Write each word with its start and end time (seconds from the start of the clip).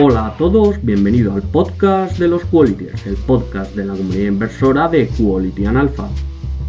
Hola 0.00 0.26
a 0.26 0.36
todos, 0.36 0.76
bienvenido 0.80 1.34
al 1.34 1.42
podcast 1.42 2.20
de 2.20 2.28
los 2.28 2.44
Qualities, 2.44 3.04
el 3.04 3.16
podcast 3.16 3.74
de 3.74 3.84
la 3.84 3.94
comunidad 3.94 4.28
inversora 4.28 4.86
de 4.86 5.08
Quality 5.08 5.66
and 5.66 5.76
Alpha. 5.76 6.08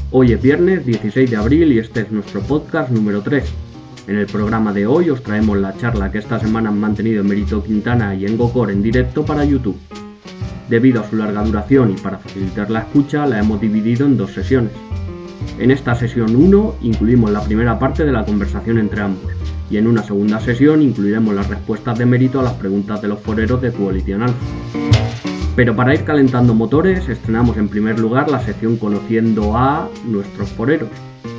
Hoy 0.09 0.31
es 0.31 0.41
viernes 0.41 0.83
16 0.83 1.29
de 1.29 1.37
abril 1.37 1.71
y 1.71 1.77
este 1.77 2.01
es 2.01 2.11
nuestro 2.11 2.41
podcast 2.41 2.89
número 2.89 3.21
3. 3.21 3.43
En 4.07 4.17
el 4.17 4.25
programa 4.25 4.73
de 4.73 4.87
hoy 4.87 5.11
os 5.11 5.21
traemos 5.21 5.59
la 5.59 5.77
charla 5.77 6.11
que 6.11 6.17
esta 6.17 6.39
semana 6.39 6.69
han 6.69 6.79
mantenido 6.79 7.23
Merito 7.23 7.63
Quintana 7.63 8.15
y 8.15 8.25
Engocor 8.25 8.71
en 8.71 8.81
directo 8.81 9.23
para 9.23 9.45
YouTube. 9.45 9.77
Debido 10.67 11.01
a 11.01 11.07
su 11.07 11.15
larga 11.15 11.43
duración 11.43 11.91
y 11.91 12.01
para 12.01 12.17
facilitar 12.17 12.71
la 12.71 12.79
escucha, 12.79 13.27
la 13.27 13.37
hemos 13.37 13.61
dividido 13.61 14.07
en 14.07 14.17
dos 14.17 14.31
sesiones. 14.31 14.71
En 15.59 15.69
esta 15.69 15.93
sesión 15.93 16.35
1 16.35 16.77
incluimos 16.81 17.29
la 17.29 17.43
primera 17.43 17.77
parte 17.77 18.05
de 18.05 18.11
la 18.11 18.25
conversación 18.25 18.79
entre 18.79 19.01
ambos 19.01 19.38
y 19.69 19.77
en 19.77 19.87
una 19.87 20.03
segunda 20.03 20.39
sesión 20.39 20.81
incluiremos 20.81 21.33
las 21.35 21.47
respuestas 21.47 21.97
de 21.97 22.05
mérito 22.05 22.39
a 22.39 22.43
las 22.43 22.53
preguntas 22.53 23.01
de 23.01 23.07
los 23.07 23.19
foreros 23.19 23.61
de 23.61 23.71
Quality 23.71 24.13
Alpha. 24.13 24.35
Pero 25.55 25.75
para 25.75 25.93
ir 25.93 26.03
calentando 26.03 26.53
motores, 26.53 27.09
estrenamos 27.09 27.57
en 27.57 27.69
primer 27.69 27.99
lugar 27.99 28.31
la 28.31 28.39
sección 28.39 28.77
Conociendo 28.77 29.57
a 29.57 29.89
nuestros 30.05 30.49
foreros, 30.49 30.89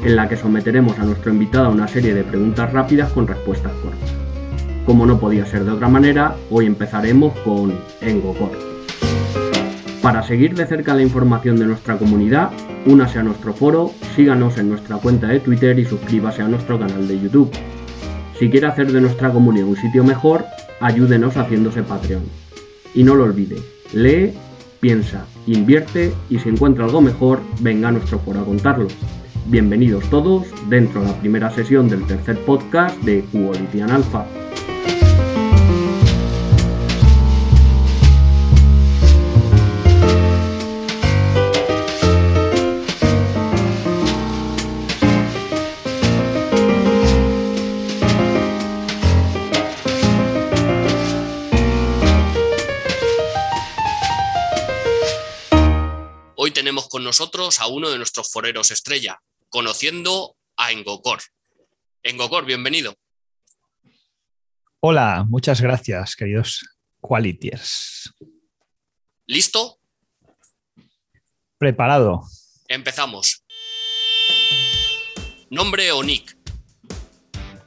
en 0.04 0.14
la 0.14 0.28
que 0.28 0.36
someteremos 0.36 0.98
a 0.98 1.04
nuestro 1.04 1.32
invitado 1.32 1.66
a 1.66 1.70
una 1.70 1.88
serie 1.88 2.14
de 2.14 2.22
preguntas 2.22 2.72
rápidas 2.72 3.10
con 3.12 3.26
respuestas 3.26 3.72
cortas. 3.82 4.10
Como 4.84 5.06
no 5.06 5.18
podía 5.18 5.46
ser 5.46 5.64
de 5.64 5.70
otra 5.70 5.88
manera, 5.88 6.34
hoy 6.50 6.66
empezaremos 6.66 7.32
con 7.40 7.72
Engocor. 8.00 8.50
Para 10.02 10.22
seguir 10.22 10.54
de 10.54 10.66
cerca 10.66 10.94
la 10.94 11.02
información 11.02 11.56
de 11.56 11.66
nuestra 11.66 11.96
comunidad, 11.96 12.50
únase 12.86 13.18
a 13.18 13.22
nuestro 13.22 13.52
foro, 13.52 13.92
síganos 14.16 14.56
en 14.58 14.70
nuestra 14.70 14.96
cuenta 14.96 15.28
de 15.28 15.40
Twitter 15.40 15.78
y 15.78 15.84
suscríbase 15.84 16.42
a 16.42 16.48
nuestro 16.48 16.78
canal 16.78 17.06
de 17.06 17.20
YouTube. 17.20 17.50
Si 18.40 18.48
quiere 18.48 18.68
hacer 18.68 18.90
de 18.90 19.02
nuestra 19.02 19.30
comunidad 19.30 19.68
un 19.68 19.76
sitio 19.76 20.02
mejor, 20.02 20.46
ayúdenos 20.80 21.36
haciéndose 21.36 21.82
Patreon. 21.82 22.22
Y 22.94 23.04
no 23.04 23.14
lo 23.14 23.24
olvide, 23.24 23.58
lee, 23.92 24.32
piensa, 24.80 25.26
invierte 25.46 26.14
y 26.30 26.38
si 26.38 26.48
encuentra 26.48 26.86
algo 26.86 27.02
mejor, 27.02 27.40
venga 27.60 27.88
a 27.88 27.92
nuestro 27.92 28.18
foro 28.18 28.40
a 28.40 28.46
contarlo. 28.46 28.88
Bienvenidos 29.44 30.08
todos 30.08 30.46
dentro 30.70 31.02
de 31.02 31.08
la 31.08 31.20
primera 31.20 31.50
sesión 31.50 31.90
del 31.90 32.06
tercer 32.06 32.38
podcast 32.38 32.96
de 33.02 33.22
Quality 33.30 33.82
Alpha. 33.82 34.24
Tenemos 56.70 56.88
con 56.88 57.02
nosotros 57.02 57.58
a 57.58 57.66
uno 57.66 57.90
de 57.90 57.98
nuestros 57.98 58.30
foreros 58.30 58.70
estrella, 58.70 59.20
conociendo 59.48 60.36
a 60.56 60.70
Engocor. 60.70 61.18
Engocor, 62.04 62.44
bienvenido. 62.44 62.94
Hola, 64.78 65.26
muchas 65.28 65.60
gracias, 65.60 66.14
queridos 66.14 66.64
Qualitiers. 67.00 68.14
¿Listo? 69.26 69.80
Preparado. 71.58 72.22
Empezamos. 72.68 73.42
Nombre 75.50 75.90
o 75.90 76.04
nick. 76.04 76.38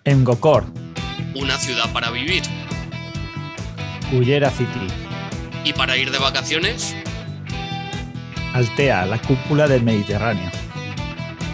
Engocor, 0.05 0.63
Una 1.35 1.59
ciudad 1.59 1.91
para 1.91 2.09
vivir. 2.09 2.43
Cullera 4.09 4.49
City. 4.49 4.87
¿Y 5.65 5.73
para 5.73 5.97
ir 5.97 6.09
de 6.09 6.19
vacaciones? 6.19 6.95
Altea, 8.53 9.05
la 9.05 9.19
cúpula 9.19 9.67
del 9.67 9.83
Mediterráneo. 9.83 10.49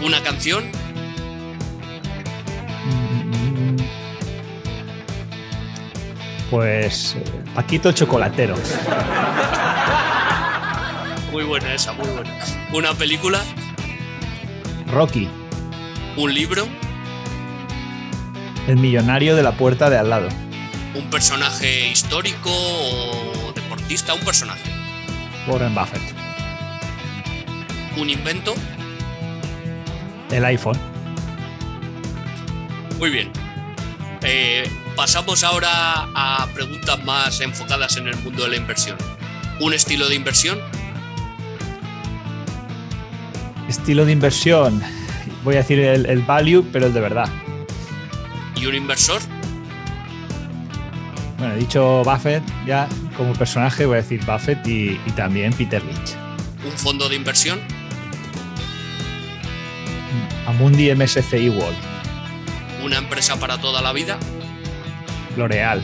¿Una 0.02 0.22
canción? 0.22 0.64
Pues 6.50 7.16
Paquito 7.54 7.92
Chocolatero. 7.92 8.56
Muy 11.32 11.44
buena 11.44 11.74
esa, 11.74 11.94
muy 11.94 12.08
buena. 12.08 12.32
¿Una 12.74 12.94
película? 12.94 13.40
Rocky, 14.92 15.30
¿Un 16.18 16.34
libro? 16.34 16.68
el 18.68 18.78
millonario 18.78 19.36
de 19.36 19.42
la 19.42 19.54
puerta 19.54 19.90
de 19.90 19.98
al 19.98 20.10
lado. 20.10 20.30
¿Un 20.96 21.10
personaje 21.10 21.88
histórico 21.88 22.52
o 22.52 23.52
deportista? 23.54 24.14
Un 24.14 24.20
personaje. 24.22 24.62
Warren 25.48 25.74
Buffett. 25.74 26.19
¿Un 28.00 28.10
invento? 28.10 28.56
El 30.32 30.46
iPhone. 30.46 30.78
Muy 32.98 33.10
bien. 33.10 33.30
Eh, 34.22 34.70
pasamos 34.96 35.44
ahora 35.44 36.08
a 36.16 36.48
preguntas 36.54 37.04
más 37.04 37.42
enfocadas 37.42 37.98
en 37.98 38.08
el 38.08 38.16
mundo 38.18 38.44
de 38.44 38.52
la 38.52 38.56
inversión. 38.56 38.98
¿Un 39.60 39.74
estilo 39.74 40.08
de 40.08 40.16
inversión? 40.16 40.60
Estilo 43.68 44.06
de 44.06 44.14
inversión. 44.14 44.81
Voy 45.44 45.56
a 45.56 45.58
decir 45.58 45.80
el, 45.80 46.06
el 46.06 46.22
value, 46.22 46.66
pero 46.72 46.86
el 46.86 46.94
de 46.94 47.02
verdad. 47.02 47.30
¿Y 48.56 48.66
un 48.66 48.76
inversor? 48.76 49.22
Bueno, 51.38 51.54
he 51.54 51.58
dicho 51.58 52.02
Buffett 52.06 52.44
ya 52.66 52.88
como 53.18 53.34
personaje, 53.34 53.86
voy 53.86 53.98
a 53.98 54.02
decir 54.02 54.24
Buffett 54.26 54.66
y, 54.66 55.00
y 55.06 55.12
también 55.18 55.52
Peter 55.52 55.84
Lynch. 55.84 56.16
¿Un 56.66 56.78
fondo 56.78 57.10
de 57.10 57.16
inversión? 57.16 57.60
Amundi 60.50 60.90
MSCI 60.96 61.48
World. 61.50 61.78
¿Una 62.84 62.98
empresa 62.98 63.40
para 63.40 63.60
toda 63.60 63.84
la 63.84 63.94
vida? 63.94 64.18
L'Oreal. 65.38 65.80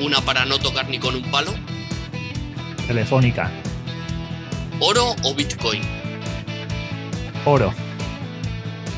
¿Una 0.00 0.22
para 0.22 0.46
no 0.46 0.58
tocar 0.58 0.88
ni 0.88 0.98
con 0.98 1.14
un 1.14 1.22
palo? 1.30 1.52
Telefónica. 2.86 3.50
¿Oro 4.80 5.14
o 5.22 5.34
Bitcoin? 5.34 5.82
Oro. 7.44 7.74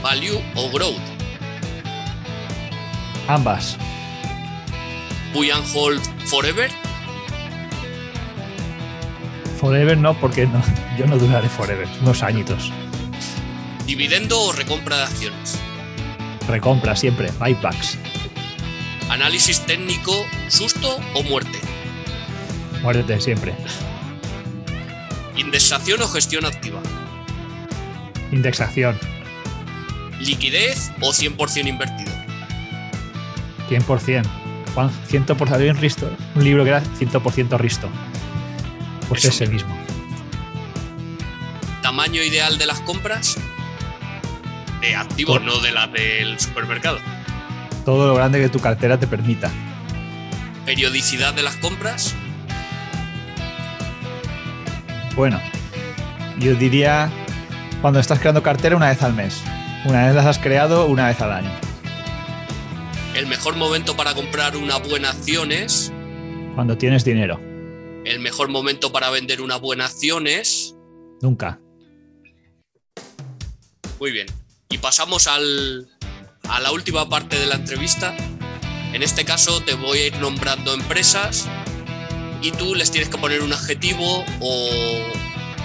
¿Value 0.04 0.40
o 0.54 0.70
growth? 0.70 1.02
Ambas. 3.26 3.76
¿Buy 5.34 5.50
and 5.50 5.66
hold 5.74 6.00
forever? 6.26 6.70
Forever 9.58 9.98
no, 9.98 10.14
porque 10.14 10.46
no, 10.46 10.62
yo 10.96 11.08
no 11.08 11.18
duraré 11.18 11.48
forever. 11.48 11.88
Unos 12.02 12.22
añitos. 12.22 12.70
¿Dividendo 13.86 14.40
o 14.40 14.52
recompra 14.52 14.96
de 14.96 15.02
acciones? 15.04 15.56
Recompra 16.48 16.96
siempre. 16.96 17.30
Buybacks. 17.38 17.96
¿Análisis 19.08 19.60
técnico, 19.60 20.26
susto 20.48 20.98
o 21.14 21.22
muerte? 21.22 21.60
Muérete 22.82 23.20
siempre. 23.20 23.54
¿Indexación 25.36 26.02
o 26.02 26.08
gestión 26.08 26.44
activa? 26.44 26.82
Indexación. 28.32 28.98
¿Liquidez 30.18 30.90
o 31.00 31.12
100% 31.12 31.68
invertido? 31.68 32.12
100%. 33.70 34.26
Juan, 34.74 34.90
100% 35.08 35.76
Risto. 35.76 36.10
Un 36.34 36.42
libro 36.42 36.64
que 36.64 36.70
era 36.70 36.82
100% 36.82 37.56
Risto. 37.58 37.88
Pues 39.08 39.24
Eso 39.24 39.44
ese 39.44 39.46
mismo. 39.46 39.76
¿Tamaño 41.82 42.20
ideal 42.20 42.58
de 42.58 42.66
las 42.66 42.80
compras? 42.80 43.38
De 44.80 44.94
activos, 44.94 45.42
no 45.42 45.58
de 45.60 45.72
las 45.72 45.92
del 45.92 46.38
supermercado. 46.38 46.98
Todo 47.84 48.08
lo 48.08 48.14
grande 48.14 48.40
que 48.40 48.48
tu 48.48 48.60
cartera 48.60 48.98
te 48.98 49.06
permita. 49.06 49.50
¿Periodicidad 50.64 51.34
de 51.34 51.42
las 51.42 51.56
compras? 51.56 52.14
Bueno, 55.14 55.40
yo 56.38 56.54
diría 56.54 57.10
cuando 57.80 58.00
estás 58.00 58.18
creando 58.18 58.42
cartera 58.42 58.76
una 58.76 58.88
vez 58.88 59.02
al 59.02 59.14
mes. 59.14 59.42
Una 59.84 60.06
vez 60.06 60.14
las 60.14 60.26
has 60.26 60.38
creado, 60.38 60.86
una 60.86 61.06
vez 61.06 61.20
al 61.20 61.32
año. 61.32 61.50
El 63.14 63.26
mejor 63.26 63.56
momento 63.56 63.96
para 63.96 64.14
comprar 64.14 64.56
una 64.56 64.76
buena 64.78 65.10
acción 65.10 65.52
es. 65.52 65.92
Cuando 66.54 66.76
tienes 66.76 67.04
dinero. 67.04 67.40
El 68.04 68.20
mejor 68.20 68.48
momento 68.48 68.92
para 68.92 69.08
vender 69.10 69.40
una 69.40 69.56
buena 69.56 69.86
acción 69.86 70.26
es. 70.26 70.76
Nunca. 71.22 71.60
Muy 73.98 74.12
bien. 74.12 74.26
Y 74.68 74.78
pasamos 74.78 75.26
al, 75.26 75.88
a 76.48 76.60
la 76.60 76.72
última 76.72 77.08
parte 77.08 77.38
de 77.38 77.46
la 77.46 77.54
entrevista. 77.56 78.14
En 78.92 79.02
este 79.02 79.24
caso 79.24 79.60
te 79.62 79.74
voy 79.74 79.98
a 79.98 80.06
ir 80.08 80.16
nombrando 80.16 80.72
empresas 80.74 81.48
y 82.42 82.50
tú 82.52 82.74
les 82.74 82.90
tienes 82.90 83.08
que 83.08 83.18
poner 83.18 83.42
un 83.42 83.52
adjetivo 83.52 84.24
o, 84.40 85.02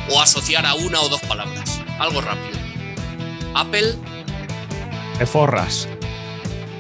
o 0.10 0.22
asociar 0.22 0.66
a 0.66 0.74
una 0.76 1.02
o 1.02 1.10
dos 1.10 1.22
palabras. 1.22 1.82
Algo 2.00 2.22
rápido. 2.22 2.60
Apple, 3.54 3.96
Te 5.18 5.26
forras. 5.26 5.88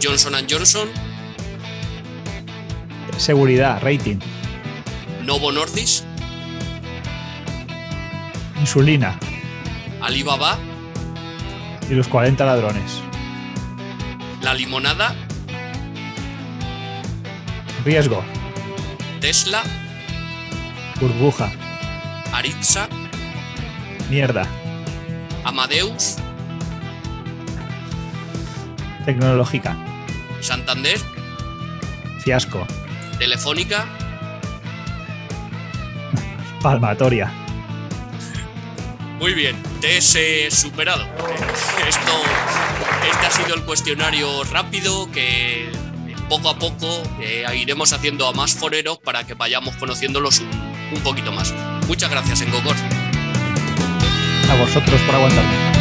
Johnson 0.02 0.34
Johnson, 0.50 0.90
Seguridad, 3.18 3.80
rating. 3.84 4.18
Novo 5.24 5.52
Nordis, 5.52 6.04
Insulina 8.60 9.20
Alibaba, 10.02 10.58
y 11.92 11.94
los 11.94 12.08
40 12.08 12.46
ladrones. 12.46 13.02
La 14.42 14.54
Limonada, 14.54 15.14
Riesgo, 17.84 18.24
Tesla, 19.20 19.62
burbuja, 21.02 21.52
Aritza, 22.32 22.88
mierda, 24.10 24.48
Amadeus, 25.44 26.16
tecnológica, 29.04 29.76
Santander, 30.40 30.98
fiasco, 32.24 32.66
Telefónica, 33.20 33.86
palmatoria. 36.62 37.41
Muy 39.22 39.36
bien, 39.36 39.56
has 39.98 40.16
eh, 40.16 40.50
superado. 40.50 41.04
Esto, 41.88 42.12
este 43.08 43.28
ha 43.28 43.30
sido 43.30 43.54
el 43.54 43.62
cuestionario 43.62 44.44
rápido 44.46 45.12
que 45.12 45.70
poco 46.28 46.50
a 46.50 46.58
poco 46.58 47.04
eh, 47.22 47.46
iremos 47.56 47.94
haciendo 47.94 48.28
a 48.28 48.34
más 48.34 48.56
foreros 48.56 48.98
para 48.98 49.24
que 49.24 49.36
vayamos 49.36 49.76
conociéndolos 49.76 50.40
un, 50.40 50.50
un 50.50 51.02
poquito 51.04 51.32
más. 51.32 51.54
Muchas 51.88 52.10
gracias, 52.10 52.42
Engocor. 52.42 52.76
A 54.50 54.56
vosotros 54.56 55.00
por 55.02 55.14
aguantarme. 55.14 55.81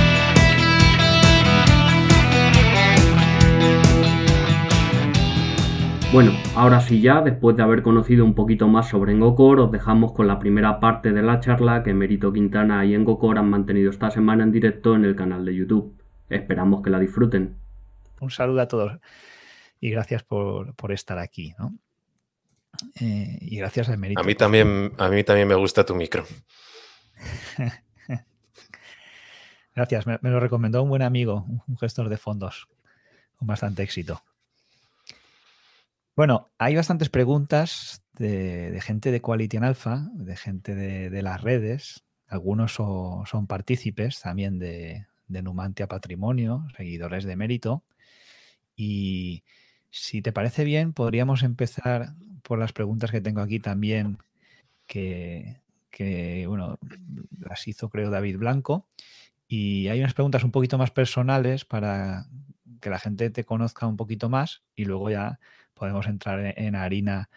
Bueno, 6.12 6.33
ahora 6.57 6.81
sí 6.81 7.01
ya, 7.01 7.23
después 7.23 7.57
de 7.57 7.62
haber 7.62 7.83
conocido 7.83 8.25
un 8.25 8.35
poquito 8.35 8.67
más 8.67 8.89
sobre 8.89 9.12
Engocor, 9.12 9.61
os 9.61 9.71
dejamos 9.71 10.12
con 10.12 10.27
la 10.27 10.41
primera 10.41 10.81
parte 10.81 11.12
de 11.12 11.23
la 11.23 11.39
charla 11.39 11.85
que 11.85 11.95
Merito 11.95 12.33
Quintana 12.33 12.85
y 12.85 12.97
Engocor 12.97 13.39
han 13.39 13.49
mantenido 13.49 13.93
esta 13.93 14.11
semana 14.11 14.43
en 14.43 14.51
directo 14.51 14.97
en 14.97 15.05
el 15.05 15.15
canal 15.15 15.45
de 15.45 15.55
YouTube. 15.55 16.03
Esperamos 16.29 16.83
que 16.83 16.91
la 16.91 16.99
disfruten. 16.99 17.59
Un 18.21 18.31
saludo 18.33 18.61
a 18.61 18.67
todos 18.67 18.99
y 19.79 19.91
gracias 19.91 20.25
por, 20.25 20.75
por 20.75 20.91
estar 20.91 21.17
aquí. 21.21 21.55
¿no? 21.61 21.79
Eh, 22.97 23.39
y 23.43 23.59
gracias 23.59 23.89
a 23.89 23.97
Merito. 23.97 24.21
A 24.21 24.25
mí, 24.25 24.35
también, 24.35 24.93
a 24.99 25.09
mí 25.11 25.23
también 25.23 25.47
me 25.47 25.55
gusta 25.55 25.87
tu 25.87 25.95
micro. 25.95 26.25
gracias, 29.77 30.09
me, 30.09 30.19
me, 30.23 30.31
lo 30.31 30.41
recomendó 30.41 30.83
un 30.83 30.89
buen 30.89 31.03
amigo, 31.03 31.47
un 31.69 31.79
gestor 31.79 32.09
de 32.09 32.17
fondos 32.17 32.67
con 33.37 33.47
bastante 33.47 33.85
éxito. 33.85 34.21
Bueno, 36.21 36.51
hay 36.59 36.77
bastantes 36.77 37.09
preguntas 37.09 38.05
de, 38.19 38.79
gente 38.83 39.11
de 39.11 39.23
Quality 39.23 39.57
en 39.57 39.65
Alpha, 39.65 40.07
de 40.13 40.37
gente 40.37 40.75
de, 40.75 41.23
las 41.23 41.41
redes. 41.41 42.05
Algunos 42.29 42.75
so, 42.75 43.23
son 43.25 43.47
partícipes 43.47 44.21
también 44.21 44.59
de, 44.59 45.07
de 45.29 45.43
Numantia 45.43 45.89
Patrimonio, 45.89 46.67
seguidores 46.77 47.25
de 47.25 47.37
mérito. 47.37 47.85
Y 48.77 49.45
si 49.89 50.21
te 50.21 50.31
parece 50.31 50.65
bien, 50.65 50.93
podríamos 50.93 51.43
empezar 51.43 52.13
por 52.43 52.59
las 52.59 52.75
preguntas 52.75 53.11
que 53.11 53.23
tengo 53.23 53.41
aquí 53.41 53.59
también, 53.59 54.19
que, 54.87 55.63
que 55.89 56.45
bueno, 56.47 56.79
las 57.39 57.67
hizo 57.67 57.89
creo 57.89 58.11
David 58.11 58.37
Blanco. 58.37 58.87
Y 59.49 59.89
hay 59.89 60.01
unas 60.01 60.13
preguntas 60.13 60.45
un 60.45 60.51
poquito 60.51 60.77
más 60.77 60.91
personales 60.91 61.65
para 61.65 62.27
que 62.83 62.91
la 62.91 62.99
gente 62.99 63.31
te 63.31 63.45
conozca 63.45 63.87
un 63.87 63.97
poquito 63.97 64.29
más 64.29 64.63
y 64.77 64.85
luego 64.85 65.09
ya 65.09 65.41
podemos 65.81 66.06
entrar 66.06 66.38
en, 66.38 66.55
en 66.56 66.77
harina 66.77 67.29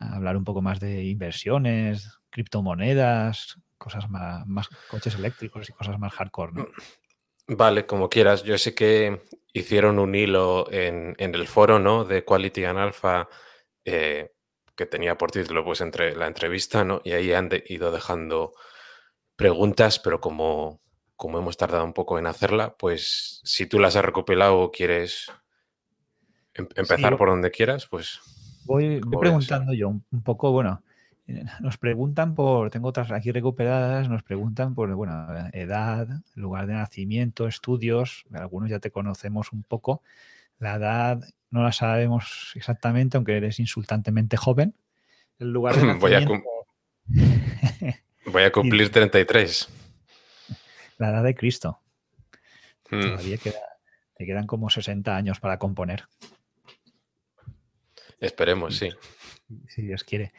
a 0.00 0.16
hablar 0.16 0.36
un 0.36 0.44
poco 0.44 0.62
más 0.62 0.80
de 0.80 1.04
inversiones, 1.04 2.18
criptomonedas, 2.30 3.58
cosas 3.78 4.08
más, 4.10 4.68
coches 4.88 5.14
eléctricos 5.14 5.68
y 5.68 5.72
cosas 5.72 5.98
más 5.98 6.12
hardcore, 6.12 6.52
¿no? 6.52 6.66
Vale, 7.48 7.86
como 7.86 8.08
quieras. 8.08 8.44
Yo 8.44 8.58
sé 8.58 8.74
que 8.74 9.22
hicieron 9.52 9.98
un 9.98 10.14
hilo 10.14 10.70
en, 10.70 11.16
el 11.18 11.48
foro, 11.48 11.78
¿no? 11.78 12.04
De 12.04 12.24
Quality 12.24 12.64
and 12.64 12.78
Alpha 12.78 13.28
eh, 13.84 14.32
que 14.76 14.86
tenía 14.86 15.16
por 15.16 15.30
título, 15.30 15.64
pues, 15.64 15.80
entre 15.80 16.14
la 16.14 16.26
entrevista, 16.26 16.84
¿no? 16.84 17.00
Y 17.04 17.12
ahí 17.12 17.32
han 17.32 17.48
ido 17.66 17.90
dejando 17.90 18.52
preguntas, 19.34 19.98
pero 19.98 20.20
como, 20.20 20.80
como 21.16 21.38
hemos 21.38 21.56
tardado 21.56 21.84
un 21.84 21.94
poco 21.94 22.18
en 22.18 22.26
hacerla, 22.26 22.76
pues 22.76 23.40
si 23.44 23.66
tú 23.66 23.78
las 23.78 23.96
has 23.96 24.04
recopilado 24.04 24.60
o 24.60 24.70
quieres 24.70 25.32
empezar 26.54 27.12
sí, 27.12 27.16
por 27.16 27.28
donde 27.28 27.50
quieras, 27.50 27.86
pues... 27.86 28.20
Voy, 28.64 29.00
voy 29.00 29.20
preguntando 29.20 29.72
yo 29.72 29.88
un, 29.88 30.22
poco, 30.22 30.52
bueno, 30.52 30.82
eh, 31.26 31.44
nos 31.60 31.78
preguntan 31.78 32.34
por, 32.34 32.70
tengo 32.70 32.88
otras 32.88 33.10
aquí 33.10 33.32
recuperadas, 33.32 34.08
nos 34.08 34.22
preguntan 34.22 34.74
por, 34.74 34.92
bueno, 34.94 35.26
edad, 35.52 36.08
lugar 36.34 36.66
de 36.66 36.74
nacimiento, 36.74 37.46
estudios, 37.46 38.24
algunos 38.32 38.70
ya 38.70 38.78
te 38.78 38.90
conocemos 38.90 39.52
un 39.52 39.62
poco, 39.62 40.02
la 40.58 40.74
edad 40.74 41.20
no 41.50 41.62
la 41.62 41.72
sabemos 41.72 42.52
exactamente, 42.54 43.16
aunque 43.16 43.36
eres 43.36 43.58
insultantemente 43.58 44.36
joven, 44.36 44.74
el 45.38 45.52
lugar 45.52 45.76
de 45.76 45.94
voy, 45.98 46.14
a 46.14 46.20
voy 48.26 48.42
a 48.42 48.52
cumplir 48.52 48.90
33. 48.90 49.68
La 50.98 51.10
edad 51.10 51.24
de 51.24 51.34
Cristo. 51.34 51.80
Mm. 52.90 53.00
Todavía 53.00 53.38
queda, 53.38 53.60
te 54.14 54.26
quedan 54.26 54.46
como 54.46 54.68
60 54.68 55.16
años 55.16 55.40
para 55.40 55.58
componer. 55.58 56.04
Esperemos, 58.20 58.76
sí. 58.76 58.90
Si 59.66 59.82
Dios 59.82 60.04
quiere. 60.04 60.32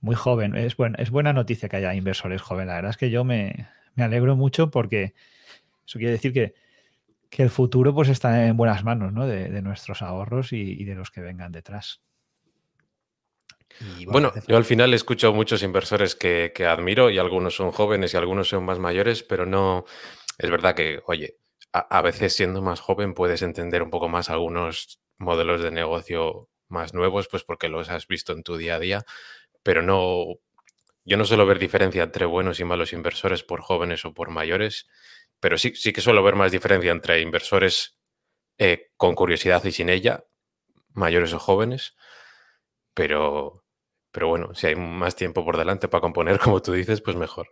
Muy 0.00 0.16
joven. 0.16 0.56
Es, 0.56 0.76
bueno, 0.76 0.96
es 0.98 1.10
buena 1.10 1.32
noticia 1.32 1.68
que 1.68 1.76
haya 1.76 1.94
inversores 1.94 2.42
jóvenes. 2.42 2.68
La 2.68 2.74
verdad 2.74 2.90
es 2.90 2.96
que 2.96 3.08
yo 3.08 3.22
me, 3.22 3.68
me 3.94 4.02
alegro 4.02 4.34
mucho 4.34 4.68
porque 4.68 5.14
eso 5.86 5.98
quiere 6.00 6.10
decir 6.10 6.32
que, 6.32 6.54
que, 7.30 7.44
el 7.44 7.50
futuro 7.50 7.94
pues 7.94 8.08
está 8.08 8.46
en 8.48 8.56
buenas 8.56 8.82
manos 8.82 9.12
¿no? 9.12 9.28
de, 9.28 9.48
de 9.48 9.62
nuestros 9.62 10.02
ahorros 10.02 10.52
y, 10.52 10.56
y, 10.60 10.84
de 10.84 10.96
los 10.96 11.12
que 11.12 11.20
vengan 11.20 11.52
detrás. 11.52 12.02
Y, 13.80 14.06
bueno, 14.06 14.32
bueno 14.32 14.46
yo 14.48 14.56
al 14.56 14.64
final 14.64 14.92
escucho 14.92 15.32
muchos 15.32 15.62
inversores 15.62 16.16
que, 16.16 16.52
que, 16.52 16.66
admiro 16.66 17.08
y 17.08 17.18
algunos 17.18 17.54
son 17.54 17.70
jóvenes 17.70 18.12
y 18.12 18.16
algunos 18.16 18.48
son 18.48 18.64
más 18.64 18.80
mayores, 18.80 19.22
pero 19.22 19.46
no, 19.46 19.84
es 20.36 20.50
verdad 20.50 20.74
que, 20.74 21.00
oye, 21.06 21.36
a, 21.72 21.98
a 21.98 22.02
veces 22.02 22.34
siendo 22.34 22.60
más 22.60 22.80
joven 22.80 23.14
puedes 23.14 23.42
entender 23.42 23.84
un 23.84 23.90
poco 23.90 24.08
más 24.08 24.30
algunos 24.30 25.00
modelos 25.18 25.62
de 25.62 25.70
negocio 25.70 26.48
más 26.72 26.94
nuevos, 26.94 27.28
pues 27.28 27.44
porque 27.44 27.68
los 27.68 27.90
has 27.90 28.08
visto 28.08 28.32
en 28.32 28.42
tu 28.42 28.56
día 28.56 28.76
a 28.76 28.80
día, 28.80 29.04
pero 29.62 29.82
no, 29.82 30.40
yo 31.04 31.16
no 31.16 31.24
suelo 31.24 31.46
ver 31.46 31.58
diferencia 31.58 32.02
entre 32.02 32.26
buenos 32.26 32.60
y 32.60 32.64
malos 32.64 32.92
inversores 32.92 33.42
por 33.42 33.60
jóvenes 33.60 34.04
o 34.04 34.14
por 34.14 34.30
mayores, 34.30 34.88
pero 35.40 35.58
sí, 35.58 35.74
sí 35.74 35.92
que 35.92 36.00
suelo 36.00 36.22
ver 36.22 36.34
más 36.34 36.52
diferencia 36.52 36.92
entre 36.92 37.20
inversores 37.20 37.98
eh, 38.58 38.90
con 38.96 39.14
curiosidad 39.14 39.64
y 39.64 39.72
sin 39.72 39.88
ella, 39.88 40.24
mayores 40.92 41.32
o 41.32 41.38
jóvenes, 41.38 41.96
pero, 42.94 43.64
pero 44.10 44.28
bueno, 44.28 44.54
si 44.54 44.68
hay 44.68 44.76
más 44.76 45.16
tiempo 45.16 45.44
por 45.44 45.56
delante 45.56 45.88
para 45.88 46.00
componer, 46.00 46.38
como 46.40 46.62
tú 46.62 46.72
dices, 46.72 47.00
pues 47.00 47.16
mejor. 47.16 47.48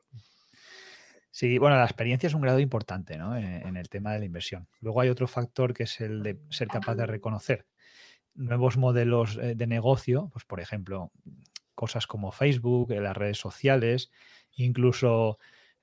Sí, 1.33 1.59
bueno, 1.59 1.77
la 1.77 1.85
experiencia 1.85 2.27
es 2.27 2.35
un 2.35 2.43
grado 2.43 2.59
importante 2.59 3.17
¿no? 3.17 3.37
en, 3.37 3.45
en, 3.45 3.77
el 3.77 3.89
tema 3.89 4.13
de 4.13 4.19
la 4.19 4.25
inversión. 4.25 4.69
Luego 4.81 5.01
hay 5.01 5.09
otro 5.09 5.29
factor 5.29 5.73
que 5.73 5.85
es 5.85 6.01
el 6.01 6.25
de 6.25 6.41
ser 6.51 6.67
capaz 6.67 6.97
de 6.97 7.07
reconocer 7.07 7.67
nuevos 8.35 8.77
modelos 8.77 9.37
eh, 9.37 9.55
de 9.55 9.67
negocio, 9.67 10.31
pues 10.33 10.45
por 10.45 10.61
ejemplo, 10.61 11.11
cosas 11.75 12.07
como 12.07 12.33
Facebook, 12.33 12.91
las 12.91 13.17
redes 13.17 13.39
sociales, 13.39 14.11
incluso 14.57 15.39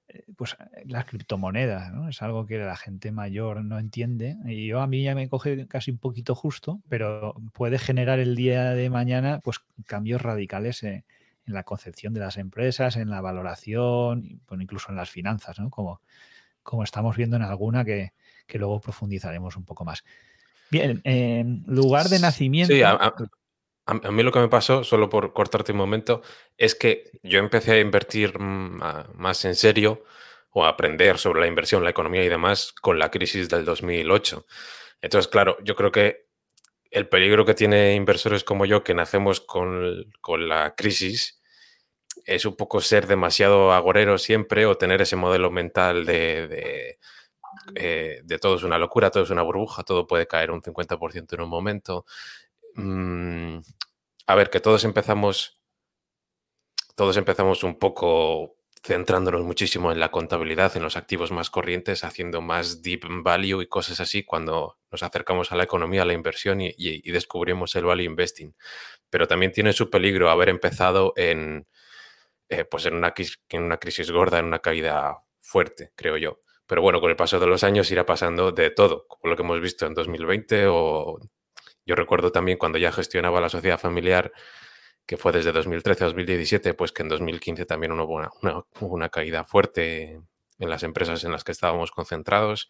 eh, 0.10 0.24
pues 0.38 0.56
las 0.86 1.06
criptomonedas, 1.06 1.92
¿no? 1.92 2.08
Es 2.08 2.22
algo 2.22 2.46
que 2.46 2.58
la 2.60 2.78
gente 2.78 3.12
mayor 3.12 3.64
no 3.64 3.80
entiende. 3.80 4.38
Y 4.46 4.68
yo 4.68 4.82
a 4.82 4.88
mí 4.88 5.04
ya 5.04 5.16
me 5.16 5.28
coge 5.28 5.68
casi 5.68 5.92
un 5.92 5.98
poquito 5.98 6.36
justo, 6.36 6.82
pero 6.88 7.36
puede 7.54 7.78
generar 7.78 8.20
el 8.20 8.36
día 8.36 8.72
de 8.72 8.90
mañana 8.90 9.42
pues 9.44 9.60
cambios 9.86 10.22
radicales 10.22 10.84
en, 10.84 11.04
la 11.46 11.64
concepción 11.64 12.14
de 12.14 12.20
las 12.20 12.36
empresas, 12.38 12.98
en 12.98 13.10
la 13.10 13.22
valoración, 13.22 14.42
incluso 14.60 14.92
en 14.92 14.98
las 14.98 15.10
finanzas, 15.10 15.58
¿no? 15.60 15.70
Como, 15.70 16.02
como 16.62 16.84
estamos 16.84 17.16
viendo 17.16 17.38
en 17.38 17.44
alguna 17.44 17.86
que, 17.86 18.12
que 18.48 18.60
luego 18.60 18.82
profundizaremos 18.82 19.56
un 19.56 19.64
poco 19.64 19.86
más. 19.86 20.04
Bien, 20.70 21.02
en 21.04 21.64
lugar 21.68 22.10
de 22.10 22.20
nacimiento. 22.20 22.74
Sí, 22.74 22.82
a, 22.82 22.92
a, 22.92 23.14
a, 23.86 24.12
mí 24.12 24.24
lo 24.24 24.32
que 24.32 24.40
me 24.40 24.50
pasó, 24.50 24.84
solo 24.84 25.10
por 25.10 25.34
cortarte 25.34 25.72
un 25.72 25.78
momento, 25.78 26.22
es 26.58 26.76
que 26.76 27.12
yo 27.24 27.40
empecé 27.40 27.74
a 27.74 27.80
invertir 27.80 28.38
más 28.40 29.46
en 29.46 29.56
serio 29.56 30.04
o 30.52 30.66
a 30.66 30.70
aprender 30.70 31.18
sobre 31.18 31.40
la 31.40 31.48
inversión, 31.48 31.84
la 31.84 31.92
economía 31.92 32.24
y 32.24 32.30
demás 32.30 32.74
con 32.74 33.00
la 33.00 33.12
crisis 33.12 33.50
del 33.50 33.64
2008. 33.64 34.46
Entonces, 35.02 35.30
claro, 35.30 35.58
yo 35.64 35.76
creo 35.76 35.92
que 35.92 36.28
el 36.92 37.08
peligro 37.08 37.46
que 37.46 37.54
tiene 37.54 37.96
inversores 37.96 38.44
como 38.44 38.66
yo, 38.66 38.84
que 38.84 38.94
nacemos 38.94 39.42
con, 39.42 40.12
con 40.22 40.50
la 40.50 40.76
crisis, 40.76 41.42
es 42.26 42.46
un 42.46 42.56
poco 42.56 42.82
ser 42.82 43.08
demasiado 43.08 43.72
agorero 43.72 44.18
siempre 44.18 44.66
o 44.66 44.78
tener 44.78 45.02
ese 45.02 45.16
modelo 45.16 45.52
mental 45.52 46.06
de, 46.06 46.48
de 46.48 47.00
eh, 47.76 48.22
de 48.24 48.40
todo 48.40 48.56
es 48.56 48.64
una 48.64 48.78
locura, 48.78 49.12
todo 49.12 49.24
es 49.24 49.30
una 49.30 49.42
burbuja, 49.42 49.84
todo 49.84 50.08
puede 50.08 50.28
caer 50.28 50.52
un 50.52 50.62
50% 50.62 51.34
en 51.34 51.42
un 51.42 51.50
momento. 51.50 52.06
Mm, 52.76 53.60
a 54.28 54.36
ver, 54.36 54.50
que 54.50 54.60
todos 54.60 54.84
empezamos, 54.84 55.62
todos 56.96 57.18
empezamos 57.18 57.64
un 57.64 57.78
poco 57.80 58.58
centrándonos 58.84 59.44
muchísimo 59.44 59.92
en 59.92 60.00
la 60.00 60.12
contabilidad, 60.12 60.76
en 60.78 60.84
los 60.84 60.96
activos 60.96 61.32
más 61.32 61.50
corrientes, 61.50 62.04
haciendo 62.04 62.42
más 62.42 62.82
deep 62.82 63.02
value 63.24 63.62
y 63.62 63.68
cosas 63.68 64.00
así 64.00 64.24
cuando 64.24 64.78
nos 64.92 65.04
acercamos 65.04 65.52
a 65.52 65.56
la 65.56 65.64
economía, 65.64 66.04
a 66.04 66.06
la 66.06 66.14
inversión 66.14 66.62
y, 66.62 67.02
descubrimos 67.12 67.76
el 67.76 67.86
value 67.86 68.04
investing. 68.04 68.56
Pero 69.10 69.28
también 69.28 69.52
tiene 69.52 69.74
su 69.74 69.90
peligro 69.90 70.30
haber 70.30 70.50
empezado 70.50 71.14
en, 71.18 71.68
eh, 72.50 72.66
pues 72.66 72.86
en, 72.86 72.96
una, 72.96 73.14
en 73.50 73.64
una 73.64 73.78
crisis 73.78 74.12
gorda, 74.12 74.40
en 74.40 74.46
una 74.46 74.60
caída 74.60 75.18
fuerte, 75.40 75.92
creo 75.96 76.18
yo. 76.18 76.42
Pero 76.68 76.82
bueno, 76.82 77.00
con 77.00 77.10
el 77.10 77.16
paso 77.16 77.40
de 77.40 77.48
los 77.48 77.64
años 77.64 77.90
irá 77.92 78.06
pasando 78.06 78.52
de 78.52 78.70
todo, 78.70 79.08
como 79.08 79.30
lo 79.30 79.36
que 79.36 79.44
hemos 79.44 79.62
visto 79.62 79.86
en 79.86 79.94
2020 79.94 80.66
o 80.68 81.20
yo 81.88 81.96
recuerdo 81.96 82.32
también 82.34 82.58
cuando 82.58 82.78
ya 82.78 82.92
gestionaba 82.92 83.40
la 83.40 83.48
sociedad 83.48 83.80
familiar, 83.80 84.34
que 85.06 85.16
fue 85.16 85.32
desde 85.32 85.54
2013 85.54 86.04
a 86.04 86.08
2017, 86.08 86.74
pues 86.74 86.92
que 86.92 87.02
en 87.02 87.10
2015 87.10 87.66
también 87.66 87.94
hubo 87.94 88.16
una, 88.16 88.30
una, 88.82 89.10
caída 89.10 89.46
fuerte 89.46 90.22
en 90.60 90.70
las 90.70 90.84
empresas 90.84 91.24
en 91.24 91.32
las 91.32 91.46
que 91.46 91.54
estábamos 91.54 91.92
concentrados. 91.92 92.70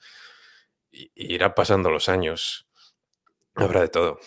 Y, 0.92 1.12
irá 1.16 1.56
pasando 1.56 1.90
los 1.90 2.10
años. 2.10 2.68
Habrá 3.56 3.82
de 3.82 3.90
todo. 3.90 4.20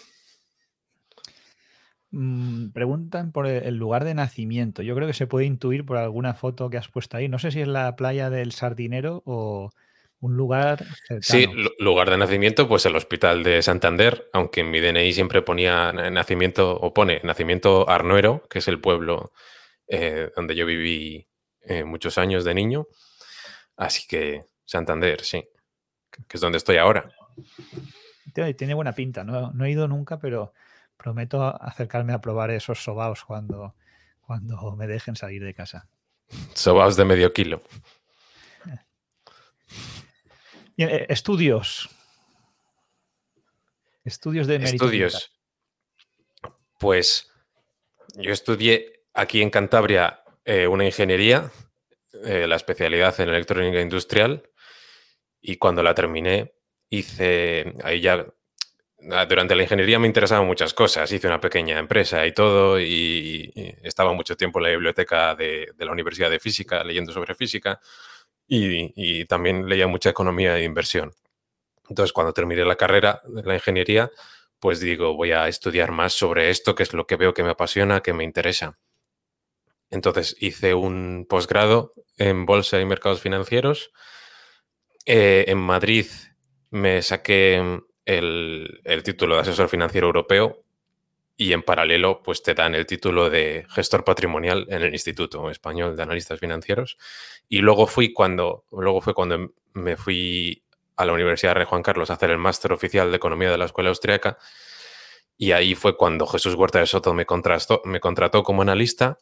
Mm, 2.12 2.70
preguntan 2.70 3.30
por 3.32 3.46
el 3.46 3.76
lugar 3.76 4.04
de 4.04 4.14
nacimiento. 4.14 4.82
Yo 4.82 4.94
creo 4.94 5.06
que 5.06 5.14
se 5.14 5.26
puede 5.26 5.46
intuir 5.46 5.84
por 5.84 5.96
alguna 5.96 6.34
foto 6.34 6.68
que 6.70 6.76
has 6.76 6.88
puesto 6.88 7.16
ahí. 7.16 7.28
No 7.28 7.38
sé 7.38 7.50
si 7.50 7.60
es 7.60 7.68
la 7.68 7.94
playa 7.96 8.30
del 8.30 8.52
Sardinero 8.52 9.22
o, 9.26 9.70
un 10.20 10.36
lugar 10.36 10.84
Sí, 11.20 11.46
lugar 11.78 12.10
de 12.10 12.18
nacimiento, 12.18 12.68
pues 12.68 12.84
el 12.84 12.94
Hospital 12.94 13.42
de 13.42 13.62
Santander, 13.62 14.28
aunque 14.34 14.60
en 14.60 14.70
mi 14.70 14.80
DNI 14.80 15.12
siempre 15.12 15.40
ponía 15.40 15.92
nacimiento, 15.92 16.76
o 16.78 16.92
pone 16.92 17.20
nacimiento 17.24 17.88
Arnuero, 17.88 18.46
que 18.50 18.58
es 18.58 18.68
el 18.68 18.80
pueblo 18.80 19.32
eh, 19.88 20.30
donde 20.36 20.54
yo 20.54 20.66
viví 20.66 21.26
eh, 21.62 21.84
muchos 21.84 22.18
años 22.18 22.44
de 22.44 22.54
niño. 22.54 22.86
Así 23.76 24.06
que 24.06 24.42
Santander, 24.66 25.22
sí, 25.22 25.42
que 26.10 26.36
es 26.36 26.40
donde 26.40 26.58
estoy 26.58 26.76
ahora. 26.76 27.10
Tiene 28.56 28.74
buena 28.74 28.92
pinta, 28.92 29.24
no, 29.24 29.52
no 29.52 29.64
he 29.64 29.70
ido 29.70 29.88
nunca, 29.88 30.18
pero 30.18 30.52
prometo 31.02 31.42
acercarme 31.62 32.12
a 32.12 32.20
probar 32.20 32.50
esos 32.50 32.82
sobaos 32.84 33.24
cuando, 33.24 33.74
cuando 34.20 34.76
me 34.76 34.86
dejen 34.86 35.16
salir 35.16 35.42
de 35.42 35.54
casa. 35.54 35.88
Sobaos 36.54 36.96
de 36.96 37.04
medio 37.04 37.32
kilo. 37.32 37.62
Eh, 40.76 41.06
estudios. 41.08 41.88
Estudios 44.04 44.46
de 44.46 44.56
Estudios. 44.56 45.32
Pues 46.78 47.30
yo 48.16 48.32
estudié 48.32 49.02
aquí 49.12 49.42
en 49.42 49.50
Cantabria 49.50 50.22
eh, 50.44 50.66
una 50.66 50.86
ingeniería, 50.86 51.50
eh, 52.24 52.46
la 52.46 52.56
especialidad 52.56 53.18
en 53.20 53.28
electrónica 53.28 53.80
industrial, 53.80 54.50
y 55.40 55.56
cuando 55.56 55.82
la 55.82 55.94
terminé 55.94 56.54
hice, 56.88 57.74
ahí 57.84 58.00
ya, 58.00 58.26
durante 59.00 59.54
la 59.54 59.62
ingeniería 59.62 59.98
me 59.98 60.06
interesaban 60.06 60.46
muchas 60.46 60.74
cosas, 60.74 61.10
hice 61.10 61.26
una 61.26 61.40
pequeña 61.40 61.78
empresa 61.78 62.26
y 62.26 62.32
todo, 62.32 62.80
y, 62.80 63.52
estaba 63.82 64.12
mucho 64.12 64.36
tiempo 64.36 64.58
en 64.58 64.64
la 64.64 64.70
biblioteca 64.70 65.34
de, 65.34 65.72
la 65.78 65.92
Universidad 65.92 66.30
de 66.30 66.38
Física 66.38 66.84
leyendo 66.84 67.12
sobre 67.12 67.34
física 67.34 67.80
y, 68.46 69.24
también 69.26 69.68
leía 69.68 69.86
mucha 69.86 70.10
economía 70.10 70.56
e 70.58 70.64
inversión. 70.64 71.14
Entonces, 71.88 72.12
cuando 72.12 72.32
terminé 72.32 72.64
la 72.64 72.76
carrera 72.76 73.22
de 73.26 73.42
la 73.42 73.54
ingeniería, 73.54 74.10
pues 74.60 74.80
digo, 74.80 75.14
voy 75.14 75.32
a 75.32 75.48
estudiar 75.48 75.90
más 75.92 76.12
sobre 76.12 76.50
esto, 76.50 76.74
que 76.74 76.82
es 76.82 76.92
lo 76.92 77.06
que 77.06 77.16
veo 77.16 77.34
que 77.34 77.42
me 77.42 77.50
apasiona, 77.50 78.00
que 78.00 78.12
me 78.12 78.24
interesa. 78.24 78.78
Entonces, 79.90 80.36
hice 80.40 80.74
un 80.74 81.26
posgrado 81.28 81.92
en 82.16 82.46
Bolsa 82.46 82.80
y 82.80 82.84
Mercados 82.84 83.20
Financieros. 83.20 83.92
Eh, 85.06 85.46
en 85.48 85.58
Madrid 85.58 86.06
me 86.70 87.02
saqué 87.02 87.80
el, 88.04 88.80
título 89.04 89.36
de 89.36 89.42
asesor 89.42 89.68
financiero 89.68 90.06
europeo 90.06 90.64
y 91.36 91.52
en 91.52 91.62
paralelo 91.62 92.22
pues 92.22 92.42
te 92.42 92.54
dan 92.54 92.74
el 92.74 92.86
título 92.86 93.30
de 93.30 93.66
gestor 93.70 94.04
patrimonial 94.04 94.66
en 94.68 94.82
el 94.82 94.92
Instituto 94.92 95.50
Español 95.50 95.96
de 95.96 96.02
Analistas 96.02 96.40
Financieros 96.40 96.98
y 97.48 97.58
luego 97.58 97.86
fui 97.86 98.12
cuando 98.12 98.64
luego 98.70 99.00
fue 99.00 99.14
cuando 99.14 99.52
me 99.72 99.96
fui 99.96 100.62
a 100.96 101.04
la 101.06 101.12
Universidad 101.12 101.54
de 101.54 101.64
Juan 101.64 101.82
Carlos 101.82 102.10
a 102.10 102.14
hacer 102.14 102.30
el 102.30 102.38
máster 102.38 102.72
oficial 102.72 103.10
de 103.10 103.16
economía 103.16 103.50
de 103.50 103.58
la 103.58 103.64
Escuela 103.64 103.88
Austriaca 103.90 104.38
y 105.38 105.52
ahí 105.52 105.74
fue 105.74 105.96
cuando 105.96 106.26
Jesús 106.26 106.54
Huerta 106.54 106.80
de 106.80 106.86
Soto 106.86 107.14
me 107.14 107.24
contrató, 107.24 107.80
me 107.86 108.00
contrató 108.00 108.42
como 108.42 108.60
analista 108.60 109.18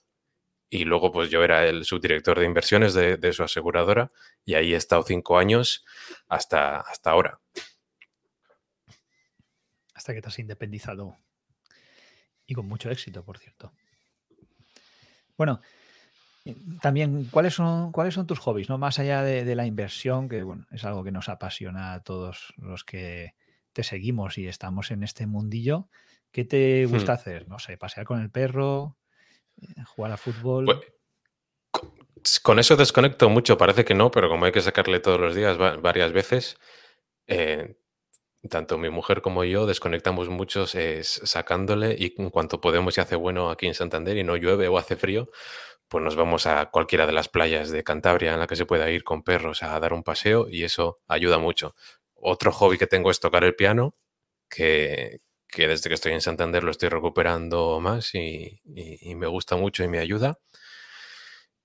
y 0.71 0.85
luego 0.85 1.13
pues 1.13 1.31
yo 1.31 1.45
era 1.45 1.67
el 1.67 1.85
subdirector 1.85 2.39
de 2.39 2.47
inversiones 2.47 2.95
de, 2.95 3.33
su 3.33 3.43
aseguradora 3.43 4.11
y 4.45 4.55
ahí 4.55 4.75
he 4.75 4.77
estado 4.77 5.03
cinco 5.03 5.39
años 5.39 5.85
hasta, 6.29 6.81
hasta 6.81 7.11
ahora. 7.11 7.41
Hasta 9.99 10.15
que 10.15 10.23
te 10.23 10.29
has 10.29 10.39
independizado 10.39 11.19
y 12.47 12.55
con 12.55 12.69
mucho 12.69 12.89
éxito, 12.89 13.25
por 13.25 13.37
cierto. 13.37 13.73
Bueno, 15.37 15.61
también, 16.81 17.25
¿cuáles 17.33 17.55
son, 17.55 17.91
¿cuáles 17.91 18.15
son 18.15 18.25
tus 18.25 18.39
hobbies? 18.39 18.69
¿no? 18.69 18.79
Más 18.79 19.01
allá 19.01 19.25
de, 19.25 19.57
la 19.57 19.67
inversión, 19.67 20.29
que 20.29 20.45
bueno, 20.45 20.67
es 20.71 20.85
algo 20.85 21.03
que 21.03 21.11
nos 21.11 21.29
apasiona 21.29 21.95
a 21.95 22.05
todos 22.05 22.55
los 22.59 22.85
que 22.85 23.35
te 23.73 23.83
seguimos 23.83 24.39
y 24.39 24.47
estamos 24.47 24.93
en 24.93 25.03
este 25.03 25.27
mundillo. 25.27 25.89
¿Qué 26.31 26.45
te 26.45 26.87
hmm. 26.87 26.91
gusta 26.91 27.15
hacer? 27.15 27.49
No 27.49 27.59
sé, 27.59 27.77
pasear 27.77 28.07
con 28.07 28.23
el 28.23 28.31
perro, 28.31 28.99
eh, 29.61 29.83
jugar 29.85 30.13
a 30.13 30.17
fútbol. 30.17 30.65
Pues, 30.65 32.41
con 32.41 32.61
eso 32.61 32.77
desconecto 32.77 33.29
mucho, 33.29 33.59
parece 33.59 33.85
que 33.85 33.95
no, 33.95 34.13
pero 34.13 34.29
como 34.29 34.45
hay 34.45 34.53
que 34.53 34.61
sacarle 34.61 35.01
todos 35.01 35.19
los 35.19 35.35
días 35.35 35.59
varias 35.59 36.13
veces, 36.13 36.57
eh, 37.27 37.78
tanto 38.49 38.79
mi 38.79 38.91
mujer 38.91 39.21
como 39.21 39.45
yo 39.45 39.67
desconectamos 39.67 40.29
muchos 40.29 40.77
sacándole 41.03 41.97
y 41.99 42.15
en 42.19 42.31
cuanto 42.31 42.61
podemos 42.61 42.97
y 42.97 43.01
hace 43.01 43.17
bueno 43.17 43.51
aquí 43.51 43.67
en 43.67 43.75
Santander 43.75 44.17
y 44.17 44.25
no 44.25 44.37
llueve 44.37 44.69
o 44.69 44.79
hace 44.79 44.97
frío, 44.97 45.29
pues 45.89 46.05
nos 46.05 46.17
vamos 46.17 46.47
a 46.47 46.67
cualquiera 46.67 47.07
de 47.07 47.13
las 47.13 47.29
playas 47.29 47.71
de 47.71 47.83
Cantabria 47.83 48.35
en 48.35 48.41
la 48.41 48.47
que 48.47 48.57
se 48.57 48.67
pueda 48.67 48.91
ir 48.91 49.05
con 49.05 49.23
perros 49.23 49.63
a 49.63 49.79
dar 49.81 49.93
un 49.93 50.03
paseo 50.03 50.49
y 50.49 50.65
eso 50.65 50.99
ayuda 51.09 51.39
mucho. 51.39 51.75
Otro 52.15 52.53
hobby 52.53 52.79
que 52.79 52.87
tengo 52.87 53.11
es 53.11 53.21
tocar 53.21 53.45
el 53.45 53.55
piano, 53.55 53.95
que, 54.49 55.21
desde 55.57 55.89
que 55.89 55.95
estoy 55.95 56.13
en 56.13 56.21
Santander 56.21 56.63
lo 56.65 56.71
estoy 56.71 56.91
recuperando 56.91 57.81
más 57.81 58.15
y, 58.15 58.61
me 59.17 59.27
gusta 59.27 59.57
mucho 59.57 59.83
y 59.85 59.89
me 59.89 59.99
ayuda. 59.99 60.39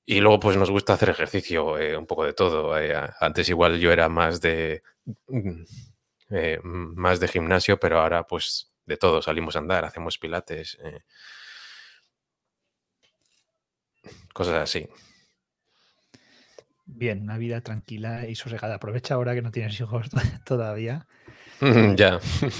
Y 0.05 0.19
luego 0.19 0.39
pues 0.39 0.57
nos 0.57 0.69
gusta 0.69 0.93
hacer 0.93 1.09
ejercicio, 1.09 1.77
eh, 1.77 1.97
un 1.97 2.05
poco 2.05 2.25
de 2.25 2.33
todo. 2.33 2.77
Eh, 2.77 2.93
antes 3.19 3.47
igual 3.49 3.79
yo 3.79 3.91
era 3.91 4.09
más 4.09 4.41
de 4.41 4.81
eh, 6.33 6.59
más 6.63 7.19
de 7.19 7.27
gimnasio, 7.27 7.79
pero 7.79 7.99
ahora 7.99 8.25
pues 8.25 8.73
de 8.85 8.97
todo, 8.97 9.21
salimos 9.21 9.55
a 9.55 9.59
andar, 9.59 9.85
hacemos 9.85 10.17
pilates, 10.17 10.77
eh. 10.83 11.01
cosas 14.33 14.55
así. 14.55 14.87
Bien, 16.85 17.21
una 17.21 17.37
vida 17.37 17.61
tranquila 17.61 18.27
y 18.27 18.35
sosegada. 18.35 18.75
Aprovecha 18.75 19.15
ahora 19.15 19.33
que 19.33 19.41
no 19.41 19.51
tienes 19.51 19.79
hijos 19.79 20.09
todavía. 20.45 21.07
ya. 21.95 22.19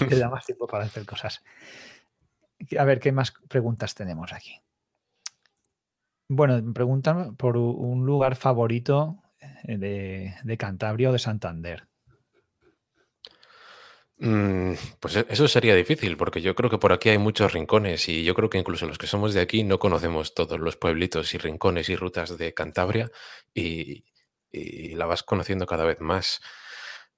Te 0.09 0.17
da 0.17 0.29
más 0.31 0.45
tiempo 0.45 0.67
para 0.67 0.85
hacer 0.85 1.05
cosas. 1.05 1.43
A 2.77 2.85
ver, 2.85 2.99
¿qué 2.99 3.11
más 3.11 3.33
preguntas 3.49 3.93
tenemos 3.95 4.31
aquí? 4.31 4.61
Bueno, 6.29 6.61
me 6.61 6.73
preguntan 6.73 7.35
por 7.35 7.57
un 7.57 8.05
lugar 8.05 8.35
favorito 8.35 9.21
eh, 9.67 9.77
de, 9.77 10.35
de 10.43 10.57
Cantabria 10.57 11.09
o 11.09 11.13
de 11.13 11.19
Santander. 11.19 11.87
Mm, 14.25 14.75
pues 15.01 15.17
e, 15.17 15.25
eso 15.29 15.49
sería 15.49 15.75
difícil, 15.75 16.15
porque 16.15 16.41
yo 16.41 16.55
creo 16.55 16.69
que 16.69 16.77
por 16.77 16.93
aquí 16.93 17.09
hay 17.09 17.17
muchos 17.17 17.51
rincones 17.51 18.07
y 18.07 18.23
yo 18.23 18.33
creo 18.33 18.49
que 18.49 18.57
incluso 18.57 18.85
los 18.87 18.97
que 18.97 19.05
somos 19.05 19.33
de 19.33 19.41
aquí 19.41 19.63
no 19.65 19.79
conocemos 19.79 20.33
todos 20.33 20.61
los 20.61 20.77
pueblitos 20.77 21.33
y 21.33 21.37
rincones 21.37 21.89
y 21.89 21.97
rutas 21.97 22.37
de 22.37 22.53
Cantabria 22.53 23.11
y, 23.53 24.05
la 24.95 25.07
vas 25.07 25.23
conociendo 25.23 25.65
cada 25.65 25.83
vez 25.85 25.99
más. 25.99 26.41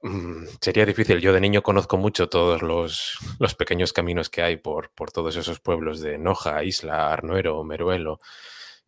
Mm, 0.02 0.46
sería 0.62 0.86
difícil. 0.86 1.20
Yo 1.22 1.34
de 1.34 1.42
niño 1.42 1.64
conozco 1.64 1.98
mucho 1.98 2.30
todos 2.30 2.62
los, 2.62 3.20
pequeños 3.58 3.94
caminos 3.94 4.30
que 4.30 4.42
hay 4.42 4.58
por, 4.58 4.92
todos 5.14 5.36
esos 5.36 5.60
pueblos 5.60 6.00
de 6.02 6.18
Noja, 6.18 6.64
Isla, 6.64 7.12
Arnuero, 7.14 7.64
Meruelo. 7.64 8.20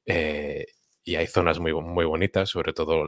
Eh, 0.05 0.67
y 1.03 1.15
hay 1.17 1.27
zonas 1.27 1.59
muy, 1.59 1.73
muy 1.73 2.05
bonitas, 2.05 2.49
sobre 2.49 2.73
todo 2.73 3.05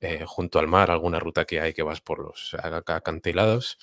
eh, 0.00 0.24
junto 0.26 0.58
al 0.58 0.68
mar, 0.68 0.90
alguna 0.90 1.20
ruta 1.20 1.44
que 1.46 1.60
hay 1.60 1.72
que 1.74 1.82
vas 1.84 2.00
por 2.00 2.18
los 2.20 2.54
acantilados. 2.62 3.78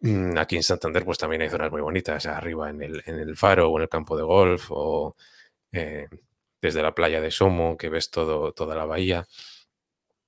Mm, 0.00 0.38
aquí 0.38 0.56
en 0.56 0.62
Santander 0.62 1.04
pues 1.04 1.18
también 1.18 1.42
hay 1.42 1.50
zonas 1.50 1.72
muy 1.72 1.80
bonitas, 1.80 2.26
arriba 2.26 2.70
en 2.70 2.82
el, 2.82 3.02
en 3.06 3.18
el 3.18 3.36
faro 3.36 3.70
o 3.70 3.76
en 3.78 3.82
el 3.82 3.88
campo 3.88 4.16
de 4.16 4.22
golf 4.22 4.66
o 4.70 5.16
eh, 5.72 6.06
desde 6.62 6.82
la 6.82 6.94
playa 6.94 7.20
de 7.20 7.30
Somo 7.30 7.76
que 7.76 7.88
ves 7.88 8.10
todo, 8.10 8.52
toda 8.52 8.76
la 8.76 8.84
bahía. 8.84 9.26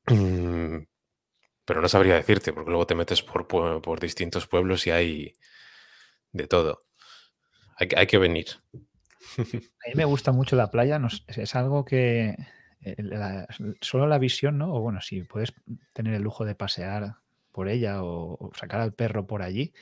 Mm, 0.06 0.78
pero 1.64 1.80
no 1.80 1.88
sabría 1.88 2.14
decirte 2.14 2.52
porque 2.52 2.70
luego 2.70 2.86
te 2.86 2.94
metes 2.96 3.22
por, 3.22 3.46
por, 3.46 4.00
distintos 4.00 4.46
pueblos 4.48 4.86
y 4.86 4.90
hay 4.90 5.34
de 6.32 6.46
todo. 6.48 6.80
Hay, 7.76 7.88
hay 7.96 8.06
que 8.06 8.18
venir. 8.18 8.46
A 9.38 9.88
mí 9.88 9.94
me 9.94 10.04
gusta 10.04 10.32
mucho 10.32 10.56
la 10.56 10.70
playa, 10.70 11.00
es 11.28 11.54
algo 11.54 11.84
que 11.84 12.34
eh, 12.82 13.46
solo 13.80 14.06
la 14.06 14.18
visión, 14.18 14.58
¿no? 14.58 14.74
O 14.74 14.80
bueno, 14.80 15.00
si 15.00 15.22
puedes 15.22 15.52
tener 15.92 16.14
el 16.14 16.22
lujo 16.22 16.44
de 16.44 16.54
pasear 16.54 17.19
por 17.52 17.68
ella 17.68 18.02
o, 18.02 18.50
sacar 18.54 18.80
al 18.80 18.92
perro 18.92 19.26
por 19.26 19.42
allí, 19.42 19.72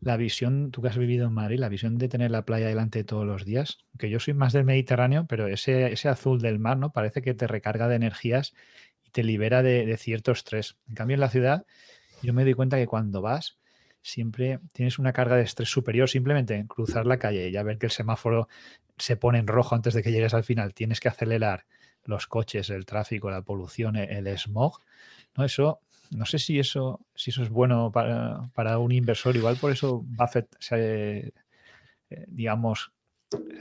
la 0.00 0.16
visión, 0.16 0.70
tú 0.70 0.82
que 0.82 0.88
has 0.88 0.98
vivido 0.98 1.26
en 1.26 1.32
Madrid, 1.34 1.58
la 1.58 1.68
visión 1.68 1.98
de 1.98 2.08
tener 2.08 2.30
la 2.30 2.44
playa 2.44 2.68
delante 2.68 3.04
todos 3.04 3.26
los 3.26 3.44
días, 3.44 3.78
que 3.98 4.10
yo 4.10 4.20
soy 4.20 4.34
más 4.34 4.52
del 4.52 4.64
Mediterráneo, 4.64 5.26
pero 5.28 5.46
ese, 5.46 5.92
ese 5.92 6.08
azul 6.08 6.40
del 6.40 6.58
mar, 6.58 6.76
¿no? 6.78 6.92
Parece 6.92 7.22
que 7.22 7.34
te 7.34 7.46
recarga 7.46 7.88
de 7.88 7.96
energías 7.96 8.54
y 9.04 9.10
te 9.10 9.22
libera 9.22 9.62
de, 9.62 9.86
de 9.86 9.96
cierto 9.96 10.32
estrés. 10.32 10.76
En 10.88 10.94
cambio, 10.94 11.14
en 11.14 11.20
la 11.20 11.30
ciudad, 11.30 11.66
yo 12.22 12.32
me 12.32 12.44
doy 12.44 12.54
cuenta 12.54 12.76
que 12.76 12.86
cuando 12.86 13.22
vas, 13.22 13.58
siempre 14.02 14.60
tienes 14.72 14.98
una 14.98 15.12
carga 15.12 15.36
de 15.36 15.42
estrés 15.42 15.68
superior 15.68 16.08
simplemente 16.08 16.54
en 16.54 16.66
cruzar 16.66 17.06
la 17.06 17.18
calle 17.18 17.48
y 17.48 17.52
ya 17.52 17.62
ver 17.62 17.78
que 17.78 17.86
el 17.86 17.92
semáforo 17.92 18.48
se 18.96 19.16
pone 19.16 19.38
en 19.38 19.46
rojo 19.46 19.74
antes 19.74 19.94
de 19.94 20.02
que 20.02 20.12
llegues 20.12 20.34
al 20.34 20.44
final, 20.44 20.74
tienes 20.74 21.00
que 21.00 21.08
acelerar 21.08 21.66
los 22.04 22.26
coches, 22.26 22.70
el 22.70 22.86
tráfico, 22.86 23.30
la 23.30 23.42
polución, 23.42 23.96
e-, 23.96 24.18
el 24.18 24.26
smog, 24.38 24.80
¿no? 25.36 25.44
Eso, 25.44 25.80
no 26.10 26.26
sé 26.26 26.38
si 26.38 26.58
eso, 26.58 27.00
si 27.14 27.30
eso 27.30 27.42
es 27.42 27.50
bueno 27.50 27.92
para, 27.92 28.78
un 28.78 28.92
inversor, 28.92 29.36
igual 29.36 29.56
por 29.56 29.72
eso 29.72 30.02
Buffett 30.06 30.48
se, 30.58 31.32
eh, 32.10 32.24
digamos, 32.28 32.92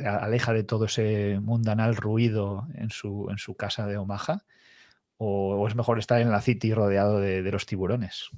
aleja 0.06 0.54
de 0.54 0.64
todo 0.64 0.86
ese 0.86 1.40
mundanal 1.42 1.96
ruido 1.96 2.68
en 2.76 2.90
su, 2.90 3.28
en 3.30 3.38
su 3.38 3.56
casa 3.56 3.86
de 3.88 3.98
Omaha, 3.98 4.44
o, 5.18 5.68
es 5.68 5.76
mejor 5.76 6.00
estar 6.00 6.22
en 6.22 6.32
la 6.32 6.42
City 6.42 6.74
rodeado 6.74 7.20
de, 7.20 7.42
los 7.52 7.66
tiburones. 7.66 8.30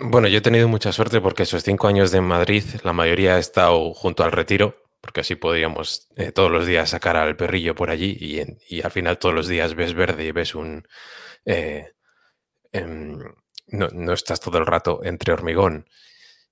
Bueno, 0.00 0.28
yo 0.28 0.38
he 0.38 0.42
tenido 0.42 0.68
mucha 0.68 0.92
suerte 0.92 1.20
porque 1.20 1.44
esos 1.44 1.62
cinco 1.62 1.88
años 1.88 2.10
de 2.10 2.20
Madrid, 2.20 2.64
la 2.82 2.92
mayoría 2.92 3.36
ha 3.36 3.38
estado 3.38 3.92
junto 3.92 4.24
al 4.24 4.32
retiro, 4.32 4.76
porque 5.00 5.20
así 5.20 5.34
podríamos 5.34 6.08
eh, 6.16 6.32
todos 6.32 6.50
los 6.50 6.66
días 6.66 6.90
sacar 6.90 7.16
al 7.16 7.36
perrillo 7.36 7.74
por 7.74 7.90
allí 7.90 8.16
y, 8.18 8.80
al 8.80 8.90
final 8.90 9.18
todos 9.18 9.34
los 9.34 9.48
días 9.48 9.74
ves 9.74 9.94
verde 9.94 10.24
y 10.24 10.32
ves 10.32 10.54
un... 10.54 10.86
Eh, 11.44 11.92
em, 12.74 13.18
no, 13.68 14.12
estás 14.12 14.40
todo 14.40 14.58
el 14.58 14.66
rato 14.66 15.00
entre 15.04 15.32
hormigón 15.32 15.88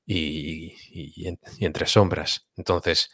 y, 0.06 0.74
entre 1.60 1.86
sombras. 1.86 2.48
Entonces, 2.56 3.10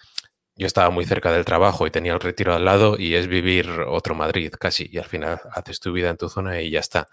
yo 0.57 0.67
estaba 0.67 0.91
muy 0.91 1.05
cerca 1.05 1.33
del 1.33 1.45
trabajo 1.45 1.87
y 1.87 1.91
tenía 1.91 2.13
el 2.13 2.21
retiro 2.21 2.55
al 2.55 2.65
lado 2.65 2.97
y 2.99 3.15
es 3.15 3.29
vivir 3.29 3.69
otro 3.87 4.15
Madrid 4.15 4.53
casi 4.59 4.89
y 4.91 4.99
al 4.99 5.05
final 5.05 5.41
haces 5.53 5.81
tu 5.81 5.93
vida 5.93 6.11
en 6.11 6.17
tu 6.17 6.29
zona 6.29 6.61
y 6.61 6.71
ya 6.71 6.81
está. 6.81 7.09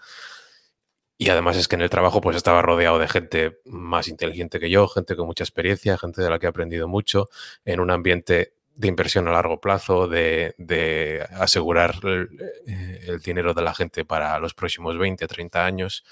Y 1.18 1.30
además 1.30 1.56
es 1.56 1.68
que 1.68 1.76
en 1.76 1.82
el 1.82 1.90
trabajo 1.90 2.20
pues 2.20 2.36
estaba 2.36 2.60
rodeado 2.60 2.98
de 2.98 3.08
gente 3.08 3.60
más 3.64 4.08
inteligente 4.08 4.60
que 4.60 4.68
yo, 4.68 4.86
gente 4.88 5.16
con 5.16 5.26
mucha 5.26 5.44
experiencia, 5.44 5.96
gente 5.96 6.22
de 6.22 6.28
la 6.28 6.38
que 6.38 6.46
he 6.46 6.48
aprendido 6.48 6.88
mucho, 6.88 7.30
en 7.64 7.80
un 7.80 7.90
ambiente 7.90 8.55
de 8.76 8.88
inversión 8.88 9.26
a 9.26 9.32
largo 9.32 9.60
plazo, 9.60 10.06
de, 10.06 11.26
asegurar 11.32 11.94
eh, 12.04 13.00
el, 13.08 13.20
dinero 13.20 13.54
de 13.54 13.62
la 13.62 13.74
gente 13.74 14.04
para 14.04 14.38
los 14.38 14.54
próximos 14.54 14.98
20, 14.98 15.26
30 15.26 15.64
años, 15.64 16.04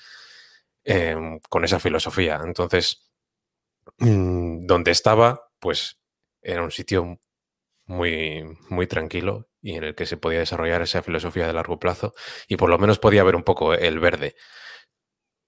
em, 0.85 1.39
con 1.49 1.65
esa 1.65 1.79
filosofía. 1.79 2.41
Entonces, 2.45 3.11
mm, 3.99 4.67
donde 4.67 4.91
estaba, 4.91 5.51
pues 5.59 5.99
era 6.43 6.63
un 6.63 6.71
sitio 6.71 7.21
muy, 7.87 8.45
muy 8.71 8.87
tranquilo 8.87 9.49
y 9.61 9.77
en 9.77 9.85
el 9.85 9.95
que 9.95 10.07
se 10.07 10.17
podía 10.17 10.41
desarrollar 10.41 10.83
esa 10.83 11.03
filosofía 11.03 11.47
de 11.47 11.53
largo 11.53 11.79
plazo 11.79 12.15
y 12.49 12.57
por 12.57 12.71
lo 12.71 12.79
menos 12.79 12.99
podía 12.99 13.25
ver 13.25 13.37
un 13.37 13.45
poco 13.45 13.75
el 13.75 13.99
verde. 13.99 14.37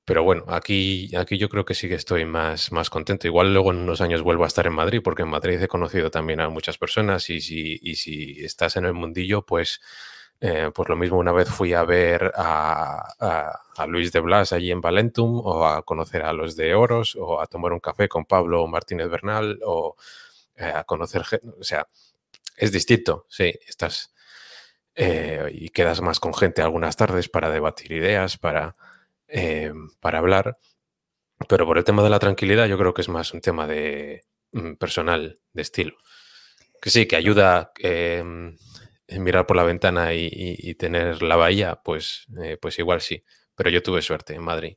Pero 0.06 0.22
bueno, 0.22 0.44
aquí, 0.46 1.10
aquí 1.16 1.36
yo 1.36 1.48
creo 1.48 1.64
que 1.64 1.74
sí 1.74 1.88
que 1.88 1.96
estoy 1.96 2.24
más, 2.24 2.70
más 2.70 2.90
contento. 2.90 3.26
Igual 3.26 3.52
luego 3.52 3.72
en 3.72 3.78
unos 3.78 4.00
años 4.00 4.22
vuelvo 4.22 4.44
a 4.44 4.46
estar 4.46 4.64
en 4.66 4.72
Madrid, 4.72 5.00
porque 5.02 5.22
en 5.22 5.28
Madrid 5.28 5.60
he 5.60 5.66
conocido 5.68 6.12
también 6.12 6.40
a 6.40 6.48
muchas 6.48 6.78
personas 6.78 7.28
y 7.28 7.40
si, 7.40 7.80
y 7.82 7.96
si 7.96 8.44
estás 8.44 8.76
en 8.76 8.84
el 8.84 8.92
mundillo, 8.92 9.44
pues, 9.44 9.80
eh, 10.40 10.70
pues 10.72 10.88
lo 10.88 10.96
mismo 10.96 11.18
una 11.18 11.32
vez 11.32 11.48
fui 11.48 11.72
a 11.74 11.82
ver 11.84 12.32
a, 12.36 13.52
a, 13.76 13.86
Luis 13.88 14.12
de 14.12 14.20
Blas 14.20 14.52
allí 14.52 14.70
en 14.70 14.80
Valentum 14.80 15.40
o 15.44 15.66
a 15.66 15.82
conocer 15.82 16.22
a 16.22 16.32
los 16.32 16.54
de 16.56 16.74
Oros 16.76 17.16
o 17.18 17.40
a 17.40 17.46
tomar 17.48 17.72
un 17.72 17.80
café 17.80 18.08
con 18.08 18.26
Pablo 18.26 18.66
Martínez 18.68 19.08
Bernal 19.08 19.58
o 19.64 19.96
eh, 20.56 20.72
a 20.74 20.84
conocer, 20.84 21.22
o 21.58 21.64
sea, 21.64 21.86
es 22.56 22.72
distinto, 22.72 23.26
sí, 23.28 23.52
estás 23.66 24.14
eh, 24.94 25.50
y 25.52 25.70
quedas 25.70 26.00
más 26.00 26.20
con 26.20 26.32
gente 26.34 26.62
algunas 26.62 26.96
tardes 26.96 27.28
para 27.28 27.50
debatir 27.50 27.92
ideas, 27.92 28.38
para 28.38 28.74
eh, 29.28 29.72
para 30.00 30.18
hablar, 30.18 30.58
pero 31.48 31.66
por 31.66 31.78
el 31.78 31.84
tema 31.84 32.02
de 32.02 32.10
la 32.10 32.18
tranquilidad 32.18 32.66
yo 32.66 32.78
creo 32.78 32.94
que 32.94 33.02
es 33.02 33.08
más 33.08 33.32
un 33.34 33.40
tema 33.40 33.66
de 33.66 34.22
mm, 34.52 34.74
personal, 34.74 35.38
de 35.52 35.62
estilo. 35.62 35.96
Que 36.80 36.90
sí, 36.90 37.06
que 37.06 37.16
ayuda 37.16 37.72
en 37.78 39.22
mirar 39.22 39.46
por 39.46 39.56
la 39.56 39.64
ventana 39.64 40.14
y, 40.14 40.74
tener 40.74 41.22
la 41.22 41.36
bahía, 41.36 41.80
pues, 41.82 42.26
eh, 42.42 42.58
pues 42.60 42.78
igual 42.78 43.00
sí. 43.00 43.24
Pero 43.54 43.70
yo 43.70 43.82
tuve 43.82 44.02
suerte 44.02 44.34
en 44.34 44.42
Madrid. 44.42 44.76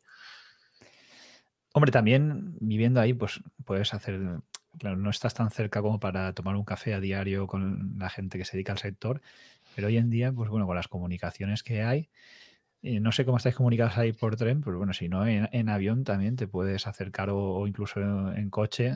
Hombre, 1.73 1.91
también 1.91 2.55
viviendo 2.59 2.99
ahí, 2.99 3.13
pues 3.13 3.41
puedes 3.65 3.93
hacer, 3.93 4.19
claro, 4.79 4.97
no 4.97 5.09
estás 5.09 5.33
tan 5.33 5.51
cerca 5.51 5.81
como 5.81 5.99
para 5.99 6.33
tomar 6.33 6.55
un 6.55 6.63
café 6.63 6.93
a 6.93 6.99
diario 6.99 7.47
con 7.47 7.95
la 7.97 8.09
gente 8.09 8.37
que 8.37 8.45
se 8.45 8.53
dedica 8.53 8.71
al 8.71 8.79
sector, 8.79 9.21
pero 9.75 9.87
hoy 9.87 9.97
en 9.97 10.09
día, 10.09 10.31
pues 10.31 10.49
bueno, 10.49 10.65
con 10.65 10.75
las 10.75 10.87
comunicaciones 10.87 11.61
que 11.61 11.83
hay, 11.83 12.09
no 12.81 13.11
sé 13.11 13.25
cómo 13.25 13.37
estáis 13.37 13.55
comunicados 13.55 13.97
ahí 13.97 14.13
por 14.13 14.35
tren, 14.35 14.61
pero 14.61 14.77
bueno, 14.77 14.93
si 14.93 15.09
no, 15.09 15.27
en, 15.27 15.69
avión 15.69 16.03
también 16.03 16.35
te 16.35 16.47
puedes 16.47 16.87
acercar 16.87 17.29
o, 17.31 17.67
incluso 17.67 17.99
en, 17.99 18.49
coche, 18.49 18.95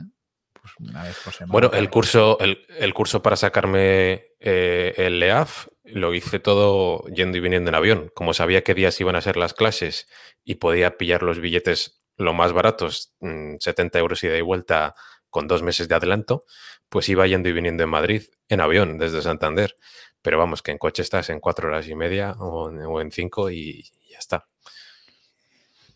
pues 0.52 0.72
una 0.78 1.02
vez 1.02 1.20
por 1.22 1.32
semana. 1.32 1.52
Bueno, 1.52 1.70
el 1.72 1.90
curso, 1.90 2.38
el, 2.40 2.94
curso 2.94 3.22
para 3.22 3.36
sacarme 3.36 4.28
eh, 4.40 4.94
el 4.96 5.18
LEAF 5.18 5.68
lo 5.84 6.14
hice 6.14 6.38
todo 6.38 7.04
yendo 7.08 7.36
y 7.36 7.40
viniendo 7.40 7.68
en 7.68 7.74
avión. 7.74 8.10
Como 8.14 8.32
sabía 8.32 8.64
qué 8.64 8.74
días 8.74 8.98
iban 9.00 9.16
a 9.16 9.20
ser 9.20 9.36
las 9.36 9.52
clases 9.52 10.08
y 10.44 10.56
podía 10.56 10.96
pillar 10.96 11.22
los 11.22 11.38
billetes 11.40 12.00
lo 12.16 12.32
más 12.32 12.52
baratos, 12.52 13.14
70 13.20 13.98
mm, 13.98 14.00
euros 14.00 14.22
ida 14.24 14.38
y 14.38 14.40
vuelta 14.40 14.94
con 15.34 15.48
dos 15.48 15.64
meses 15.64 15.88
de 15.88 15.96
adelanto, 15.96 16.44
pues 16.88 17.08
iba 17.08 17.26
yendo 17.26 17.48
y 17.48 17.52
viniendo 17.52 17.82
en 17.82 17.90
Madrid 17.90 18.22
en 18.48 18.60
avión 18.60 18.98
desde 18.98 19.20
Santander. 19.20 19.74
Pero 20.22 20.38
vamos, 20.38 20.62
que 20.62 20.70
en 20.70 20.78
coche 20.78 21.02
estás 21.02 21.28
en 21.28 21.40
cuatro 21.40 21.66
horas 21.66 21.88
y 21.88 21.96
media 21.96 22.36
o 22.38 23.00
en, 23.00 23.10
cinco 23.10 23.50
y 23.50 23.82
ya 24.08 24.18
está. 24.18 24.46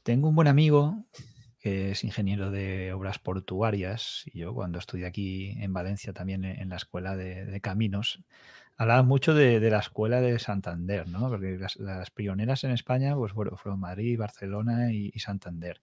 Tengo 0.02 0.28
un 0.28 0.34
buen 0.34 0.48
amigo 0.48 1.04
que 1.60 1.92
es 1.92 2.02
ingeniero 2.02 2.50
de 2.50 2.92
obras 2.92 3.20
portuarias 3.20 4.24
y 4.26 4.40
yo 4.40 4.52
cuando 4.54 4.80
estudié 4.80 5.06
aquí 5.06 5.54
en 5.60 5.72
Valencia 5.72 6.12
también 6.12 6.44
en 6.44 6.68
la 6.68 6.76
escuela 6.76 7.14
de, 7.14 7.60
caminos, 7.60 8.24
hablaba 8.76 9.04
mucho 9.04 9.34
de, 9.34 9.60
la 9.70 9.78
escuela 9.78 10.20
de 10.20 10.36
Santander, 10.40 11.06
¿no? 11.06 11.28
Porque 11.28 11.60
las, 11.76 12.10
pioneras 12.10 12.64
en 12.64 12.72
España 12.72 13.14
pues, 13.14 13.32
fueron 13.32 13.78
Madrid, 13.78 14.18
Barcelona 14.18 14.92
y, 14.92 15.16
Santander. 15.20 15.80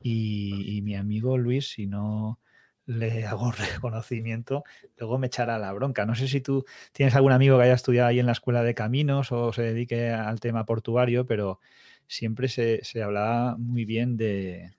y, 0.00 0.80
mi 0.82 0.96
amigo 0.96 1.36
Luis, 1.36 1.68
si 1.72 1.86
no 1.86 2.40
le 2.88 3.26
hago 3.26 3.52
reconocimiento, 3.52 4.64
luego 4.96 5.18
me 5.18 5.28
echará 5.28 5.58
la 5.58 5.72
bronca. 5.72 6.06
No 6.06 6.14
sé 6.14 6.26
si 6.26 6.40
tú 6.40 6.64
tienes 6.92 7.14
algún 7.14 7.32
amigo 7.32 7.58
que 7.58 7.64
haya 7.64 7.74
estudiado 7.74 8.08
ahí 8.08 8.18
en 8.18 8.26
la 8.26 8.32
escuela 8.32 8.62
de 8.62 8.74
caminos 8.74 9.30
o 9.30 9.52
se 9.52 9.62
dedique 9.62 10.10
al 10.10 10.40
tema 10.40 10.64
portuario, 10.64 11.26
pero 11.26 11.60
siempre 12.06 12.48
se, 12.48 12.82
se 12.82 13.02
hablaba 13.02 13.56
muy 13.58 13.84
bien 13.84 14.16
de, 14.16 14.72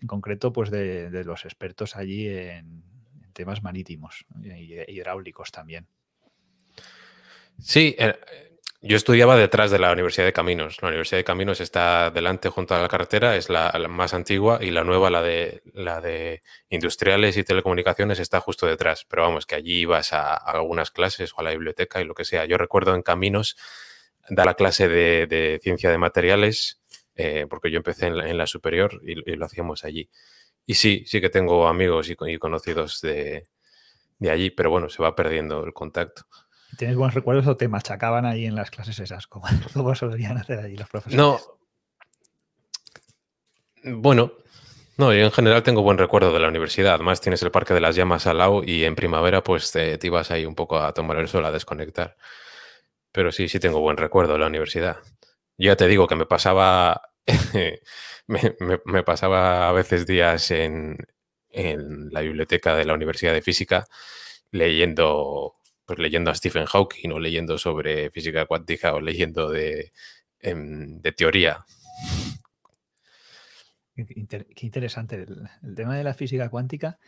en 0.00 0.08
concreto, 0.08 0.52
pues 0.52 0.70
de, 0.70 1.22
los 1.24 1.44
expertos 1.44 1.94
allí 1.96 2.26
en, 2.26 2.82
temas 3.32 3.62
marítimos 3.62 4.26
y 4.42 4.74
hidráulicos 4.90 5.50
también. 5.52 5.86
Sí, 7.58 7.94
eh, 7.98 8.14
yo 8.84 8.96
estudiaba 8.96 9.36
detrás 9.36 9.70
de 9.70 9.78
la 9.78 9.92
Universidad 9.92 10.26
de 10.26 10.32
Caminos. 10.32 10.82
La 10.82 10.88
Universidad 10.88 11.18
de 11.18 11.24
Caminos 11.24 11.60
está 11.60 12.10
delante 12.10 12.48
junto 12.48 12.74
a 12.74 12.80
la 12.80 12.88
carretera, 12.88 13.36
es 13.36 13.48
la, 13.48 13.72
más 13.88 14.12
antigua 14.12 14.58
y 14.60 14.72
la 14.72 14.82
nueva, 14.82 15.08
la 15.08 15.22
de, 15.22 15.62
la 15.72 16.00
de 16.00 16.42
industriales 16.68 17.36
y 17.36 17.44
telecomunicaciones, 17.44 18.18
está 18.18 18.40
justo 18.40 18.66
detrás. 18.66 19.06
Pero 19.08 19.22
vamos, 19.22 19.46
que 19.46 19.54
allí 19.54 19.82
ibas 19.82 20.12
a, 20.12 20.34
algunas 20.34 20.90
clases 20.90 21.32
o 21.32 21.40
a 21.40 21.44
la 21.44 21.52
biblioteca 21.52 22.00
y 22.00 22.04
lo 22.04 22.14
que 22.14 22.24
sea. 22.24 22.44
Yo 22.44 22.58
recuerdo 22.58 22.96
en 22.96 23.02
Caminos 23.02 23.56
dar 24.28 24.46
la 24.46 24.54
clase 24.54 24.88
de, 24.88 25.60
ciencia 25.62 25.88
de 25.88 25.98
materiales, 25.98 26.80
eh, 27.14 27.46
porque 27.48 27.70
yo 27.70 27.76
empecé 27.76 28.06
en 28.06 28.36
la, 28.36 28.46
superior 28.48 29.00
y, 29.04 29.14
lo 29.36 29.46
hacíamos 29.46 29.84
allí. 29.84 30.10
Y 30.66 30.74
sí, 30.74 31.04
sí 31.06 31.20
que 31.20 31.30
tengo 31.30 31.68
amigos 31.68 32.10
y, 32.10 32.16
y 32.26 32.38
conocidos 32.38 33.00
de, 33.00 33.46
de 34.18 34.30
allí, 34.30 34.50
pero 34.50 34.70
bueno, 34.70 34.88
se 34.88 35.04
va 35.04 35.14
perdiendo 35.14 35.64
el 35.64 35.72
contacto. 35.72 36.24
¿Tienes 36.76 36.96
buenos 36.96 37.14
recuerdos 37.14 37.46
o 37.46 37.56
te 37.56 37.68
machacaban 37.68 38.24
ahí 38.24 38.46
en 38.46 38.54
las 38.54 38.70
clases 38.70 38.98
esas? 38.98 39.26
como 39.74 39.94
solían 39.94 40.38
hacer 40.38 40.60
allí 40.60 40.76
los 40.76 40.88
profesores? 40.88 41.16
No. 41.16 41.38
Bueno, 43.84 44.32
no, 44.96 45.12
yo 45.12 45.24
en 45.24 45.32
general 45.32 45.62
tengo 45.62 45.82
buen 45.82 45.98
recuerdo 45.98 46.32
de 46.32 46.40
la 46.40 46.48
universidad. 46.48 46.94
Además, 46.94 47.20
tienes 47.20 47.42
el 47.42 47.50
Parque 47.50 47.74
de 47.74 47.80
las 47.80 47.96
Llamas 47.96 48.26
al 48.26 48.38
lado 48.38 48.62
y 48.64 48.84
en 48.84 48.94
primavera, 48.94 49.42
pues 49.42 49.72
te, 49.72 49.98
ibas 50.02 50.30
ahí 50.30 50.46
un 50.46 50.54
poco 50.54 50.78
a 50.78 50.92
tomar 50.92 51.18
el 51.18 51.28
sol, 51.28 51.44
a 51.44 51.50
desconectar. 51.50 52.16
Pero 53.12 53.32
sí, 53.32 53.48
sí 53.48 53.58
tengo 53.60 53.80
buen 53.80 53.96
recuerdo 53.96 54.34
de 54.34 54.38
la 54.38 54.46
universidad. 54.46 54.98
Yo 55.58 55.66
ya 55.72 55.76
te 55.76 55.88
digo 55.88 56.06
que 56.06 56.16
me 56.16 56.26
pasaba. 56.26 57.02
me, 58.26 59.02
pasaba 59.04 59.68
a 59.68 59.72
veces 59.72 60.06
días 60.06 60.50
en, 60.50 60.96
en 61.50 62.10
la 62.10 62.20
biblioteca 62.20 62.74
de 62.76 62.84
la 62.84 62.94
Universidad 62.94 63.32
de 63.32 63.42
Física 63.42 63.86
leyendo 64.50 65.54
pues 65.92 65.98
leyendo 65.98 66.30
a 66.30 66.34
Stephen 66.34 66.64
Hawking 66.64 67.10
o 67.10 67.20
leyendo 67.20 67.58
sobre 67.58 68.10
física 68.10 68.46
cuántica 68.46 68.94
o 68.94 69.00
leyendo 69.02 69.50
de, 69.50 69.92
em, 70.40 71.02
de 71.02 71.12
teoría. 71.12 71.66
Qué 73.94 74.64
interesante. 74.66 75.26
El, 75.62 75.74
tema 75.74 75.94
de 75.94 76.02
la 76.02 76.14
física 76.14 76.48
cuántica, 76.48 76.98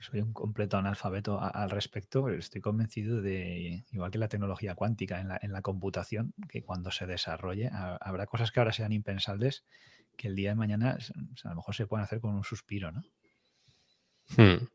soy 0.00 0.22
un 0.22 0.32
completo 0.32 0.78
analfabeto 0.78 1.38
al 1.38 1.68
respecto, 1.68 2.24
pero 2.24 2.38
estoy 2.38 2.62
convencido 2.62 3.20
de, 3.20 3.84
igual 3.92 4.10
que 4.10 4.16
la 4.16 4.28
tecnología 4.28 4.74
cuántica 4.74 5.20
en 5.20 5.28
la, 5.28 5.38
en 5.42 5.52
la 5.52 5.60
computación, 5.60 6.32
que 6.48 6.62
cuando 6.62 6.90
se 6.90 7.06
desarrolle 7.06 7.68
habrá 8.00 8.24
cosas 8.24 8.52
que 8.52 8.60
ahora 8.60 8.72
sean 8.72 8.92
impensables 8.92 9.66
que 10.16 10.28
el 10.28 10.34
día 10.34 10.48
de 10.48 10.54
mañana 10.54 10.96
a 11.44 11.48
lo 11.50 11.56
mejor 11.56 11.74
se 11.74 11.86
pueden 11.86 12.04
hacer 12.04 12.20
con 12.20 12.34
un 12.34 12.44
suspiro, 12.44 12.90
¿no? 12.90 13.02
Hmm. 14.38 14.66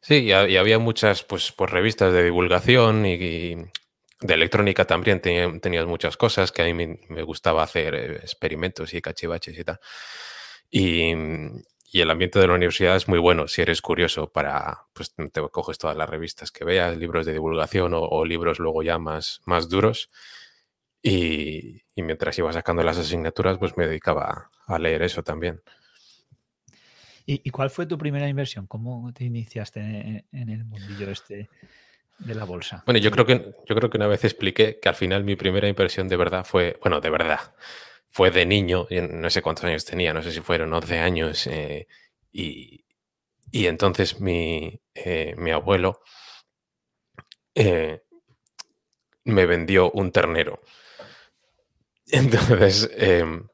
Sí, 0.00 0.24
y, 0.26 0.32
había 0.32 0.78
muchas 0.78 1.22
pues, 1.24 1.52
pues, 1.52 1.70
revistas 1.70 2.12
de 2.12 2.24
divulgación 2.24 3.06
y, 3.06 3.56
de 4.20 4.34
electrónica 4.34 4.86
también 4.86 5.20
tenías 5.20 5.86
muchas 5.86 6.16
cosas 6.16 6.52
que 6.52 6.62
a 6.62 6.64
mí 6.66 6.74
me, 7.08 7.22
gustaba 7.22 7.62
hacer 7.62 7.94
eh, 7.94 8.16
experimentos 8.16 8.94
y 8.94 9.02
cachivaches 9.02 9.58
y 9.58 9.64
tal. 9.64 9.80
Y, 10.70 11.12
el 11.92 12.10
ambiente 12.10 12.40
de 12.40 12.48
la 12.48 12.54
universidad 12.54 12.96
es 12.96 13.06
muy 13.06 13.20
bueno 13.20 13.46
si 13.46 13.62
eres 13.62 13.80
curioso 13.80 14.32
para, 14.32 14.86
pues 14.92 15.14
te 15.14 15.40
coges 15.50 15.78
todas 15.78 15.96
las 15.96 16.10
revistas 16.10 16.50
que 16.50 16.64
veas, 16.64 16.96
libros 16.96 17.24
de 17.24 17.32
divulgación 17.32 17.92
o, 17.94 18.24
libros 18.24 18.58
luego 18.58 18.82
ya 18.82 18.98
más, 18.98 19.40
más 19.46 19.68
duros. 19.68 20.10
Y, 21.02 21.82
mientras 21.96 22.38
iba 22.38 22.52
sacando 22.52 22.82
las 22.82 22.98
asignaturas, 22.98 23.58
pues 23.58 23.76
me 23.76 23.86
dedicaba 23.86 24.50
a 24.66 24.78
leer 24.78 25.02
eso 25.02 25.22
también. 25.22 25.62
¿Y, 27.26 27.50
cuál 27.50 27.70
fue 27.70 27.86
tu 27.86 27.96
primera 27.96 28.28
inversión? 28.28 28.66
¿Cómo 28.66 29.10
te 29.14 29.24
iniciaste 29.24 29.80
en, 29.80 30.48
el 30.50 30.64
mundillo 30.64 31.10
este 31.10 31.48
de 32.18 32.34
la 32.34 32.44
bolsa? 32.44 32.82
Bueno, 32.84 33.00
yo 33.00 33.10
creo 33.10 33.24
que 33.24 33.54
yo 33.66 33.74
creo 33.74 33.88
que 33.88 33.96
una 33.96 34.06
vez 34.06 34.24
expliqué 34.24 34.78
que 34.78 34.88
al 34.90 34.94
final 34.94 35.24
mi 35.24 35.34
primera 35.34 35.66
inversión 35.66 36.06
de 36.06 36.16
verdad 36.16 36.44
fue, 36.44 36.78
bueno, 36.82 37.00
de 37.00 37.08
verdad, 37.08 37.40
fue 38.10 38.30
de 38.30 38.44
niño, 38.44 38.86
no 38.90 39.30
sé 39.30 39.40
cuántos 39.40 39.64
años 39.64 39.86
tenía, 39.86 40.12
no 40.12 40.22
sé 40.22 40.32
si 40.32 40.40
fueron 40.40 40.72
11 40.74 40.98
años, 40.98 41.46
eh, 41.46 41.88
y, 42.30 42.84
entonces 43.52 44.20
mi, 44.20 44.80
eh, 44.94 45.34
mi 45.38 45.50
abuelo 45.50 46.02
eh, 47.54 48.02
me 49.24 49.46
vendió 49.46 49.90
un 49.92 50.12
ternero. 50.12 50.60
Entonces, 52.06 52.90
em, 52.96 53.48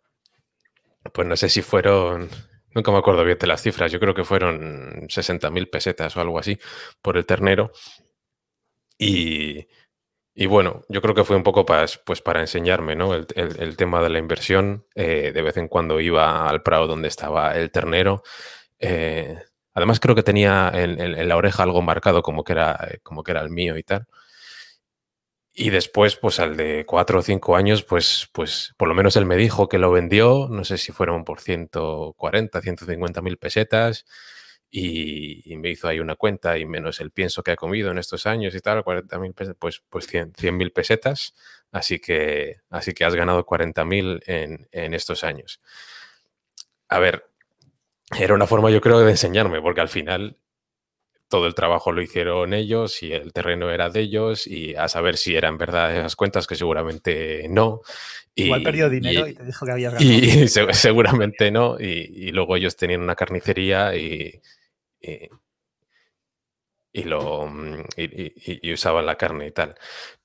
pues 1.12 1.28
no 1.28 1.37
sé 1.37 1.48
si 1.48 1.62
fueron 1.62 2.28
Nunca 2.74 2.92
me 2.92 2.98
acuerdo 2.98 3.24
bien 3.24 3.38
de 3.38 3.46
las 3.46 3.62
cifras. 3.62 3.90
Yo 3.90 4.00
creo 4.00 4.14
que 4.14 4.24
fueron 4.24 5.09
60.000 5.09 5.70
pesetas 5.70 6.16
o 6.16 6.20
algo 6.20 6.38
así 6.38 6.59
por 7.02 7.16
el 7.16 7.26
ternero. 7.26 7.72
Y, 8.98 9.66
bueno, 10.46 10.85
yo 10.88 11.00
creo 11.02 11.14
que 11.14 11.24
fue 11.24 11.37
un 11.37 11.42
poco 11.42 11.64
para, 11.66 11.87
pues 12.04 12.20
para 12.20 12.40
enseñarme 12.40 12.96
¿no? 12.96 13.14
el, 13.14 13.76
tema 13.76 14.02
de 14.02 14.11
la 14.11 14.18
inversión. 14.18 14.87
Eh, 14.94 15.33
de 15.35 15.42
vez 15.42 15.56
en 15.56 15.68
cuando 15.68 16.00
iba 16.00 16.48
al 16.48 16.62
Prado 16.62 16.87
donde 16.87 17.09
estaba 17.09 17.56
el 17.56 17.70
ternero. 17.70 18.22
Eh, 18.78 19.37
además 19.74 20.00
creo 20.00 20.14
que 20.14 20.22
tenía 20.22 20.70
en, 20.74 21.28
la 21.28 21.37
oreja 21.37 21.62
algo 21.62 21.83
marcado 21.83 22.22
como 22.22 22.44
que, 22.44 22.52
era, 22.52 22.78
como 23.02 23.22
que 23.22 23.33
era 23.33 23.40
el 23.40 23.50
mío 23.50 23.76
y 23.76 23.83
tal. 23.83 24.06
Y 25.52 25.70
después, 25.70 26.16
pues 26.16 26.38
al 26.40 26.56
de 26.56 26.86
cuatro 26.86 27.18
o 27.18 27.22
cinco 27.22 27.56
años, 27.56 27.82
pues, 27.82 28.28
pues 28.32 28.72
por 28.76 28.88
lo 28.88 28.94
menos 28.94 29.16
él 29.16 29.26
me 29.26 29.36
dijo 29.36 29.68
que 29.68 29.78
lo 29.78 29.90
vendió, 29.90 30.48
no 30.48 30.64
sé 30.64 30.78
si 30.78 30.92
fueron 30.92 31.24
por 31.24 31.40
140, 31.40 32.60
150 32.60 33.20
mil 33.22 33.36
pesetas, 33.36 34.06
y, 34.70 35.56
me 35.56 35.70
hizo 35.70 35.88
ahí 35.88 35.98
una 36.00 36.14
cuenta 36.16 36.56
y 36.58 36.64
menos 36.66 37.00
el 37.00 37.10
pienso 37.10 37.42
que 37.42 37.50
ha 37.52 37.56
comido 37.56 37.90
en 37.90 37.98
estos 37.98 38.26
años 38.26 38.54
y 38.54 38.60
tal, 38.60 38.84
40 38.84 39.18
mil 39.18 39.34
pesetas, 39.34 39.56
pues, 39.58 39.82
pues 39.90 40.06
100 40.06 40.56
mil 40.56 40.72
pesetas, 40.72 41.34
así 41.72 41.98
que, 41.98 42.56
así 42.70 42.92
que 42.94 43.04
has 43.04 43.14
ganado 43.16 43.44
40 43.44 43.84
mil 43.84 44.22
en, 44.26 44.68
en 44.72 44.94
estos 44.94 45.24
años. 45.24 45.60
A 46.88 46.98
ver, 47.00 47.26
era 48.18 48.34
una 48.34 48.46
forma 48.46 48.70
yo 48.70 48.80
creo 48.80 49.00
de 49.00 49.10
enseñarme, 49.10 49.60
porque 49.60 49.80
al 49.80 49.88
final 49.88 50.36
todo 51.30 51.46
el 51.46 51.54
trabajo 51.54 51.92
lo 51.92 52.02
hicieron 52.02 52.52
ellos 52.52 53.02
y 53.04 53.12
el 53.12 53.32
terreno 53.32 53.70
era 53.70 53.88
de 53.88 54.00
ellos 54.00 54.46
y 54.48 54.74
a 54.74 54.88
saber 54.88 55.16
si 55.16 55.36
eran 55.36 55.56
verdad 55.56 55.96
esas 55.96 56.16
cuentas, 56.16 56.46
que 56.46 56.56
seguramente 56.56 57.46
no. 57.48 57.82
Igual 58.34 58.62
perdió 58.64 58.90
dinero 58.90 59.26
y, 59.28 59.34
te 59.34 59.44
dijo 59.44 59.64
que 59.64 59.72
había 59.72 59.90
ganado. 59.92 60.04
Y, 60.04 60.48
seguramente 60.48 61.50
no. 61.52 61.78
Y, 61.78 62.32
luego 62.32 62.56
ellos 62.56 62.76
tenían 62.76 63.00
una 63.00 63.14
carnicería 63.14 63.96
y, 63.96 64.42
y 66.92 67.02
lo, 67.04 67.48
y, 67.96 68.72
usaban 68.72 69.06
la 69.06 69.16
carne 69.16 69.46
y 69.46 69.52
tal. 69.52 69.76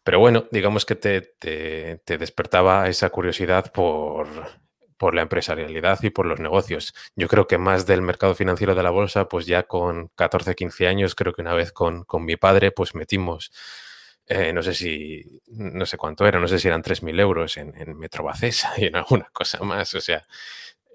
Pero 0.03 0.19
bueno, 0.19 0.47
digamos 0.51 0.85
que 0.85 0.95
te, 0.95 1.21
te 1.21 2.17
despertaba 2.17 2.89
esa 2.89 3.11
curiosidad 3.11 3.71
por, 3.71 4.27
por 4.97 5.15
la 5.15 5.21
empresarialidad 5.21 6.01
y 6.03 6.09
por 6.09 6.25
los 6.25 6.39
negocios. 6.39 6.93
Yo 7.15 7.27
creo 7.27 7.47
que 7.47 7.57
más 7.57 7.85
del 7.85 8.01
mercado 8.01 8.35
financiero 8.35 8.75
de 8.75 8.83
la 8.83 8.89
bolsa, 8.89 9.27
pues 9.27 9.45
ya 9.45 9.63
con 9.63 10.09
14, 10.15 10.55
15 10.55 10.87
años, 10.87 11.15
creo 11.15 11.33
que 11.33 11.41
una 11.41 11.53
vez 11.53 11.71
con, 11.71 12.05
mi 12.19 12.37
padre, 12.37 12.71
pues 12.71 12.95
metimos, 12.95 13.51
eh, 14.27 14.53
no 14.53 14.63
sé 14.63 14.73
si, 14.73 15.41
no 15.47 15.85
sé 15.85 15.97
cuánto 15.97 16.25
era, 16.25 16.39
no 16.39 16.47
sé 16.47 16.59
si 16.59 16.67
eran 16.67 16.83
3.000 16.83 17.19
euros 17.19 17.57
en, 17.57 17.73
en 17.75 17.97
Metrobacesa 17.97 18.73
y 18.77 18.85
en 18.85 18.95
alguna 18.95 19.29
cosa 19.33 19.59
más, 19.63 19.93
o 19.95 20.01
sea, 20.01 20.25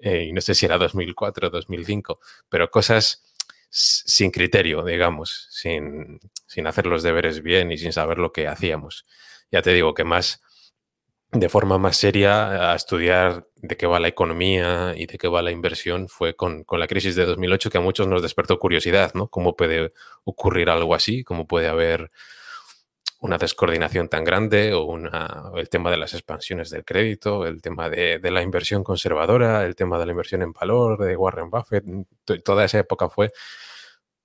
eh, 0.01 0.25
y 0.29 0.33
no 0.33 0.41
sé 0.41 0.55
si 0.55 0.65
era 0.65 0.77
2004 0.77 1.47
o 1.47 1.51
2005, 1.51 2.19
pero 2.49 2.69
cosas 2.71 3.23
sin 3.69 4.31
criterio, 4.31 4.83
digamos, 4.83 5.47
sin, 5.51 6.19
sin 6.45 6.67
hacer 6.67 6.87
los 6.87 7.03
deberes 7.03 7.41
bien 7.41 7.71
y 7.71 7.77
sin 7.77 7.93
saber 7.93 8.17
lo 8.17 8.33
que 8.33 8.47
hacíamos. 8.47 9.05
Ya 9.51 9.61
te 9.61 9.73
digo 9.73 9.93
que 9.93 10.03
más 10.03 10.41
de 11.31 11.49
forma 11.49 11.77
más 11.77 11.95
seria 11.95 12.71
a 12.71 12.75
estudiar 12.75 13.47
de 13.55 13.77
qué 13.77 13.87
va 13.87 13.99
la 13.99 14.09
economía 14.09 14.93
y 14.95 15.05
de 15.05 15.17
qué 15.17 15.27
va 15.29 15.41
la 15.41 15.51
inversión 15.51 16.09
fue 16.09 16.35
con, 16.35 16.65
la 16.71 16.87
crisis 16.87 17.15
de 17.15 17.25
2008 17.25 17.69
que 17.69 17.77
a 17.77 17.81
muchos 17.81 18.07
nos 18.07 18.21
despertó 18.21 18.59
curiosidad, 18.59 19.13
¿no? 19.13 19.27
¿Cómo 19.29 19.55
puede 19.55 19.93
ocurrir 20.25 20.69
algo 20.69 20.93
así? 20.93 21.23
¿Cómo 21.23 21.47
puede 21.47 21.69
haber 21.69 22.11
una 23.21 23.37
descoordinación 23.37 24.09
tan 24.09 24.23
grande 24.25 24.73
o 24.73 24.83
una, 24.83 25.51
el 25.55 25.69
tema 25.69 25.91
de 25.91 25.97
las 25.97 26.13
expansiones 26.13 26.69
del 26.69 26.83
crédito, 26.83 27.45
el 27.45 27.61
tema 27.61 27.89
de, 27.89 28.19
la 28.23 28.41
inversión 28.41 28.83
conservadora, 28.83 29.63
el 29.65 29.75
tema 29.75 29.99
de 29.99 30.07
la 30.07 30.11
inversión 30.11 30.41
en 30.41 30.51
valor 30.51 30.97
de 30.99 31.15
Warren 31.15 31.49
Buffett? 31.49 31.85
Toda 32.43 32.65
esa 32.65 32.79
época 32.79 33.09
fue 33.09 33.31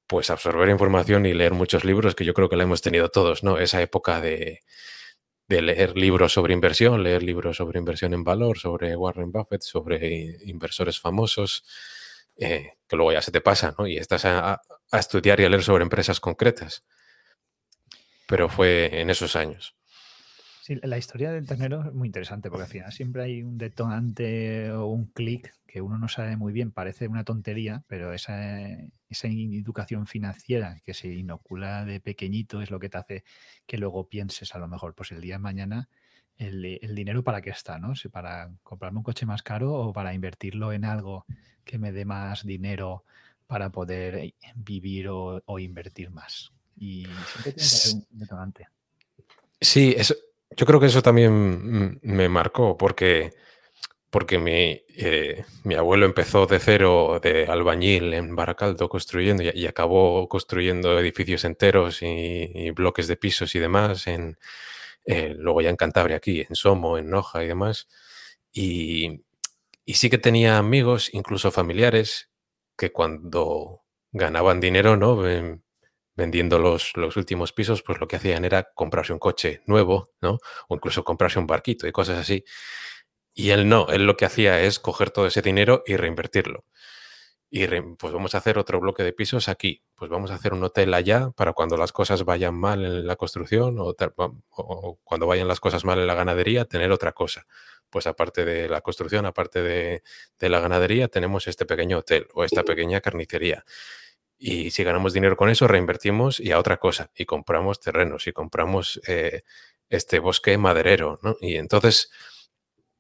pues 0.08 0.30
absorber 0.30 0.68
información 0.70 1.26
y 1.26 1.34
leer 1.34 1.52
muchos 1.52 1.84
libros 1.84 2.14
que 2.14 2.24
yo 2.24 2.34
creo 2.34 2.48
que 2.48 2.56
la 2.56 2.64
hemos 2.64 2.80
tenido 2.80 3.10
todos, 3.10 3.44
¿no? 3.44 3.58
Esa 3.58 3.82
época 3.82 4.20
de 4.20 4.60
de 5.48 5.62
leer 5.62 5.96
libros 5.96 6.32
sobre 6.32 6.54
inversión, 6.54 7.02
leer 7.02 7.22
libros 7.22 7.56
sobre 7.56 7.78
inversión 7.78 8.14
en 8.14 8.24
valor, 8.24 8.58
sobre 8.58 8.96
Warren 8.96 9.30
Buffett, 9.30 9.62
sobre 9.62 10.38
inversores 10.44 10.98
famosos, 10.98 11.64
eh, 12.36 12.72
que 12.88 12.96
luego 12.96 13.12
ya 13.12 13.22
se 13.22 13.30
te 13.30 13.40
pasa, 13.40 13.74
¿no? 13.78 13.86
Y 13.86 13.96
estás 13.96 14.24
a, 14.24 14.60
estudiar 14.92 15.40
y 15.40 15.44
a 15.44 15.48
leer 15.48 15.62
sobre 15.62 15.84
empresas 15.84 16.20
concretas. 16.20 16.84
Pero 18.26 18.48
fue 18.48 19.00
en 19.00 19.10
esos 19.10 19.36
años. 19.36 19.75
Sí, 20.66 20.80
la 20.82 20.98
historia 20.98 21.30
del 21.30 21.46
ternero 21.46 21.86
es 21.86 21.94
muy 21.94 22.08
interesante 22.08 22.50
porque 22.50 22.64
al 22.64 22.68
final 22.68 22.92
siempre 22.92 23.22
hay 23.22 23.40
un 23.44 23.56
detonante 23.56 24.72
o 24.72 24.86
un 24.86 25.06
clic 25.06 25.54
que 25.64 25.80
uno 25.80 25.96
no 25.96 26.08
sabe 26.08 26.36
muy 26.36 26.52
bien, 26.52 26.72
parece 26.72 27.06
una 27.06 27.22
tontería, 27.22 27.84
pero 27.86 28.12
esa, 28.12 28.60
esa 29.08 29.28
educación 29.28 30.08
financiera 30.08 30.80
que 30.82 30.92
se 30.92 31.06
inocula 31.06 31.84
de 31.84 32.00
pequeñito 32.00 32.62
es 32.62 32.72
lo 32.72 32.80
que 32.80 32.88
te 32.88 32.98
hace 32.98 33.24
que 33.64 33.78
luego 33.78 34.08
pienses 34.08 34.56
a 34.56 34.58
lo 34.58 34.66
mejor, 34.66 34.96
pues 34.96 35.12
el 35.12 35.20
día 35.20 35.36
de 35.36 35.38
mañana, 35.38 35.88
el, 36.36 36.80
dinero 36.96 37.22
para 37.22 37.42
qué 37.42 37.50
está, 37.50 37.78
¿no? 37.78 37.94
Si 37.94 38.08
para 38.08 38.50
comprarme 38.64 38.98
un 38.98 39.04
coche 39.04 39.24
más 39.24 39.44
caro 39.44 39.72
o 39.72 39.92
para 39.92 40.14
invertirlo 40.14 40.72
en 40.72 40.84
algo 40.84 41.26
que 41.64 41.78
me 41.78 41.92
dé 41.92 42.04
más 42.04 42.44
dinero 42.44 43.04
para 43.46 43.70
poder 43.70 44.34
vivir 44.56 45.10
o, 45.10 45.58
invertir 45.60 46.10
más. 46.10 46.50
Y 46.76 47.04
siempre 47.04 47.52
tiene 47.52 47.68
que 47.70 47.88
haber 47.88 47.94
un 47.94 48.18
detonante. 48.18 48.68
Sí, 49.60 49.94
eso, 49.96 50.14
yo 50.56 50.66
creo 50.66 50.80
que 50.80 50.86
eso 50.86 51.02
también 51.02 52.00
me 52.02 52.28
marcó 52.28 52.76
porque 52.76 53.32
porque 54.10 54.38
mi, 54.38 54.82
eh, 54.96 55.44
mi, 55.64 55.74
abuelo 55.74 56.06
empezó 56.06 56.46
de 56.46 56.58
cero, 56.58 57.20
de 57.22 57.44
albañil 57.46 58.14
en 58.14 58.34
Baracaldo, 58.34 58.88
construyendo 58.88 59.42
y, 59.42 59.66
acabó 59.66 60.26
construyendo 60.28 60.98
edificios 60.98 61.44
enteros 61.44 62.00
y, 62.02 62.70
bloques 62.70 63.08
de 63.08 63.16
pisos 63.16 63.54
y 63.54 63.58
demás, 63.58 64.06
en, 64.06 64.38
eh, 65.04 65.34
luego 65.38 65.60
ya 65.60 65.70
en 65.70 65.76
Cantabria, 65.76 66.16
aquí, 66.16 66.46
en 66.48 66.54
Somo, 66.54 66.98
en 66.98 67.10
Noja 67.10 67.44
y 67.44 67.48
demás. 67.48 67.88
Y, 68.52 69.24
sí 69.86 70.10
que 70.10 70.18
tenía 70.18 70.58
amigos, 70.58 71.10
incluso 71.12 71.50
familiares, 71.50 72.30
que 72.76 72.92
cuando 72.92 73.82
ganaban 74.12 74.60
dinero, 74.60 74.96
¿no? 74.96 75.22
Vendiendo 76.16 76.58
los, 76.58 76.96
los, 76.96 77.16
últimos 77.16 77.52
pisos, 77.52 77.82
pues 77.82 78.00
lo 78.00 78.08
que 78.08 78.16
hacían 78.16 78.44
era 78.44 78.72
comprarse 78.74 79.12
un 79.12 79.18
coche 79.18 79.62
nuevo, 79.66 80.10
¿no? 80.20 80.38
O 80.68 80.74
incluso 80.74 81.04
comprarse 81.04 81.38
un 81.38 81.46
barquito 81.46 81.86
y 81.86 81.92
cosas 81.92 82.18
así. 82.18 82.44
Y 83.34 83.50
él 83.50 83.68
no, 83.68 83.88
él 83.90 84.06
lo 84.06 84.16
que 84.16 84.24
hacía 84.24 84.62
es 84.62 84.78
coger 84.80 85.10
todo 85.10 85.26
ese 85.26 85.42
dinero 85.42 85.82
y 85.86 85.96
reinvertirlo. 85.96 86.64
y 87.50 87.66
pues 87.98 88.12
vamos 88.12 88.34
a 88.34 88.38
hacer 88.38 88.58
otro 88.58 88.80
bloque 88.80 89.02
de 89.04 89.12
pisos 89.12 89.48
aquí, 89.48 89.82
pues 89.94 90.10
vamos 90.10 90.30
a 90.30 90.34
hacer 90.34 90.52
un 90.54 90.64
hotel 90.64 90.94
allá 90.94 91.30
para 91.36 91.52
cuando 91.52 91.76
las 91.76 91.92
cosas 91.92 92.24
vayan 92.24 92.54
mal 92.54 92.84
en 92.84 93.06
la 93.06 93.16
construcción 93.16 93.76
o, 93.78 93.94
cuando 95.04 95.26
vayan 95.26 95.48
las 95.48 95.60
cosas 95.60 95.84
mal 95.84 95.98
en 95.98 96.06
la 96.06 96.14
ganadería, 96.14 96.64
tener 96.64 96.90
otra 96.92 97.12
cosa. 97.12 97.44
Pues 97.90 98.06
aparte 98.06 98.44
de 98.44 98.68
la 98.68 98.80
construcción, 98.80 99.26
aparte 99.26 99.62
de, 99.62 100.02
la 100.40 100.60
ganadería, 100.60 101.08
tenemos 101.08 101.46
este 101.46 101.66
pequeño 101.66 101.98
hotel 101.98 102.26
o 102.34 102.44
esta 102.44 102.64
pequeña 102.64 103.00
carnicería. 103.00 103.64
Y 104.38 104.70
si 104.70 104.84
ganamos 104.84 105.12
dinero 105.12 105.36
con 105.36 105.48
eso, 105.48 105.66
reinvertimos 105.66 106.40
y 106.40 106.52
a 106.52 106.58
otra 106.58 106.76
cosa. 106.76 107.10
Y 107.16 107.24
compramos 107.24 107.80
terrenos 107.80 108.26
y 108.26 108.32
compramos 108.32 109.00
eh, 109.06 109.42
este 109.88 110.18
bosque 110.18 110.58
maderero. 110.58 111.18
Y 111.40 111.56
entonces 111.56 112.10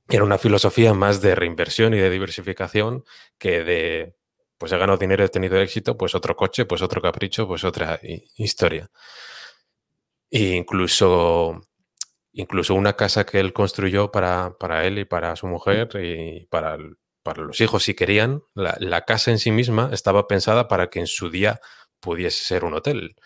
era 0.08 0.24
una 0.24 0.38
filosofía 0.38 0.94
más 0.94 1.20
de 1.20 1.34
reinversión 1.34 1.94
y 1.94 1.98
de 1.98 2.10
diversificación 2.10 3.04
que 3.38 3.64
de 3.64 4.16
pues 4.58 4.72
he 4.72 4.78
ganado 4.78 4.98
dinero, 4.98 5.24
he 5.24 5.28
tenido 5.28 5.58
éxito, 5.60 5.96
pues 5.96 6.14
otro 6.14 6.34
coche, 6.36 6.64
pues 6.64 6.82
otro 6.82 7.02
capricho, 7.02 7.46
pues 7.46 7.64
otra 7.64 8.00
historia. 8.36 8.90
E 10.30 10.54
incluso, 10.56 11.60
incluso 12.32 12.74
una 12.74 12.94
casa 12.94 13.24
que 13.26 13.40
él 13.40 13.52
construyó 13.52 14.10
para, 14.10 14.56
para 14.58 14.86
él 14.86 14.98
y 14.98 15.04
para 15.04 15.36
su 15.36 15.46
mujer 15.46 15.90
y 16.02 16.46
para, 16.46 16.78
para 17.26 17.42
los 17.42 17.60
hijos 17.60 17.82
si 17.82 17.94
querían, 17.94 18.44
la, 18.54 19.04
casa 19.04 19.32
en 19.32 19.40
sí 19.40 19.50
misma 19.50 19.90
estaba 19.92 20.28
pensada 20.28 20.68
para 20.68 20.90
que 20.90 21.00
en 21.00 21.08
su 21.08 21.28
día 21.28 21.60
pudiese 21.98 22.44
ser 22.44 22.64
un 22.64 22.74
hotel. 22.74 23.16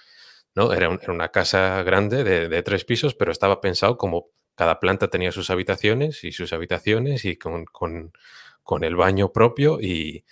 ¿no? 0.55 0.73
Era, 0.73 0.89
una 0.89 1.29
casa 1.29 1.83
grande 1.83 2.25
de, 2.25 2.63
tres 2.63 2.87
pisos, 2.87 3.15
pero 3.15 3.31
estaba 3.31 3.61
pensado 3.61 3.99
como 3.99 4.31
cada 4.55 4.81
planta 4.81 5.09
tenía 5.09 5.33
sus 5.33 5.51
habitaciones 5.51 6.25
y 6.25 6.33
sus 6.33 6.55
habitaciones 6.55 7.27
y 7.27 7.37
con, 7.37 7.67
con 7.67 8.85
el 8.85 8.97
baño 8.97 9.33
propio 9.33 9.79
y, 9.83 10.25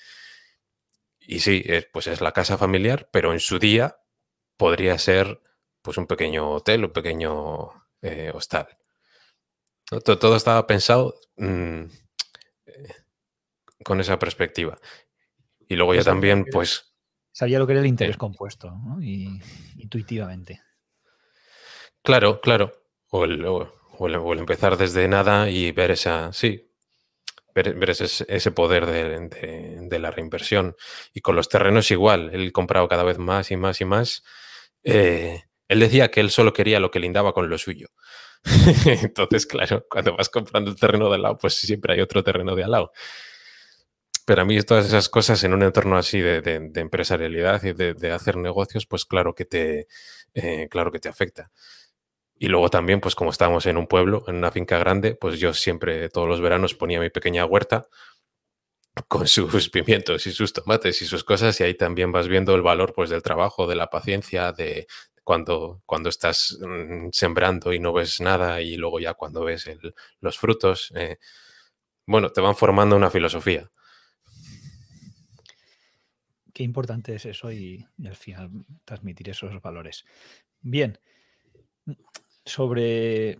y 1.20 1.40
sí, 1.40 1.62
pues 1.92 2.06
es 2.06 2.22
la 2.22 2.32
casa 2.32 2.56
familiar, 2.56 3.10
pero 3.12 3.34
en 3.34 3.40
su 3.40 3.58
día 3.58 3.98
podría 4.56 4.96
ser 4.96 5.42
pues 5.82 5.98
un 5.98 6.06
pequeño 6.06 6.52
hotel, 6.52 6.86
un 6.86 6.92
pequeño 6.92 7.68
eh, 8.00 8.32
hostal. 8.32 8.66
Todo, 10.04 10.36
estaba 10.36 10.66
pensado 10.66 11.14
mm, 11.36 11.84
con 13.88 14.00
esa 14.00 14.18
perspectiva. 14.18 14.78
Y 15.66 15.74
luego 15.74 15.94
ya 15.94 16.04
también, 16.04 16.44
pues... 16.52 16.92
Sabía 17.32 17.58
lo 17.58 17.66
que 17.66 17.72
era 17.72 17.80
el 17.80 17.86
interés 17.86 18.18
compuesto, 18.18 18.70
¿no? 18.70 19.02
Y, 19.02 19.40
intuitivamente. 19.78 20.60
Claro, 22.02 22.42
claro. 22.42 22.70
O 23.08 23.24
el, 23.24 23.42
o 23.46 23.66
el, 24.06 24.38
empezar 24.38 24.76
desde 24.76 25.08
nada 25.08 25.48
y 25.48 25.72
ver 25.72 25.92
esa, 25.92 26.34
sí, 26.34 26.70
ver, 27.54 27.78
ese, 27.88 28.50
poder 28.50 28.84
de, 28.84 29.98
la 29.98 30.10
reinversión. 30.10 30.76
Y 31.14 31.22
con 31.22 31.34
los 31.34 31.48
terrenos 31.48 31.90
igual, 31.90 32.28
él 32.34 32.52
comprado 32.52 32.88
cada 32.88 33.04
vez 33.04 33.16
más 33.16 33.50
y 33.50 33.56
más 33.56 33.80
y 33.80 33.86
más. 33.86 34.22
Eh, 34.84 35.44
él 35.66 35.80
decía 35.80 36.10
que 36.10 36.20
él 36.20 36.28
solo 36.28 36.52
quería 36.52 36.78
lo 36.78 36.90
que 36.90 37.00
lindaba 37.00 37.32
con 37.32 37.48
lo 37.48 37.56
suyo. 37.56 37.88
Entonces, 38.84 39.46
claro, 39.46 39.86
cuando 39.88 40.14
vas 40.14 40.28
comprando 40.28 40.70
el 40.70 40.76
terreno 40.76 41.08
de 41.08 41.14
al 41.14 41.22
lado, 41.22 41.38
pues 41.38 41.54
siempre 41.54 41.94
hay 41.94 42.02
otro 42.02 42.22
terreno 42.22 42.54
de 42.54 42.64
al 42.64 42.70
lado. 42.70 42.92
Pero 44.28 44.42
a 44.42 44.44
mí 44.44 44.60
todas 44.60 44.84
esas 44.84 45.08
cosas 45.08 45.42
en 45.44 45.54
un 45.54 45.62
entorno 45.62 45.96
así 45.96 46.20
de, 46.20 46.70
empresarialidad 46.74 47.62
y 47.64 47.72
de, 47.72 48.12
hacer 48.12 48.36
negocios, 48.36 48.84
pues 48.84 49.06
claro 49.06 49.34
que 49.34 49.46
te, 49.46 49.88
eh, 50.34 50.68
claro 50.70 50.92
que 50.92 50.98
te 50.98 51.08
afecta. 51.08 51.50
Y 52.36 52.48
luego 52.48 52.68
también, 52.68 53.00
pues 53.00 53.14
como 53.14 53.30
estábamos 53.30 53.64
en 53.64 53.78
un 53.78 53.86
pueblo, 53.86 54.24
en 54.28 54.36
una 54.36 54.50
finca 54.50 54.76
grande, 54.76 55.14
pues 55.14 55.40
yo 55.40 55.54
siempre 55.54 56.10
todos 56.10 56.28
los 56.28 56.42
veranos 56.42 56.74
ponía 56.74 57.00
mi 57.00 57.08
pequeña 57.08 57.46
huerta 57.46 57.88
con 59.08 59.26
sus 59.28 59.70
pimientos 59.70 60.26
y 60.26 60.32
sus 60.32 60.52
tomates 60.52 61.00
y 61.00 61.06
sus 61.06 61.24
cosas 61.24 61.58
y 61.60 61.64
ahí 61.64 61.72
también 61.72 62.12
vas 62.12 62.28
viendo 62.28 62.54
el 62.54 62.60
valor 62.60 62.92
pues 62.94 63.08
del 63.08 63.22
trabajo, 63.22 63.66
de 63.66 63.76
la 63.76 63.88
paciencia, 63.88 64.52
de 64.52 64.86
cuando, 65.24 65.80
cuando 65.86 66.10
estás 66.10 66.58
mm, 66.60 67.08
sembrando 67.12 67.72
y 67.72 67.80
no 67.80 67.94
ves 67.94 68.20
nada 68.20 68.60
y 68.60 68.76
luego 68.76 69.00
ya 69.00 69.14
cuando 69.14 69.42
ves 69.44 69.70
los 70.20 70.36
frutos, 70.36 70.92
eh, 70.96 71.16
bueno, 72.06 72.28
te 72.30 72.42
van 72.42 72.56
formando 72.56 72.94
una 72.94 73.08
filosofía. 73.10 73.70
Qué 76.58 76.64
importante 76.64 77.14
es 77.14 77.24
eso 77.24 77.52
y, 77.52 77.86
al 78.04 78.16
final 78.16 78.50
transmitir 78.84 79.30
esos 79.30 79.62
valores. 79.62 80.04
Bien, 80.60 80.98
sobre, 82.44 83.38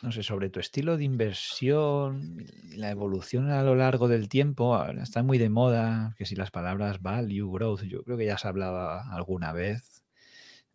no 0.00 0.12
sé, 0.12 0.22
sobre 0.22 0.48
tu 0.48 0.60
estilo 0.60 0.96
de 0.96 1.02
inversión, 1.02 2.46
la 2.76 2.90
evolución 2.90 3.50
a 3.50 3.64
lo 3.64 3.74
largo 3.74 4.06
del 4.06 4.28
tiempo, 4.28 4.80
está 5.02 5.24
muy 5.24 5.38
de 5.38 5.48
moda, 5.48 6.14
que 6.16 6.24
si 6.24 6.36
las 6.36 6.52
palabras 6.52 7.02
value, 7.02 7.50
growth, 7.50 7.82
yo 7.82 8.04
creo 8.04 8.16
que 8.16 8.26
ya 8.26 8.38
se 8.38 8.46
hablaba 8.46 9.12
alguna 9.12 9.52
vez 9.52 10.04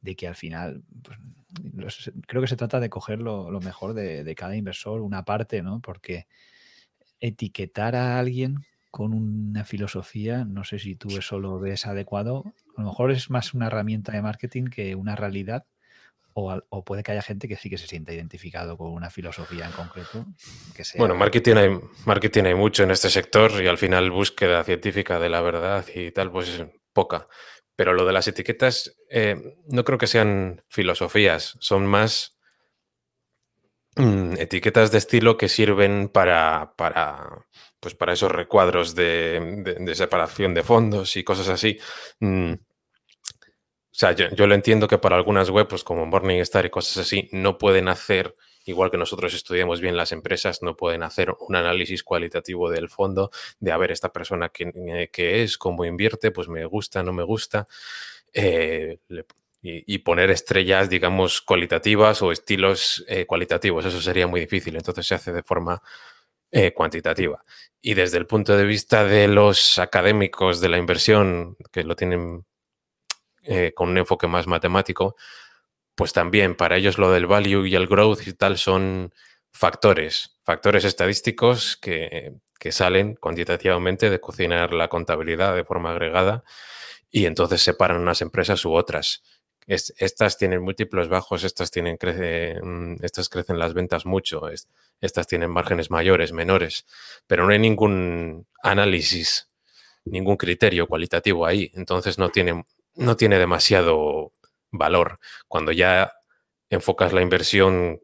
de 0.01 0.17
que 0.17 0.27
al 0.27 0.35
final, 0.35 0.83
pues, 1.01 2.11
creo 2.27 2.41
que 2.41 2.49
se 2.49 2.57
trata 2.57 2.81
de 2.81 2.89
coger 2.89 3.19
lo, 3.19 3.61
mejor 3.61 3.93
de, 3.93 4.35
cada 4.35 4.57
inversor, 4.57 4.99
una 4.99 5.23
parte, 5.23 5.61
¿no? 5.61 5.79
Porque 5.79 6.27
etiquetar 7.21 7.95
a 7.95 8.19
alguien 8.19 8.65
con 8.97 9.13
una 9.13 9.63
filosofía, 9.63 10.43
no 10.43 10.63
sé 10.63 10.79
si 10.79 10.95
tú 10.95 11.15
eso 11.19 11.37
lo 11.37 11.59
ves 11.59 11.85
adecuado, 11.85 12.51
a 12.75 12.81
lo 12.81 12.87
mejor 12.87 13.11
es 13.11 13.29
más 13.29 13.53
una 13.53 13.67
herramienta 13.67 14.11
de 14.11 14.23
marketing 14.23 14.71
que 14.71 14.95
una 14.95 15.15
realidad 15.15 15.67
o, 16.33 16.83
puede 16.83 17.03
que 17.03 17.11
haya 17.11 17.21
gente 17.21 17.47
que 17.47 17.57
sí 17.57 17.69
que 17.69 17.77
se 17.77 17.85
sienta 17.85 18.11
identificado 18.11 18.75
con 18.75 18.91
una 18.91 19.11
filosofía 19.11 19.67
en 19.67 19.71
concreto. 19.71 20.25
Que. 20.75 20.83
Bueno, 20.97 21.13
marketing 21.13 21.55
hay, 21.57 21.79
marketing 22.05 22.55
mucho 22.55 22.81
en 22.83 22.89
este 22.89 23.11
sector 23.11 23.51
y 23.63 23.67
al 23.67 23.77
final 23.77 24.09
búsqueda 24.09 24.63
científica 24.63 25.19
de 25.19 25.29
la 25.29 25.41
verdad 25.41 25.85
y 25.93 26.09
tal, 26.09 26.31
pues 26.31 26.49
es 26.49 26.65
poca. 26.91 27.27
Pero 27.75 27.93
lo 27.93 28.03
de 28.03 28.13
las 28.13 28.27
etiquetas 28.27 28.97
eh, 29.11 29.57
no 29.67 29.83
creo 29.83 29.99
que 29.99 30.07
sean 30.07 30.63
filosofías, 30.69 31.55
son 31.59 31.85
más 31.85 32.35
mm, 33.95 34.33
etiquetas 34.39 34.91
de 34.91 34.97
estilo 34.97 35.37
que 35.37 35.49
sirven 35.49 36.09
para, 36.09 36.73
para, 36.77 37.45
pues 37.79 37.95
para 37.95 38.13
esos 38.13 38.31
recuadros 38.31 38.95
de, 38.95 39.93
separación 39.93 40.53
de 40.53 40.63
fondos 40.63 41.15
y 41.15 41.23
cosas 41.23 41.49
así. 41.49 41.79
Mm, 42.19 42.53
o 42.53 43.99
sea, 43.99 44.11
yo, 44.11 44.45
lo 44.45 44.53
entiendo 44.53 44.87
que 44.87 44.99
para 44.99 45.15
algunas 45.15 45.49
webs, 45.49 45.69
pues 45.69 45.83
como 45.83 46.05
Morningstar 46.05 46.65
y 46.65 46.69
cosas 46.69 46.97
así, 46.97 47.29
no 47.31 47.57
pueden 47.57 47.87
hacer, 47.87 48.35
igual 48.65 48.91
que 48.91 48.97
nosotros 48.97 49.33
estudiamos 49.33 49.81
bien 49.81 49.97
las 49.97 50.11
empresas, 50.11 50.61
no 50.61 50.75
pueden 50.75 51.01
hacer 51.01 51.33
un 51.39 51.55
análisis 51.55 52.03
cualitativo 52.03 52.69
del 52.69 52.89
fondo, 52.89 53.31
de 53.59 53.71
a 53.71 53.77
ver 53.77 53.91
esta 53.91 54.11
persona 54.13 54.49
que, 54.49 54.71
eh, 54.75 55.09
es, 55.15 55.57
cómo 55.57 55.83
invierte, 55.83 56.29
pues 56.29 56.47
me 56.47 56.65
gusta, 56.65 57.01
no 57.01 57.11
me 57.11 57.23
gusta. 57.23 57.67
Eh, 58.33 58.99
y, 59.63 59.97
poner 59.99 60.29
estrellas, 60.29 60.89
digamos, 60.89 61.41
cualitativas 61.41 62.21
o 62.21 62.31
estilos 62.31 63.03
eh, 63.07 63.25
cualitativos. 63.25 63.85
Eso 63.85 63.99
sería 63.99 64.27
muy 64.27 64.39
difícil. 64.39 64.75
Entonces 64.75 65.05
se 65.05 65.15
hace 65.15 65.33
de 65.33 65.43
forma 65.43 65.81
cuantitativa. 66.75 67.41
Y 67.81 67.93
desde 67.93 68.17
el 68.17 68.25
punto 68.25 68.57
de 68.57 68.65
vista 68.65 69.03
de 69.05 69.27
los 69.27 69.77
académicos 69.79 70.59
de 70.59 70.69
la 70.69 70.77
inversión, 70.77 71.55
que 71.71 71.83
lo 71.83 71.95
tienen 71.95 72.45
eh, 73.43 73.71
con 73.73 73.89
un 73.89 73.97
enfoque 73.97 74.27
más 74.27 74.45
matemático, 74.45 75.15
pues 75.95 76.11
también 76.13 76.55
para 76.55 76.77
ellos 76.77 76.97
lo 76.97 77.11
del 77.11 77.27
value 77.27 77.65
y 77.65 77.75
el 77.75 77.87
growth 77.87 78.27
y 78.27 78.33
tal 78.33 78.57
son 78.57 79.13
factores, 79.51 80.37
factores 80.43 80.83
estadísticos 80.83 81.77
que, 81.77 82.33
salen 82.69 83.15
cuantitativamente 83.15 84.09
de 84.09 84.19
cocinar 84.19 84.73
la 84.73 84.89
contabilidad 84.89 85.55
de 85.55 85.63
forma 85.63 85.91
agregada 85.91 86.43
y 87.09 87.25
entonces 87.25 87.61
separan 87.61 88.01
unas 88.01 88.21
empresas 88.21 88.65
u 88.65 88.73
otras. 88.73 89.23
Estas 89.67 90.37
tienen 90.37 90.61
múltiplos 90.61 91.09
bajos, 91.09 91.43
estas, 91.43 91.71
tienen 91.71 91.97
mm, 92.63 93.03
estas 93.03 93.29
crecen 93.29 93.59
las 93.59 93.73
ventas 93.73 94.05
mucho, 94.05 94.43
estas 95.01 95.27
tienen 95.27 95.51
márgenes 95.51 95.91
mayores, 95.91 96.31
menores, 96.31 96.85
pero 97.27 97.45
no 97.45 97.51
hay 97.51 97.59
ningún 97.59 98.47
análisis, 98.63 99.47
ningún 100.05 100.37
criterio 100.37 100.87
cualitativo 100.87 101.45
ahí, 101.45 101.71
entonces 101.75 102.17
no 102.17 102.29
tienen 102.29 102.63
no 102.97 103.15
tiene 103.15 103.37
demasiado 103.39 104.33
valor. 104.71 105.19
Cuando 105.47 105.71
ya 105.71 106.13
enfocas 106.69 107.13
la 107.13 107.21
inversión 107.21 108.01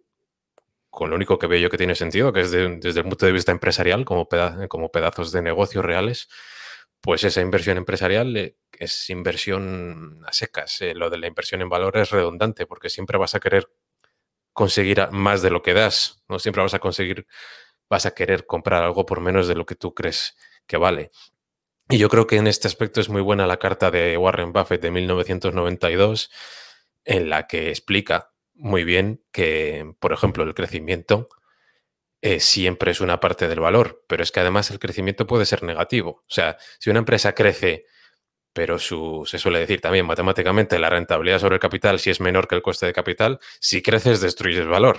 con 0.90 1.10
lo 1.10 1.16
único 1.16 1.40
que 1.40 1.48
veo 1.48 1.60
yo 1.60 1.70
que 1.72 1.78
tiene 1.78 1.96
sentido, 1.96 2.32
que 2.32 2.42
es 2.42 2.52
desde 2.52 3.00
el 3.00 3.04
punto 3.04 3.26
de 3.26 3.32
vista 3.32 3.52
empresarial, 3.52 4.06
como, 4.06 4.28
como 4.70 4.92
pedazos 4.92 5.32
de 5.32 5.42
negocios 5.42 5.84
reales, 5.84 6.30
pues 7.04 7.26
esa 7.26 7.42
inversión 7.42 7.76
empresarial 7.76 8.36
eh, 8.38 8.56
es 8.72 9.10
inversión 9.10 10.22
a 10.26 10.32
secas. 10.32 10.82
Eh, 10.82 10.96
lo 10.96 11.10
de 11.10 11.18
la 11.18 11.28
inversión 11.28 11.62
en 11.62 11.68
valor 11.68 11.98
es 11.98 12.12
redundante 12.12 12.66
porque 12.66 12.90
siempre 12.90 13.18
vas 13.18 13.36
a 13.36 13.42
querer 13.42 13.70
conseguir 14.54 15.06
más 15.12 15.42
de 15.42 15.50
lo 15.50 15.62
que 15.62 15.74
das, 15.74 16.24
no 16.30 16.40
siempre 16.40 16.64
vas 16.64 16.74
a 16.74 16.80
conseguir, 16.80 17.28
vas 17.90 18.06
a 18.06 18.14
querer 18.14 18.46
comprar 18.46 18.84
algo 18.84 19.06
por 19.06 19.20
menos 19.20 19.50
de 19.50 19.56
lo 19.56 19.66
que 19.66 19.76
tú 19.76 19.94
crees 19.94 20.38
que 20.66 20.78
vale. 20.78 21.12
Y 21.90 21.98
yo 21.98 22.08
creo 22.08 22.26
que 22.26 22.38
en 22.38 22.48
este 22.48 22.70
aspecto 22.70 23.02
es 23.02 23.10
muy 23.10 23.22
buena 23.22 23.48
la 23.48 23.58
carta 23.58 23.92
de 23.92 24.18
Warren 24.18 24.54
Buffett 24.54 24.82
de 24.82 24.92
1992, 24.92 26.32
en 27.04 27.30
la 27.30 27.48
que 27.48 27.68
explica 27.68 28.32
muy 28.54 28.86
bien 28.86 29.22
que, 29.34 29.94
por 30.00 30.14
ejemplo, 30.14 30.46
el 30.46 30.54
crecimiento 30.54 31.28
eh, 32.26 32.40
siempre 32.40 32.92
es 32.92 33.02
una 33.02 33.20
parte 33.20 33.50
del 33.50 33.60
valor, 33.60 34.06
pero 34.08 34.24
es 34.24 34.32
que 34.32 34.40
además 34.40 34.72
el 34.72 34.80
crecimiento 34.80 35.28
puede 35.28 35.46
ser 35.46 35.62
negativo. 35.62 36.22
O 36.22 36.34
sea, 36.34 36.58
si 36.80 36.90
una 36.90 37.00
empresa 37.00 37.36
crece 37.36 37.84
pero 38.54 38.80
su, 38.80 39.24
se 39.26 39.40
suele 39.40 39.60
decir 39.60 39.82
también 39.82 40.06
matemáticamente 40.06 40.80
la 40.80 40.90
rentabilidad 40.90 41.40
sobre 41.40 41.56
el 41.56 41.60
capital, 41.60 42.00
si 42.00 42.12
es 42.12 42.22
menor 42.22 42.48
que 42.48 42.56
el 42.56 42.62
coste 42.62 42.86
de 42.86 42.94
capital, 42.94 43.40
si 43.60 43.82
creces 43.82 44.22
destruyes 44.22 44.68
valor. 44.68 44.98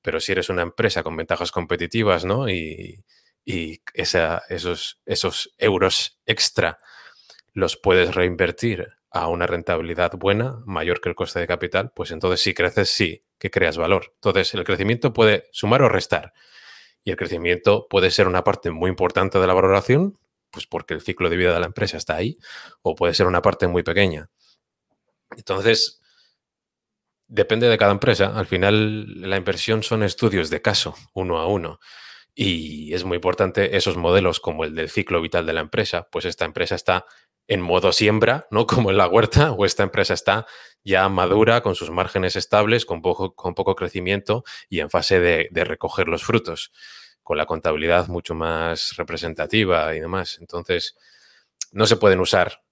Pero 0.00 0.20
si 0.20 0.32
eres 0.32 0.48
una 0.48 0.62
empresa 0.62 1.02
con 1.02 1.16
ventajas 1.16 1.50
competitivas 1.50 2.24
¿no? 2.24 2.48
y, 2.48 3.04
y 3.44 3.80
esos, 3.92 5.00
esos 5.04 5.54
euros 5.58 6.20
extra 6.24 6.78
los 7.52 7.76
puedes 7.76 8.14
reinvertir 8.14 8.88
a 9.10 9.28
una 9.28 9.46
rentabilidad 9.46 10.12
buena, 10.12 10.60
mayor 10.64 11.00
que 11.00 11.08
el 11.08 11.14
coste 11.14 11.40
de 11.40 11.46
capital, 11.46 11.92
pues 11.94 12.10
entonces 12.10 12.40
si 12.40 12.54
creces, 12.54 12.90
sí, 12.90 13.22
que 13.38 13.50
creas 13.50 13.76
valor. 13.76 14.12
Entonces 14.14 14.54
el 14.54 14.64
crecimiento 14.64 15.12
puede 15.12 15.48
sumar 15.52 15.82
o 15.82 15.88
restar. 15.88 16.32
Y 17.04 17.10
el 17.10 17.16
crecimiento 17.16 17.86
puede 17.88 18.10
ser 18.10 18.26
una 18.26 18.42
parte 18.42 18.70
muy 18.70 18.90
importante 18.90 19.38
de 19.38 19.46
la 19.46 19.54
valoración, 19.54 20.18
pues 20.50 20.66
porque 20.66 20.94
el 20.94 21.02
ciclo 21.02 21.28
de 21.28 21.36
vida 21.36 21.52
de 21.52 21.60
la 21.60 21.66
empresa 21.66 21.96
está 21.96 22.16
ahí, 22.16 22.38
o 22.82 22.94
puede 22.94 23.14
ser 23.14 23.26
una 23.26 23.42
parte 23.42 23.66
muy 23.68 23.82
pequeña. 23.82 24.30
Entonces, 25.36 26.00
depende 27.28 27.68
de 27.68 27.78
cada 27.78 27.92
empresa. 27.92 28.36
Al 28.38 28.46
final, 28.46 29.20
la 29.20 29.36
inversión 29.36 29.82
son 29.82 30.02
estudios 30.02 30.50
de 30.50 30.62
caso, 30.62 30.94
uno 31.12 31.38
a 31.38 31.46
uno. 31.46 31.78
Y 32.34 32.92
es 32.94 33.04
muy 33.04 33.16
importante 33.16 33.76
esos 33.76 33.96
modelos 33.96 34.40
como 34.40 34.64
el 34.64 34.74
del 34.74 34.90
ciclo 34.90 35.20
vital 35.20 35.46
de 35.46 35.52
la 35.52 35.60
empresa, 35.60 36.08
pues 36.10 36.24
esta 36.24 36.44
empresa 36.44 36.74
está 36.74 37.04
en 37.46 37.60
modo 37.60 37.92
siembra, 37.92 38.46
¿no? 38.50 38.66
Como 38.66 38.90
en 38.90 38.96
la 38.96 39.06
huerta, 39.06 39.52
o 39.52 39.64
esta 39.64 39.82
empresa 39.82 40.14
está 40.14 40.46
ya 40.84 41.08
madura, 41.08 41.62
con 41.62 41.74
sus 41.74 41.90
márgenes 41.90 42.36
estables, 42.36 42.84
con 42.84 43.02
poco, 43.02 43.34
con 43.34 43.54
poco 43.54 43.74
crecimiento 43.74 44.44
y 44.68 44.80
en 44.80 44.90
fase 44.90 45.18
de, 45.18 45.48
recoger 45.64 46.08
los 46.08 46.22
frutos, 46.22 46.72
con 47.22 47.38
la 47.38 47.46
contabilidad 47.46 48.08
mucho 48.08 48.34
más 48.34 48.96
representativa 48.96 49.94
y 49.94 50.00
demás. 50.00 50.38
Entonces, 50.40 50.96
no 51.72 51.86
se 51.86 51.96
pueden 51.96 52.20
usar 52.20 52.62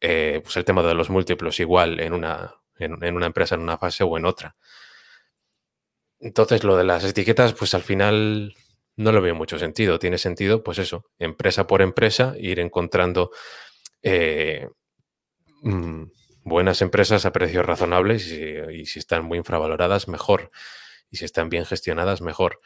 eh, 0.00 0.40
pues 0.42 0.56
el 0.56 0.64
tema 0.64 0.82
de 0.82 0.94
los 0.94 1.10
múltiplos 1.10 1.60
igual 1.60 2.00
en 2.00 2.12
una, 2.12 2.54
en 2.78 3.16
una 3.16 3.26
empresa 3.26 3.54
en 3.54 3.62
una 3.62 3.78
fase 3.78 4.04
o 4.04 4.18
en 4.18 4.26
otra. 4.26 4.56
Entonces, 6.20 6.64
lo 6.64 6.76
de 6.76 6.84
las 6.84 7.04
etiquetas, 7.04 7.52
pues 7.52 7.74
al 7.74 7.82
final 7.82 8.54
no 8.96 9.12
lo 9.12 9.20
veo 9.20 9.34
mucho 9.34 9.58
sentido. 9.58 9.98
Tiene 9.98 10.18
sentido, 10.18 10.62
pues 10.62 10.78
eso, 10.78 11.04
empresa 11.18 11.66
por 11.66 11.82
empresa, 11.82 12.34
ir 12.38 12.60
encontrando 12.60 13.30
eh, 14.02 14.68
mm, 15.62 16.04
buenas 16.44 16.82
empresas 16.82 17.26
a 17.26 17.32
precios 17.32 17.66
razonables 17.66 18.30
y, 18.30 18.86
si 18.86 18.98
están 18.98 19.24
muy 19.24 19.38
infravaloradas, 19.38 20.08
mejor. 20.08 20.50
Y 21.10 21.16
si 21.16 21.24
están 21.24 21.48
bien 21.48 21.64
gestionadas, 21.64 22.20
mejor. 22.20 22.58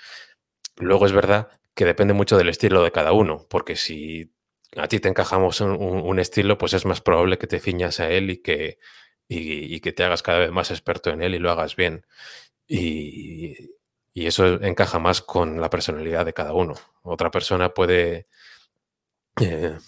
Luego 0.77 1.07
es 1.07 1.13
verdad 1.13 1.49
que 1.75 1.85
depende 1.85 2.15
mucho 2.15 2.37
del 2.37 2.49
estilo 2.49 2.83
de 2.83 2.93
cada 2.93 3.13
uno, 3.13 3.47
porque 3.49 3.77
si 3.77 4.33
a 4.77 4.89
ti 4.89 5.01
te 5.01 5.09
encajamos 5.09 5.61
un, 5.61 6.19
estilo, 6.19 6.59
pues 6.59 6.75
es 6.75 6.85
más 6.85 7.01
probable 7.01 7.39
que 7.39 7.47
te 7.47 7.61
ciñas 7.61 8.01
a 8.01 8.11
él 8.11 8.31
y 8.31 8.39
que, 8.39 8.79
y, 9.29 9.81
que 9.81 9.93
te 9.93 10.05
hagas 10.05 10.23
cada 10.23 10.39
vez 10.41 10.51
más 10.51 10.71
experto 10.71 11.11
en 11.11 11.23
él 11.23 11.35
y 11.35 11.39
lo 11.39 11.51
hagas 11.51 11.77
bien. 11.77 12.05
Y, 12.67 13.71
y 14.13 14.27
eso 14.27 14.61
encaja 14.63 14.99
más 14.99 15.23
con 15.23 15.61
la 15.61 15.71
personalidad 15.71 16.27
de 16.27 16.35
cada 16.35 16.53
uno. 16.53 16.75
Otra 17.03 17.31
persona 17.31 17.73
puede, 17.73 18.27
eh, 19.41 19.79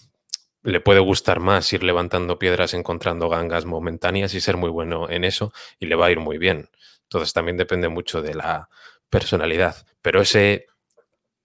le 0.62 0.80
puede 0.80 1.00
gustar 1.00 1.40
más 1.40 1.72
ir 1.72 1.82
levantando 1.82 2.38
piedras, 2.38 2.74
encontrando 2.74 3.28
gangas 3.28 3.64
momentáneas 3.64 4.34
y 4.34 4.40
ser 4.40 4.56
muy 4.56 4.70
bueno 4.70 5.08
en 5.08 5.24
eso 5.24 5.52
y 5.78 5.86
le 5.86 5.96
va 5.96 6.06
a 6.06 6.10
ir 6.10 6.20
muy 6.20 6.38
bien. 6.38 6.70
Entonces 7.04 7.32
también 7.32 7.56
depende 7.56 7.88
mucho 7.88 8.22
de 8.22 8.34
la 8.34 8.68
personalidad. 9.08 9.86
Pero 10.02 10.20
ese, 10.20 10.66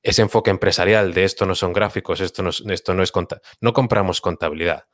ese 0.04 0.22
enfoque 0.22 0.52
empresarial 0.52 1.14
de 1.14 1.24
esto 1.24 1.46
no 1.46 1.56
son 1.56 1.74
gráficos, 1.74 2.20
esto 2.22 2.44
no, 2.44 2.50
esto 2.50 2.94
no 2.94 3.04
es 3.04 3.14
no 3.62 3.74
compramos 3.74 4.22
contabilidad, 4.22 4.86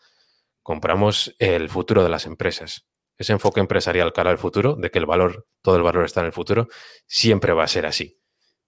compramos 0.63 1.35
el 1.39 1.69
futuro 1.69 2.03
de 2.03 2.09
las 2.09 2.25
empresas. 2.25 2.85
Ese 3.17 3.33
enfoque 3.33 3.59
empresarial 3.59 4.13
cara 4.13 4.31
al 4.31 4.37
futuro, 4.37 4.75
de 4.75 4.89
que 4.89 4.99
el 4.99 5.05
valor, 5.05 5.45
todo 5.61 5.75
el 5.75 5.83
valor 5.83 6.05
está 6.05 6.21
en 6.21 6.27
el 6.27 6.33
futuro, 6.33 6.67
siempre 7.05 7.53
va 7.53 7.63
a 7.63 7.67
ser 7.67 7.85
así 7.85 8.21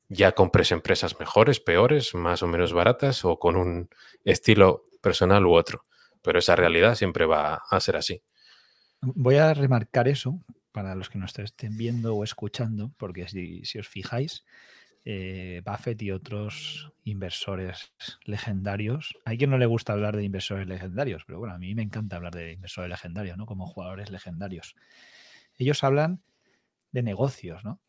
ya 0.10 0.34
compres 0.34 0.72
empresas 0.72 1.20
mejores, 1.20 1.60
peores, 1.60 2.14
más 2.14 2.44
o 2.44 2.48
menos 2.48 2.74
baratas 2.74 3.26
o 3.26 3.40
con 3.40 3.56
un 3.56 3.90
estilo 4.24 4.84
personal 5.04 5.46
u 5.46 5.54
otro. 5.54 5.84
Pero 6.24 6.40
esa 6.40 6.56
realidad 6.56 6.96
siempre 6.96 7.26
va 7.26 7.62
a 7.70 7.80
ser 7.80 7.98
así. 7.98 8.24
Voy 9.02 9.36
a 9.36 9.54
remarcar 9.54 10.08
eso 10.08 10.40
para 10.72 10.96
los 10.96 11.10
que 11.10 11.20
nos 11.20 11.38
estén 11.38 11.78
viendo 11.78 12.16
o 12.16 12.24
escuchando, 12.24 12.94
porque 12.98 13.28
si, 13.28 13.78
os 13.78 13.88
fijáis, 13.88 14.46
eh, 15.04 15.62
Buffett 15.66 16.02
y 16.02 16.12
otros 16.12 16.94
inversores 17.04 17.92
legendarios, 18.24 19.14
hay 19.26 19.38
quien 19.38 19.50
no 19.50 19.58
le 19.58 19.66
gusta 19.66 19.92
hablar 19.92 20.16
de 20.16 20.24
inversores 20.24 20.66
legendarios, 20.68 21.26
pero 21.28 21.40
bueno, 21.40 21.54
a 21.54 21.60
mí 21.60 21.76
me 21.76 21.84
encanta 21.84 22.16
hablar 22.16 22.34
de 22.34 22.54
inversores 22.54 22.90
legendarios, 22.90 23.38
¿no? 23.38 23.46
Como 23.46 23.68
jugadores 23.68 24.10
legendarios. 24.10 24.76
Ellos 25.58 25.84
hablan 25.84 26.24
de 26.92 27.04
negocios, 27.04 27.64
¿no? 27.66 27.82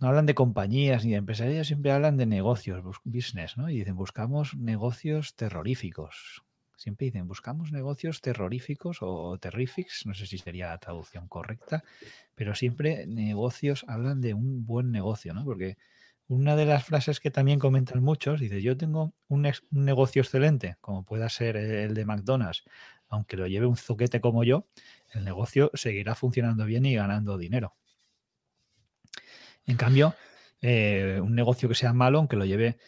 No 0.00 0.08
hablan 0.08 0.26
de 0.26 0.34
compañías 0.34 1.04
ni 1.04 1.12
de 1.12 1.16
empresas, 1.18 1.48
ellos 1.48 1.66
siempre 1.66 1.92
hablan 1.92 2.16
de 2.16 2.26
negocios, 2.26 2.82
business, 3.04 3.56
¿no? 3.56 3.70
Y 3.70 3.78
dicen, 3.78 3.96
buscamos 3.96 4.54
negocios 4.56 5.34
terroríficos. 5.36 6.42
Siempre 6.76 7.06
dicen, 7.06 7.28
buscamos 7.28 7.72
negocios 7.72 8.20
terroríficos 8.20 8.98
o 9.00 9.38
terrifics, 9.38 10.06
no 10.06 10.14
sé 10.14 10.26
si 10.26 10.38
sería 10.38 10.68
la 10.68 10.78
traducción 10.78 11.28
correcta, 11.28 11.84
pero 12.34 12.54
siempre 12.54 13.06
negocios 13.06 13.84
hablan 13.88 14.20
de 14.20 14.34
un 14.34 14.66
buen 14.66 14.90
negocio, 14.90 15.32
¿no? 15.34 15.44
Porque 15.44 15.76
una 16.26 16.56
de 16.56 16.66
las 16.66 16.84
frases 16.84 17.20
que 17.20 17.30
también 17.30 17.58
comentan 17.58 18.02
muchos, 18.02 18.40
dice, 18.40 18.62
yo 18.62 18.76
tengo 18.76 19.14
un, 19.28 19.46
un 19.46 19.84
negocio 19.84 20.22
excelente, 20.22 20.76
como 20.80 21.04
pueda 21.04 21.28
ser 21.28 21.56
el 21.56 21.94
de 21.94 22.04
McDonald's, 22.04 22.64
aunque 23.08 23.36
lo 23.36 23.46
lleve 23.46 23.66
un 23.66 23.76
zoquete 23.76 24.20
como 24.20 24.42
yo, 24.44 24.66
el 25.12 25.24
negocio 25.24 25.70
seguirá 25.74 26.14
funcionando 26.14 26.64
bien 26.64 26.86
y 26.86 26.94
ganando 26.94 27.38
dinero. 27.38 27.74
En 29.66 29.76
cambio, 29.76 30.14
eh, 30.60 31.20
un 31.22 31.34
negocio 31.34 31.68
que 31.68 31.74
sea 31.74 31.92
malo, 31.92 32.18
aunque 32.18 32.36
lo 32.36 32.44
lleve 32.44 32.78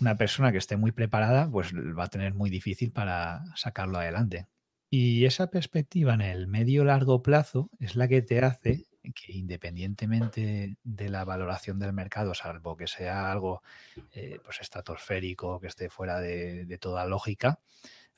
una 0.00 0.16
persona 0.16 0.52
que 0.52 0.58
esté 0.58 0.76
muy 0.76 0.92
preparada, 0.92 1.48
pues 1.50 1.72
va 1.74 2.04
a 2.04 2.08
tener 2.08 2.34
muy 2.34 2.50
difícil 2.50 2.92
para 2.92 3.44
sacarlo 3.56 3.98
adelante. 3.98 4.46
Y 4.90 5.24
esa 5.24 5.48
perspectiva 5.48 6.14
en 6.14 6.20
el 6.20 6.46
medio 6.46 6.84
largo 6.84 7.22
plazo 7.22 7.70
es 7.80 7.96
la 7.96 8.08
que 8.08 8.22
te 8.22 8.40
hace 8.40 8.86
que 9.12 9.32
independientemente 9.32 10.76
de 10.82 11.08
la 11.08 11.24
valoración 11.24 11.78
del 11.78 11.92
mercado, 11.92 12.34
salvo 12.34 12.76
que 12.76 12.86
sea 12.86 13.30
algo 13.30 13.62
eh, 14.12 14.38
pues 14.42 14.60
estratosférico, 14.60 15.60
que 15.60 15.66
esté 15.66 15.90
fuera 15.90 16.20
de, 16.20 16.78
toda 16.80 17.04
lógica, 17.06 17.60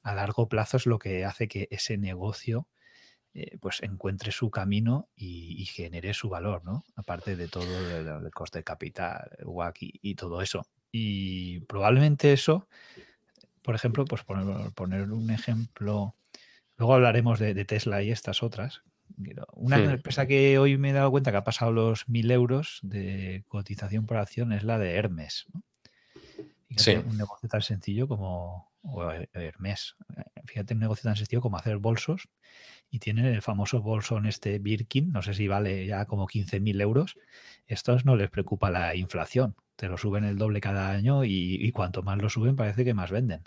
a 0.03 0.15
largo 0.15 0.49
plazo 0.49 0.77
es 0.77 0.87
lo 0.87 0.99
que 0.99 1.25
hace 1.25 1.49
que 1.49 1.67
ese 1.71 1.99
negocio 1.99 2.69
eh, 3.39 3.59
pues 3.61 3.83
encuentre 3.83 4.33
su 4.33 4.51
camino 4.51 5.11
y, 5.15 5.63
genere 5.67 6.15
su 6.15 6.31
valor, 6.31 6.65
¿no? 6.65 6.87
Aparte 6.95 7.37
de 7.37 7.49
todo 7.49 7.67
el, 7.67 8.31
coste 8.31 8.61
de 8.61 8.65
capital, 8.65 9.29
WAC 9.45 9.77
y, 9.81 10.15
todo 10.15 10.41
eso. 10.41 10.67
Y 10.91 11.61
probablemente 11.61 12.33
eso, 12.33 12.67
por 13.61 13.75
ejemplo, 13.75 14.07
pues 14.07 14.25
poner, 14.25 14.73
poner 14.73 15.13
un 15.13 15.29
ejemplo, 15.29 16.15
luego 16.79 16.95
hablaremos 16.95 17.39
de, 17.39 17.63
Tesla 17.67 18.03
y 18.03 18.11
estas 18.11 18.43
otras. 18.43 18.81
Una 19.53 19.85
empresa 19.85 20.27
que 20.27 20.59
hoy 20.59 20.79
me 20.79 20.89
he 20.89 20.95
dado 20.95 21.11
cuenta 21.11 21.31
que 21.31 21.37
ha 21.37 21.45
pasado 21.45 21.73
los 21.73 22.09
mil 22.09 22.31
euros 22.31 22.79
de 22.83 23.45
cotización 23.49 24.07
por 24.07 24.17
acción 24.17 24.55
es 24.55 24.63
la 24.63 24.79
de 24.79 24.95
Hermes. 24.95 25.45
¿no? 25.53 25.63
Un 27.07 27.19
negocio 27.19 27.51
tan 27.51 27.61
sencillo 27.61 28.09
como 28.09 28.73
Hermes. 29.35 29.95
Fíjate, 30.47 30.73
un 30.73 30.81
negocio 30.81 31.03
tan 31.03 31.17
sencillo 31.17 31.43
como 31.43 31.59
hacer 31.59 31.77
bolsos 31.77 32.31
y 32.91 32.99
tienen 32.99 33.27
el 33.27 33.43
famoso 33.43 33.83
bolsón 33.83 34.27
este 34.27 34.59
Birkin, 34.59 35.13
no 35.13 35.23
sé 35.23 35.35
si 35.35 35.49
vale 35.49 35.87
ya 35.87 36.07
como 36.07 36.27
15.000 36.27 36.81
euros. 36.81 37.17
Estos 37.67 38.05
no 38.05 38.17
les 38.17 38.31
preocupa 38.31 38.71
la 38.71 38.95
inflación, 38.95 39.57
te 39.77 39.89
lo 39.89 39.99
suben 39.99 40.25
el 40.25 40.39
doble 40.39 40.61
cada 40.61 40.91
año 40.91 41.25
y, 41.25 41.71
cuanto 41.73 42.03
más 42.03 42.19
lo 42.19 42.31
suben 42.31 42.57
parece 42.57 42.85
que 42.85 42.95
más 42.95 43.11
venden. 43.11 43.43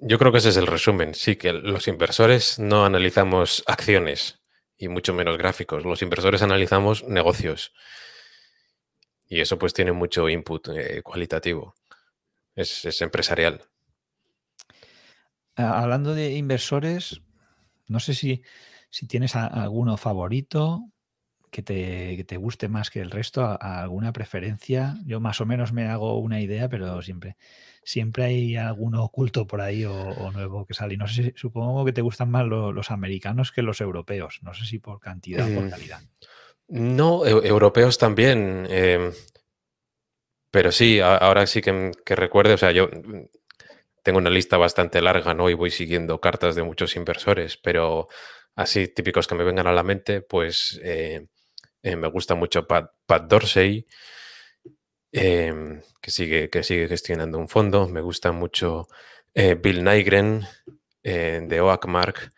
Yo 0.00 0.18
creo 0.18 0.32
que 0.32 0.38
ese 0.38 0.48
es 0.48 0.56
el 0.56 0.66
resumen. 0.66 1.14
Sí, 1.14 1.36
que 1.36 1.52
los 1.52 1.88
inversores 1.88 2.58
no 2.58 2.86
analizamos 2.86 3.62
acciones 3.66 4.40
y 4.78 4.88
mucho 4.88 5.12
menos 5.12 5.36
gráficos. 5.36 5.84
Los 5.84 6.00
inversores 6.00 6.42
analizamos 6.42 7.04
negocios. 7.04 7.72
Y 9.28 9.40
eso 9.40 9.58
pues 9.58 9.74
tiene 9.74 9.92
mucho 9.92 10.28
input 10.28 10.68
eh, 10.68 11.02
cualitativo. 11.02 11.74
es 12.56 13.02
empresarial. 13.02 13.68
Ah, 15.56 15.82
hablando 15.82 16.14
de 16.14 16.34
inversores, 16.34 17.22
no 17.86 18.00
sé 18.00 18.14
si, 18.14 18.42
si 18.90 19.06
tienes 19.06 19.36
alguno 19.36 19.96
favorito 19.96 20.90
que 21.50 21.62
te, 22.24 22.36
guste 22.36 22.68
más 22.68 22.90
que 22.90 23.00
el 23.00 23.12
resto, 23.12 23.56
alguna 23.60 24.12
preferencia. 24.12 24.96
Yo 25.04 25.20
más 25.20 25.40
o 25.40 25.46
menos 25.46 25.72
me 25.72 25.86
hago 25.86 26.18
una 26.18 26.40
idea, 26.40 26.68
pero 26.68 27.00
siempre, 27.00 27.36
siempre 27.84 28.24
hay 28.24 28.56
alguno 28.56 29.04
oculto 29.04 29.46
por 29.46 29.60
ahí 29.60 29.84
o, 29.84 30.32
nuevo 30.32 30.66
que 30.66 30.74
sale. 30.74 30.96
no 30.96 31.06
sé 31.06 31.22
si, 31.22 31.32
supongo 31.36 31.84
que 31.84 31.92
te 31.92 32.02
gustan 32.02 32.28
más 32.28 32.44
los 32.46 32.90
americanos 32.90 33.52
que 33.52 33.62
los 33.62 33.80
europeos. 33.80 34.40
No 34.42 34.52
sé 34.52 34.64
si 34.64 34.80
por 34.80 34.98
cantidad 34.98 35.48
o 35.48 35.54
por 35.54 35.66
mm, 35.66 35.70
calidad. 35.70 36.00
No, 36.66 37.24
europeos 37.24 37.98
también. 37.98 38.66
Em, 38.68 39.12
pero 40.50 40.72
sí, 40.72 40.98
ahora 40.98 41.46
sí 41.46 41.62
que, 41.62 41.92
que 42.04 42.16
recuerde, 42.16 42.54
o 42.54 42.58
sea, 42.58 42.72
yo 42.72 42.88
tengo 44.04 44.18
una 44.18 44.30
lista 44.30 44.58
bastante 44.58 45.00
larga, 45.00 45.34
¿no? 45.34 45.48
Y 45.48 45.54
voy 45.54 45.70
siguiendo 45.70 46.20
cartas 46.20 46.54
de 46.54 46.62
muchos 46.62 46.94
inversores, 46.94 47.56
pero 47.56 48.06
así 48.54 48.86
típicos 48.86 49.26
que 49.26 49.34
me 49.34 49.44
vengan 49.44 49.66
a 49.66 49.72
la 49.72 49.82
mente, 49.82 50.20
pues 50.20 50.78
eh, 50.84 51.26
eh, 51.82 51.96
me 51.96 52.08
gusta 52.08 52.34
mucho 52.34 52.66
Pat, 52.66 52.92
Dorsey, 53.28 53.86
em, 55.10 55.80
que, 56.02 56.10
sigue, 56.10 56.50
que 56.50 56.62
sigue 56.62 56.86
gestionando 56.86 57.38
un 57.38 57.48
fondo. 57.48 57.88
Me 57.88 58.02
gusta 58.02 58.32
mucho 58.32 58.88
eh, 59.32 59.54
Bill 59.54 59.82
Nygren 59.82 60.46
de 61.02 61.60
Oakmark. 61.60 62.30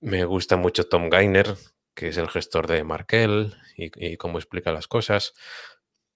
Me 0.00 0.24
gusta 0.24 0.56
mucho 0.56 0.88
Tom 0.88 1.08
Gainer, 1.10 1.54
que 1.94 2.08
es 2.08 2.18
el 2.18 2.28
gestor 2.28 2.66
de 2.66 2.84
Markel 2.84 3.54
y, 3.76 4.16
cómo 4.18 4.38
explica 4.38 4.72
las 4.72 4.86
cosas. 4.86 5.34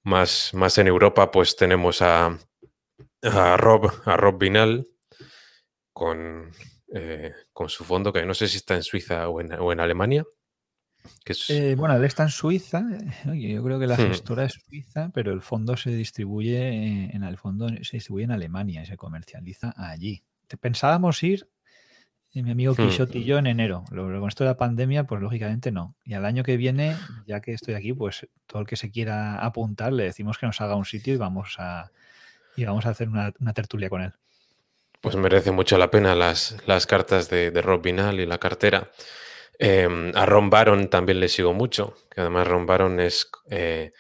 Más, 0.03 0.53
más 0.55 0.79
en 0.79 0.89
Europa, 0.89 1.31
pues 1.31 1.57
tenemos 1.57 2.03
a, 2.03 2.39
a 3.23 3.57
Rob, 3.57 3.91
a 4.05 4.17
Rob 4.17 4.39
Vinal 4.39 4.87
con, 5.93 6.51
eh, 6.95 7.33
con 7.53 7.69
su 7.69 7.85
fondo, 7.85 8.13
que 8.13 8.25
no 8.27 8.35
sé 8.35 8.49
si 8.49 8.57
está 8.57 8.75
en 8.75 8.83
Suiza 8.83 9.29
o 9.29 9.41
en, 9.41 9.53
o 9.53 9.73
en 9.73 9.81
Alemania. 9.81 10.25
Eh, 11.49 11.75
bueno, 11.77 11.97
él 11.97 12.05
está 12.05 12.25
en 12.25 12.29
Suiza. 12.29 12.85
Yo 13.25 13.63
creo 13.65 13.79
que 13.79 13.87
la 13.87 13.97
hmm. 13.97 14.09
gestora 14.09 14.45
es 14.45 14.53
suiza, 14.53 15.11
pero 15.13 15.33
el 15.33 15.43
fondo 15.43 15.77
se 15.77 15.91
distribuye 15.91 17.15
en 17.15 17.25
el 17.25 17.39
fondo 17.39 17.69
se 17.69 17.97
distribuye 17.97 18.25
en 18.25 18.31
Alemania 18.31 18.83
y 18.83 18.87
se 18.87 18.97
comercializa 18.97 19.75
allí. 19.77 20.23
Pensábamos 20.61 21.23
ir 21.23 21.49
mi 22.35 22.51
amigo 22.51 22.73
hmm. 22.73 22.77
Quixote 22.77 23.19
y 23.19 23.25
yo 23.25 23.39
en 23.39 23.47
enero. 23.47 23.85
Luego, 23.91 24.19
con 24.21 24.29
esto 24.29 24.45
de 24.45 24.51
la 24.51 24.57
pandemia, 24.57 25.05
pues 25.05 25.21
lógicamente 25.21 25.71
no. 25.71 25.97
Y 26.05 26.15
al 26.15 26.25
año 26.25 26.45
que 26.45 26.57
viene, 26.57 26.97
ya 27.27 27.41
que 27.41 27.53
estoy 27.53 27.75
aquí, 27.75 27.93
pues 27.93 28.27
todo 28.47 28.63
el 28.63 28.69
que 28.69 28.77
se 28.77 28.91
quiera 28.91 29.45
apuntar, 29.45 29.93
le 29.93 30.05
decimos 30.05 30.39
que 30.39 30.47
nos 30.47 30.61
haga 30.61 30.77
un 30.77 30.87
sitio 30.87 31.13
y 31.13 31.19
vamos 31.19 31.57
a, 31.59 31.91
y 32.57 32.65
vamos 32.65 32.87
a 32.87 32.91
hacer 32.91 33.09
una, 33.09 33.33
tertulia 33.55 33.89
con 33.89 34.03
él. 34.03 34.13
Pues 35.01 35.17
merece 35.17 35.51
mucho 35.51 35.79
la 35.79 35.91
pena 35.91 36.15
las, 36.15 36.57
las 36.67 36.87
cartas 36.87 37.29
de, 37.29 37.51
Rob 37.63 37.83
Vinal 37.83 38.21
y 38.21 38.27
la 38.27 38.39
cartera. 38.39 38.91
Em, 39.59 40.13
a 40.15 40.27
Ron 40.27 40.51
Baron 40.51 40.89
también 40.89 41.21
le 41.21 41.29
sigo 41.29 41.53
mucho, 41.53 41.95
que 42.11 42.21
además 42.21 42.47
Ron 42.47 42.67
Baron 42.67 43.01
es 43.01 43.31
eh, 43.51 43.93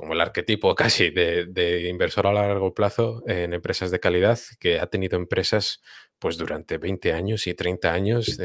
como 0.00 0.14
el 0.14 0.20
arquetipo 0.20 0.74
casi 0.74 1.10
de, 1.10 1.86
inversor 1.88 2.26
a 2.26 2.32
largo 2.32 2.72
plazo 2.74 3.22
en 3.26 3.52
empresas 3.52 3.90
de 3.90 4.00
calidad, 4.00 4.38
que 4.58 4.80
ha 4.80 4.86
tenido 4.86 5.16
empresas 5.16 5.82
pues 6.18 6.36
durante 6.36 6.78
20 6.78 7.12
años 7.12 7.46
y 7.46 7.54
30 7.54 7.92
años 7.92 8.38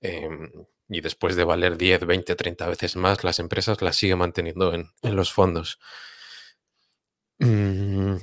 em, 0.00 0.50
y 0.88 1.00
después 1.00 1.36
de 1.36 1.44
valer 1.44 1.76
10, 1.76 2.06
20, 2.06 2.34
30 2.34 2.68
veces 2.68 2.96
más, 2.96 3.24
las 3.24 3.38
empresas 3.38 3.80
las 3.82 3.96
sigue 3.96 4.16
manteniendo 4.16 4.74
en, 4.74 4.90
los 5.02 5.32
fondos. 5.32 5.78
Mm, 7.38 8.16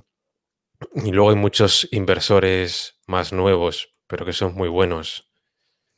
y 0.95 1.11
luego 1.11 1.30
hay 1.30 1.36
muchos 1.36 1.88
inversores 1.91 2.99
más 3.07 3.34
nuevos, 3.34 3.89
pero 4.07 4.26
que 4.26 4.34
son 4.34 4.53
muy 4.55 4.70
buenos. 4.70 5.30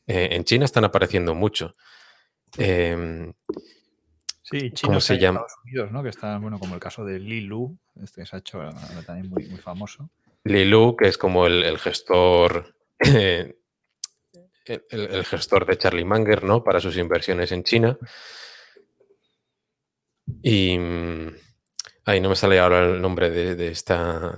Eh, 0.05 0.29
en 0.31 0.43
China 0.43 0.65
están 0.65 0.85
apareciendo 0.85 1.35
mucho. 1.35 1.73
Em, 2.57 3.33
sí, 4.41 4.71
China 4.71 4.87
¿cómo 4.87 5.01
se 5.01 5.17
llama? 5.17 5.39
Estados 5.39 5.63
Unidos, 5.65 5.91
¿no? 5.91 6.03
Que 6.03 6.09
está, 6.09 6.37
bueno, 6.37 6.59
como 6.59 6.75
el 6.75 6.79
caso 6.79 7.03
de 7.03 7.19
Li 7.19 7.41
Lu, 7.41 7.77
este 8.01 8.21
que 8.21 8.27
se 8.27 8.35
ha 8.35 8.39
hecho 8.39 8.59
también 9.05 9.29
muy, 9.29 9.47
muy 9.47 9.59
famoso. 9.59 10.09
Lilu, 10.47 10.95
que 10.95 11.07
es 11.07 11.17
como 11.17 11.45
el, 11.45 11.77
gestor, 11.77 12.73
el, 12.99 13.55
gestor 15.25 15.65
de 15.65 15.77
Charlie 15.77 16.05
Munger, 16.05 16.43
¿no? 16.43 16.63
Para 16.63 16.79
sus 16.79 16.97
inversiones 16.97 17.51
en 17.51 17.63
China. 17.63 17.97
Y 20.41 20.77
mm, 22.07 22.09
ahí 22.09 22.21
no 22.21 22.29
me 22.29 22.35
sale 22.35 22.59
ahora 22.59 22.85
el 22.85 23.01
nombre 23.01 23.29
de, 23.29 23.67
esta, 23.69 24.35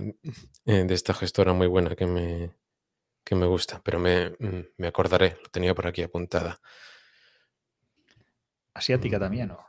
eh, 0.65 0.83
de 0.83 0.93
esta 0.93 1.13
gestora 1.13 1.53
muy 1.53 1.67
buena 1.67 1.95
que 1.95 2.05
me, 2.05 2.51
que 3.23 3.35
me 3.35 3.45
gusta, 3.45 3.81
pero 3.83 3.99
me, 3.99 4.31
mm, 4.31 4.73
me 4.77 4.87
acordaré, 4.87 5.37
lo 5.41 5.49
tenía 5.49 5.73
por 5.75 5.87
aquí 5.87 6.01
apuntada. 6.01 6.59
Asiática 8.73 9.19
también, 9.19 9.49
¿no? 9.49 9.65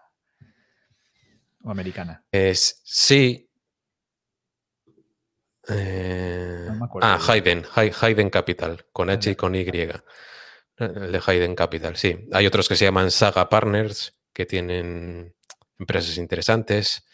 ¿O 1.62 1.70
americana? 1.70 2.24
Es, 2.30 2.80
sí, 2.84 3.51
eh, 5.68 6.68
ah, 7.03 7.18
Hayden, 7.28 7.64
Hayden 7.74 8.30
Capital, 8.30 8.86
con 8.92 9.11
H 9.11 9.30
y 9.30 9.36
con 9.36 9.55
Y. 9.55 9.61
El 10.76 11.12
de 11.12 11.22
Hayden 11.24 11.55
Capital, 11.55 11.96
sí. 11.96 12.26
Hay 12.32 12.46
otros 12.46 12.68
que 12.68 12.76
se 12.76 12.86
llaman 12.86 13.11
Saga 13.11 13.48
Partners, 13.48 14.18
que 14.32 14.46
tienen 14.46 15.34
empresas 15.78 16.16
interesantes. 16.16 17.07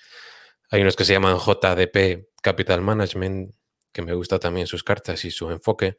Hay 0.76 0.82
unos 0.82 0.94
que 0.94 1.06
se 1.06 1.14
llaman 1.14 1.38
JDP 1.38 2.28
Capital 2.42 2.82
Management, 2.82 3.54
que 3.92 4.02
me 4.02 4.12
gusta 4.12 4.38
también 4.38 4.66
sus 4.66 4.84
cartas 4.84 5.24
y 5.24 5.30
su 5.30 5.50
enfoque. 5.50 5.96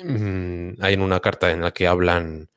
Mm, 0.00 0.82
hay 0.82 0.96
una 0.96 1.20
carta 1.20 1.52
en 1.52 1.60
la 1.60 1.70
que 1.70 1.86
hablan 1.86 2.50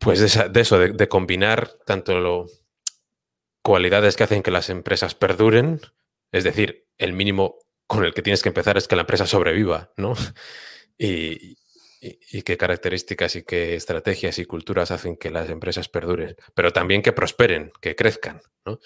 pues 0.00 0.18
de, 0.18 0.60
eso, 0.60 0.80
de, 0.80 1.08
combinar 1.08 1.70
tanto 1.86 2.18
lo, 2.18 2.46
cualidades 3.62 4.16
que 4.16 4.24
hacen 4.24 4.42
que 4.42 4.50
las 4.50 4.68
empresas 4.68 5.14
perduren, 5.14 5.80
es 6.32 6.42
decir, 6.42 6.88
el 6.98 7.12
mínimo 7.12 7.60
con 7.86 8.04
el 8.04 8.14
que 8.14 8.22
tienes 8.22 8.42
que 8.42 8.48
empezar 8.48 8.76
es 8.76 8.88
que 8.88 8.96
la 8.96 9.02
empresa 9.02 9.28
sobreviva, 9.28 9.92
¿no? 9.96 10.14
Y, 10.98 11.56
qué 12.42 12.56
características 12.56 13.36
y 13.36 13.44
qué 13.44 13.76
estrategias 13.76 14.40
y 14.40 14.44
culturas 14.44 14.90
hacen 14.90 15.16
que 15.16 15.30
las 15.30 15.48
empresas 15.50 15.88
perduren, 15.88 16.34
pero 16.52 16.72
también 16.72 17.00
que 17.00 17.12
prosperen, 17.12 17.70
que 17.80 17.94
crezcan, 17.94 18.42
¿no? 18.66 18.80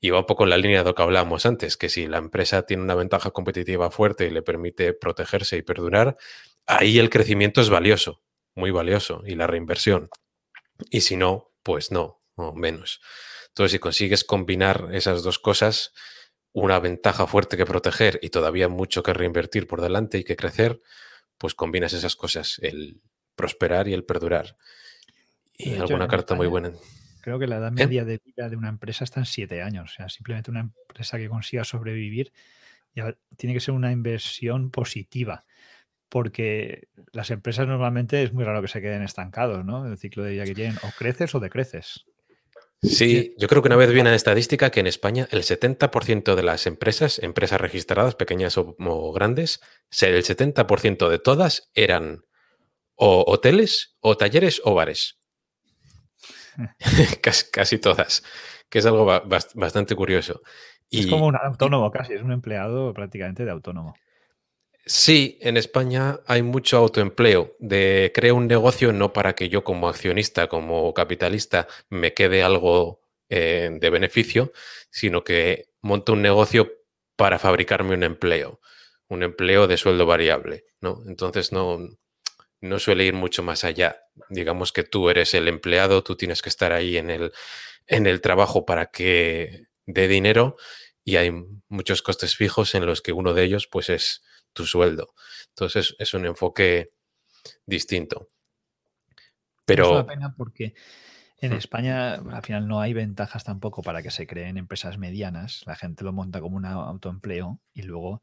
Y 0.00 0.10
va 0.10 0.20
un 0.20 0.26
poco 0.26 0.44
en 0.44 0.50
la 0.50 0.58
línea 0.58 0.80
de 0.80 0.84
lo 0.84 0.94
que 0.94 1.02
hablábamos 1.02 1.46
antes, 1.46 1.76
que 1.76 1.88
si 1.88 2.06
la 2.06 2.18
empresa 2.18 2.62
tiene 2.62 2.82
una 2.82 2.94
ventaja 2.94 3.30
competitiva 3.30 3.90
fuerte 3.90 4.26
y 4.26 4.30
le 4.30 4.42
permite 4.42 4.92
protegerse 4.92 5.56
y 5.56 5.62
perdurar, 5.62 6.16
ahí 6.66 6.98
el 6.98 7.10
crecimiento 7.10 7.60
es 7.60 7.70
valioso, 7.70 8.22
muy 8.54 8.70
valioso, 8.70 9.22
y 9.24 9.34
la 9.34 9.46
reinversión. 9.46 10.08
Y 10.90 11.00
si 11.00 11.16
no, 11.16 11.52
pues 11.62 11.90
no, 11.90 12.20
o 12.34 12.52
menos. 12.54 13.00
Entonces, 13.48 13.72
si 13.72 13.78
consigues 13.78 14.24
combinar 14.24 14.90
esas 14.92 15.22
dos 15.22 15.38
cosas, 15.38 15.94
una 16.52 16.78
ventaja 16.78 17.26
fuerte 17.26 17.56
que 17.56 17.66
proteger 17.66 18.18
y 18.22 18.30
todavía 18.30 18.68
mucho 18.68 19.02
que 19.02 19.14
reinvertir 19.14 19.66
por 19.66 19.80
delante 19.80 20.18
y 20.18 20.24
que 20.24 20.36
crecer, 20.36 20.80
pues 21.38 21.54
combinas 21.54 21.92
esas 21.92 22.16
cosas, 22.16 22.58
el 22.62 23.00
prosperar 23.34 23.88
y 23.88 23.94
el 23.94 24.04
perdurar. 24.04 24.56
Y 25.56 25.76
alguna 25.76 26.08
carta 26.08 26.34
muy 26.34 26.46
buena. 26.46 26.72
Creo 27.26 27.40
que 27.40 27.48
la 27.48 27.56
edad 27.56 27.72
media 27.72 28.04
de 28.04 28.20
vida 28.24 28.48
de 28.48 28.54
una 28.54 28.68
empresa 28.68 29.02
está 29.02 29.18
en 29.18 29.26
siete 29.26 29.60
años. 29.60 29.90
O 29.90 29.94
sea, 29.96 30.08
simplemente 30.08 30.52
una 30.52 30.60
empresa 30.60 31.18
que 31.18 31.28
consiga 31.28 31.64
sobrevivir 31.64 32.32
ya 32.94 33.16
tiene 33.36 33.52
que 33.52 33.58
ser 33.58 33.74
una 33.74 33.90
inversión 33.90 34.70
positiva. 34.70 35.44
Porque 36.08 36.86
las 37.10 37.32
empresas 37.32 37.66
normalmente 37.66 38.22
es 38.22 38.32
muy 38.32 38.44
raro 38.44 38.62
que 38.62 38.68
se 38.68 38.80
queden 38.80 39.02
estancados, 39.02 39.64
¿no? 39.64 39.88
El 39.88 39.98
ciclo 39.98 40.22
de 40.22 40.34
vida 40.34 40.44
que 40.44 40.54
tienen, 40.54 40.76
o 40.84 40.90
creces 40.96 41.34
o 41.34 41.40
decreces. 41.40 42.04
Sí, 42.80 43.34
yo 43.38 43.48
creo 43.48 43.60
que 43.60 43.70
una 43.70 43.76
vez 43.76 43.90
vi 43.90 43.98
una 43.98 44.14
estadística 44.14 44.70
que 44.70 44.78
en 44.78 44.86
España 44.86 45.26
el 45.32 45.42
70% 45.42 46.36
de 46.36 46.42
las 46.44 46.68
empresas, 46.68 47.18
empresas 47.18 47.60
registradas, 47.60 48.14
pequeñas 48.14 48.56
o, 48.56 49.12
grandes, 49.12 49.60
el 50.00 50.22
70% 50.22 51.08
de 51.08 51.18
todas 51.18 51.72
eran 51.74 52.24
o 52.94 53.24
hoteles, 53.26 53.96
o 53.98 54.16
talleres, 54.16 54.60
o 54.62 54.74
bares. 54.74 55.18
casi, 57.52 57.78
todas, 57.78 58.22
que 58.68 58.78
es 58.78 58.86
algo 58.86 59.06
bastante 59.54 59.94
curioso. 59.94 60.42
Es 60.90 61.06
como 61.06 61.26
un 61.26 61.36
autónomo 61.36 61.90
casi, 61.90 62.14
es 62.14 62.22
un 62.22 62.32
empleado 62.32 62.92
prácticamente 62.94 63.44
de 63.44 63.50
autónomo. 63.50 63.94
Sí, 64.88 65.36
en 65.40 65.56
España 65.56 66.20
hay 66.26 66.42
mucho 66.42 66.76
autoempleo 66.76 67.56
de 67.58 68.12
creo 68.14 68.36
un 68.36 68.46
negocio 68.46 68.92
no 68.92 69.12
para 69.12 69.34
que 69.34 69.48
yo 69.48 69.64
como 69.64 69.88
accionista, 69.88 70.46
como 70.46 70.94
capitalista, 70.94 71.66
me 71.90 72.14
quede 72.14 72.44
algo 72.44 73.00
eh, 73.28 73.68
de 73.80 73.90
beneficio, 73.90 74.52
sino 74.88 75.24
que 75.24 75.70
monto 75.80 76.12
un 76.12 76.22
negocio 76.22 76.72
para 77.16 77.40
fabricarme 77.40 77.94
un 77.94 78.04
empleo, 78.04 78.60
un 79.08 79.24
empleo 79.24 79.66
de 79.66 79.76
sueldo 79.76 80.06
variable, 80.06 80.66
¿no? 80.80 81.02
Entonces 81.08 81.50
no, 81.50 81.80
no 82.60 82.78
suele 82.78 83.04
ir 83.04 83.14
mucho 83.14 83.42
más 83.42 83.64
allá. 83.64 84.05
Digamos 84.28 84.72
que 84.72 84.82
tú 84.82 85.10
eres 85.10 85.34
el 85.34 85.48
empleado, 85.48 86.02
tú 86.02 86.16
tienes 86.16 86.42
que 86.42 86.48
estar 86.48 86.72
ahí 86.72 86.96
en 86.96 87.10
el, 87.10 87.32
en 87.86 88.06
el 88.06 88.20
trabajo 88.20 88.64
para 88.64 88.86
que 88.86 89.66
dé 89.86 90.08
dinero 90.08 90.56
y 91.04 91.16
hay 91.16 91.32
muchos 91.68 92.02
costes 92.02 92.36
fijos 92.36 92.74
en 92.74 92.86
los 92.86 93.00
que 93.00 93.12
uno 93.12 93.34
de 93.34 93.44
ellos 93.44 93.68
pues 93.68 93.90
es 93.90 94.22
tu 94.52 94.66
sueldo. 94.66 95.14
Entonces 95.50 95.94
es 95.98 96.14
un 96.14 96.26
enfoque 96.26 96.88
distinto. 97.64 98.28
Pero... 99.64 99.84
Es 99.84 99.90
una 99.90 100.06
pena 100.06 100.34
porque 100.36 100.74
en. 101.38 101.52
España 101.52 102.14
al 102.14 102.42
final 102.42 102.66
no 102.66 102.80
hay 102.80 102.92
ventajas 102.94 103.44
tampoco 103.44 103.82
para 103.82 104.02
que 104.02 104.10
se 104.10 104.26
creen 104.26 104.56
empresas 104.56 104.98
medianas. 104.98 105.62
La 105.66 105.76
gente 105.76 106.04
lo 106.04 106.12
monta 106.12 106.40
como 106.40 106.56
un 106.56 106.64
autoempleo 106.64 107.60
y 107.74 107.82
luego 107.82 108.22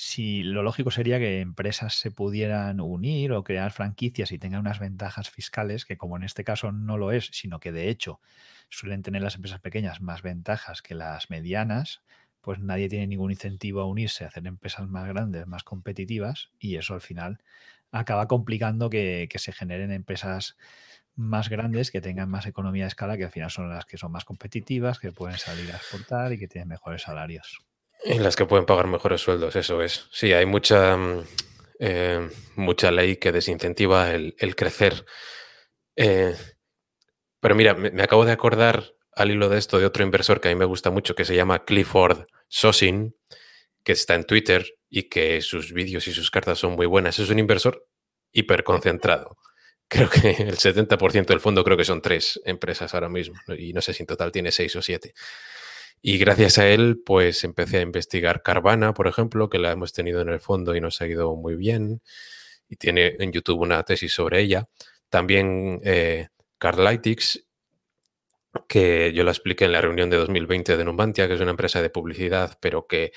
si 0.00 0.44
lo 0.44 0.62
lógico 0.62 0.92
sería 0.92 1.18
que 1.18 1.40
empresas 1.40 1.94
se 1.98 2.12
pudieran 2.12 2.80
unir 2.80 3.32
o 3.32 3.42
crear 3.42 3.72
franquicias 3.72 4.30
y 4.30 4.38
tengan 4.38 4.60
unas 4.60 4.78
ventajas 4.78 5.28
fiscales, 5.28 5.84
que 5.84 5.96
como 5.98 6.16
en 6.16 6.22
este 6.22 6.44
caso 6.44 6.70
no 6.70 6.96
lo 6.98 7.10
es, 7.10 7.30
sino 7.32 7.58
que 7.58 7.72
de 7.72 7.88
hecho 7.88 8.20
suelen 8.68 9.02
tener 9.02 9.22
las 9.22 9.34
empresas 9.34 9.60
pequeñas 9.60 10.00
más 10.00 10.22
ventajas 10.22 10.82
que 10.82 10.94
las 10.94 11.30
medianas, 11.30 12.02
pues 12.42 12.60
nadie 12.60 12.88
tiene 12.88 13.08
ningún 13.08 13.32
incentivo 13.32 13.80
a 13.80 13.86
unirse 13.86 14.22
a 14.24 14.28
hacer 14.28 14.46
empresas 14.46 14.86
más 14.88 15.08
grandes, 15.08 15.48
más 15.48 15.64
competitivas, 15.64 16.52
y 16.60 16.76
eso 16.76 16.94
al 16.94 17.00
final 17.00 17.42
acaba 17.90 18.28
complicando 18.28 18.90
que, 18.90 19.28
se 19.34 19.52
generen 19.52 19.90
empresas 19.90 20.56
más 21.16 21.48
grandes, 21.48 21.90
que 21.90 22.00
tengan 22.00 22.30
más 22.30 22.46
economía 22.46 22.84
de 22.84 22.88
escala, 22.88 23.16
que 23.16 23.24
al 23.24 23.32
final 23.32 23.50
son 23.50 23.68
las 23.68 23.84
que 23.86 23.98
son 23.98 24.12
más 24.12 24.24
competitivas, 24.24 25.00
que 25.00 25.10
pueden 25.12 25.38
salir 25.38 25.72
a 25.72 25.76
exportar 25.76 26.32
y 26.32 26.38
que 26.38 26.46
tienen 26.48 26.68
mejores 26.68 27.02
salarios. 27.02 27.67
En 28.04 28.22
las 28.22 28.36
que 28.36 28.46
pueden 28.46 28.66
pagar 28.66 28.86
mejores 28.86 29.20
sueldos, 29.20 29.56
eso 29.56 29.82
es. 29.82 30.06
Sí, 30.12 30.32
hay 30.32 30.46
mucha, 30.46 30.96
mm, 30.96 31.24
eh, 31.80 32.28
mucha 32.56 32.90
ley 32.90 33.16
que 33.16 33.32
desincentiva 33.32 34.12
el, 34.12 34.34
crecer. 34.56 35.04
Eh, 35.96 36.34
pero 37.40 37.54
mira, 37.54 37.74
me, 37.74 38.02
acabo 38.02 38.24
de 38.24 38.32
acordar 38.32 38.94
al 39.14 39.30
hilo 39.30 39.48
de 39.48 39.58
esto 39.58 39.78
de 39.78 39.86
otro 39.86 40.04
inversor 40.04 40.40
que 40.40 40.48
a 40.48 40.52
mí 40.52 40.58
me 40.58 40.64
gusta 40.64 40.90
mucho, 40.90 41.14
que 41.14 41.24
se 41.24 41.34
llama 41.34 41.64
Clifford 41.64 42.26
Sosin, 42.48 43.16
que 43.84 43.92
está 43.92 44.14
en 44.14 44.24
Twitter 44.24 44.66
y 44.88 45.08
que 45.08 45.40
sus 45.42 45.72
vídeos 45.72 46.06
y 46.08 46.12
sus 46.12 46.30
cartas 46.30 46.58
son 46.58 46.72
muy 46.72 46.86
buenas. 46.86 47.18
Es 47.18 47.30
un 47.30 47.38
inversor 47.38 47.86
hiperconcentrado. 48.32 49.36
Creo 49.88 50.08
que 50.10 50.30
el 50.30 50.56
70% 50.56 51.26
del 51.26 51.40
fondo 51.40 51.64
creo 51.64 51.78
que 51.78 51.84
son 51.84 52.02
tres 52.02 52.38
empresas 52.44 52.92
ahora 52.92 53.08
mismo 53.08 53.36
y 53.56 53.72
no 53.72 53.80
sé 53.80 53.94
si 53.94 54.02
en 54.02 54.06
total 54.06 54.30
tiene 54.30 54.52
seis 54.52 54.76
o 54.76 54.82
siete. 54.82 55.14
Y 56.00 56.18
gracias 56.18 56.58
a 56.58 56.68
él, 56.68 57.02
pues 57.04 57.42
empecé 57.44 57.78
a 57.78 57.82
investigar 57.82 58.42
Carvana, 58.42 58.94
por 58.94 59.08
ejemplo, 59.08 59.48
que 59.50 59.58
la 59.58 59.72
hemos 59.72 59.92
tenido 59.92 60.20
en 60.20 60.28
el 60.28 60.40
fondo 60.40 60.74
y 60.76 60.80
nos 60.80 61.00
ha 61.00 61.06
ido 61.06 61.34
muy 61.34 61.56
bien. 61.56 62.02
Y 62.68 62.76
tiene 62.76 63.16
en 63.18 63.32
YouTube 63.32 63.60
una 63.60 63.82
tesis 63.82 64.12
sobre 64.12 64.40
ella. 64.40 64.68
También 65.08 65.80
eh, 65.84 66.28
Carlytics, 66.58 67.44
que 68.68 69.12
yo 69.12 69.24
la 69.24 69.30
expliqué 69.30 69.64
en 69.64 69.72
la 69.72 69.80
reunión 69.80 70.10
de 70.10 70.16
2020 70.18 70.76
de 70.76 70.84
Numantia, 70.84 71.28
que 71.28 71.34
es 71.34 71.40
una 71.40 71.50
empresa 71.50 71.82
de 71.82 71.90
publicidad, 71.90 72.58
pero 72.60 72.86
que 72.86 73.12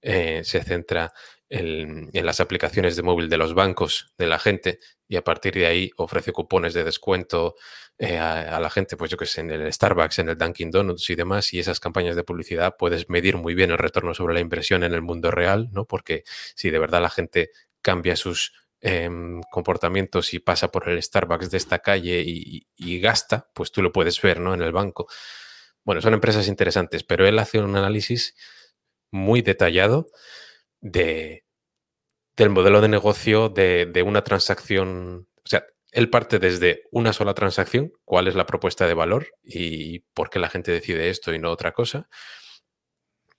eh, 0.00 0.42
se 0.44 0.62
centra 0.62 1.12
en, 1.52 2.08
las 2.12 2.40
aplicaciones 2.40 2.96
de 2.96 3.02
móvil 3.02 3.28
de 3.28 3.36
los 3.36 3.54
bancos 3.54 4.12
de 4.16 4.26
la 4.26 4.38
gente 4.38 4.78
y 5.06 5.16
a 5.16 5.22
partir 5.22 5.52
de 5.52 5.66
ahí 5.66 5.90
ofrece 5.98 6.32
cupones 6.32 6.72
de 6.72 6.82
descuento 6.82 7.56
eh, 7.98 8.16
a, 8.16 8.58
la 8.58 8.70
gente, 8.70 8.96
pues 8.96 9.10
yo 9.10 9.18
que 9.18 9.26
sé, 9.26 9.42
en 9.42 9.50
el 9.50 9.70
Starbucks, 9.70 10.20
en 10.20 10.30
el 10.30 10.38
Dunkin' 10.38 10.70
Donuts 10.70 11.10
y 11.10 11.14
demás, 11.14 11.52
y 11.52 11.58
esas 11.58 11.78
campañas 11.78 12.16
de 12.16 12.24
publicidad 12.24 12.76
puedes 12.78 13.10
medir 13.10 13.36
muy 13.36 13.54
bien 13.54 13.70
el 13.70 13.76
retorno 13.76 14.14
sobre 14.14 14.32
la 14.32 14.40
inversión 14.40 14.82
en 14.82 14.94
el 14.94 15.02
mundo 15.02 15.30
real, 15.30 15.68
¿no? 15.72 15.84
Porque 15.84 16.24
si 16.54 16.70
de 16.70 16.78
verdad 16.78 17.02
la 17.02 17.10
gente 17.10 17.50
cambia 17.82 18.16
sus 18.16 18.54
em, 18.80 19.42
comportamientos 19.50 20.32
y 20.32 20.38
pasa 20.38 20.72
por 20.72 20.88
el 20.88 21.02
Starbucks 21.02 21.50
de 21.50 21.58
esta 21.58 21.80
calle 21.80 22.22
y, 22.26 22.66
y, 22.76 23.00
gasta, 23.00 23.50
pues 23.54 23.72
tú 23.72 23.82
lo 23.82 23.92
puedes 23.92 24.20
ver, 24.22 24.40
¿no? 24.40 24.54
En 24.54 24.62
el 24.62 24.72
banco. 24.72 25.06
Bueno, 25.84 26.00
son 26.00 26.14
empresas 26.14 26.48
interesantes, 26.48 27.04
pero 27.04 27.26
él 27.26 27.38
hace 27.38 27.58
un 27.58 27.76
análisis 27.76 28.34
muy 29.10 29.42
detallado 29.42 30.08
de, 30.80 31.41
del 32.36 32.50
modelo 32.50 32.80
de 32.80 32.88
negocio 32.88 33.48
de, 33.48 34.02
una 34.06 34.22
transacción. 34.22 35.28
O 35.44 35.48
sea, 35.48 35.64
él 35.90 36.10
parte 36.10 36.38
desde 36.38 36.84
una 36.90 37.12
sola 37.12 37.34
transacción, 37.34 37.92
cuál 38.04 38.28
es 38.28 38.34
la 38.34 38.46
propuesta 38.46 38.86
de 38.86 38.94
valor 38.94 39.28
y 39.42 40.00
por 40.14 40.30
qué 40.30 40.38
la 40.38 40.48
gente 40.48 40.72
decide 40.72 41.10
esto 41.10 41.34
y 41.34 41.38
no 41.38 41.50
otra 41.50 41.72
cosa, 41.72 42.08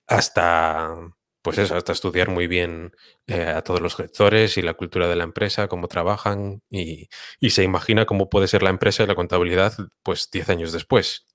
hasta, 0.06 0.94
pues 1.42 1.58
eso, 1.58 1.76
hasta 1.76 1.92
estudiar 1.92 2.30
muy 2.30 2.46
bien 2.46 2.92
eh, 3.26 3.42
a 3.42 3.62
todos 3.62 3.80
los 3.80 3.96
gestores 3.96 4.56
y 4.56 4.62
la 4.62 4.74
cultura 4.74 5.08
de 5.08 5.16
la 5.16 5.24
empresa, 5.24 5.68
cómo 5.68 5.88
trabajan 5.88 6.62
y, 6.70 7.08
y, 7.40 7.50
se 7.50 7.62
imagina 7.64 8.06
cómo 8.06 8.28
puede 8.28 8.48
ser 8.48 8.62
la 8.62 8.70
empresa 8.70 9.02
y 9.02 9.06
la 9.06 9.14
contabilidad 9.14 9.74
pues 10.02 10.30
10 10.30 10.50
años 10.50 10.72
después. 10.72 11.26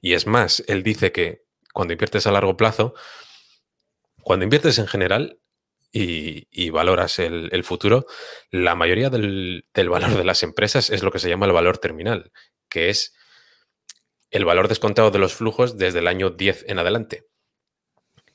Y 0.00 0.14
es 0.14 0.26
más, 0.26 0.64
él 0.68 0.82
dice 0.82 1.12
que 1.12 1.42
cuando 1.74 1.92
inviertes 1.92 2.26
a 2.26 2.32
largo 2.32 2.56
plazo, 2.56 2.94
cuando 4.22 4.44
inviertes 4.44 4.78
en 4.78 4.86
general 4.86 5.40
y, 5.92 6.70
valoras 6.70 7.18
el, 7.18 7.64
futuro, 7.64 8.06
la 8.50 8.74
mayoría 8.74 9.10
del, 9.10 9.64
valor 9.74 10.16
de 10.16 10.24
las 10.24 10.42
empresas 10.42 10.90
es 10.90 11.02
lo 11.02 11.10
que 11.10 11.18
se 11.18 11.28
llama 11.28 11.46
el 11.46 11.52
valor 11.52 11.78
terminal, 11.78 12.32
que 12.68 12.90
es 12.90 13.14
el 14.30 14.44
valor 14.44 14.68
descontado 14.68 15.10
de 15.10 15.18
los 15.18 15.34
flujos 15.34 15.78
desde 15.78 16.00
el 16.00 16.06
año 16.06 16.30
10 16.30 16.66
en 16.68 16.78
adelante. 16.78 17.26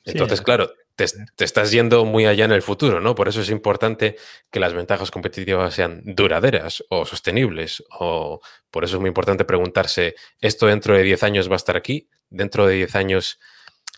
Entonces, 0.04 0.42
claro, 0.42 0.72
te, 0.96 1.06
estás 1.38 1.70
yendo 1.70 2.04
muy 2.04 2.26
allá 2.26 2.44
en 2.44 2.52
el 2.52 2.62
futuro, 2.62 3.00
¿no? 3.00 3.14
Por 3.14 3.28
eso 3.28 3.40
es 3.40 3.50
importante 3.50 4.16
que 4.50 4.60
las 4.60 4.74
ventajas 4.74 5.10
competitivas 5.10 5.74
sean 5.74 6.02
duraderas 6.04 6.84
o 6.88 7.04
sostenibles. 7.04 7.82
O 7.98 8.40
por 8.70 8.84
eso 8.84 8.96
es 8.96 9.00
muy 9.00 9.08
importante 9.08 9.44
preguntarse, 9.44 10.14
¿esto 10.40 10.66
dentro 10.66 10.94
de 10.94 11.02
10 11.02 11.22
años 11.22 11.48
va 11.48 11.54
a 11.54 11.56
estar 11.56 11.76
aquí? 11.76 12.08
¿Dentro 12.28 12.66
de 12.66 12.74
10 12.74 12.94
años 12.96 13.38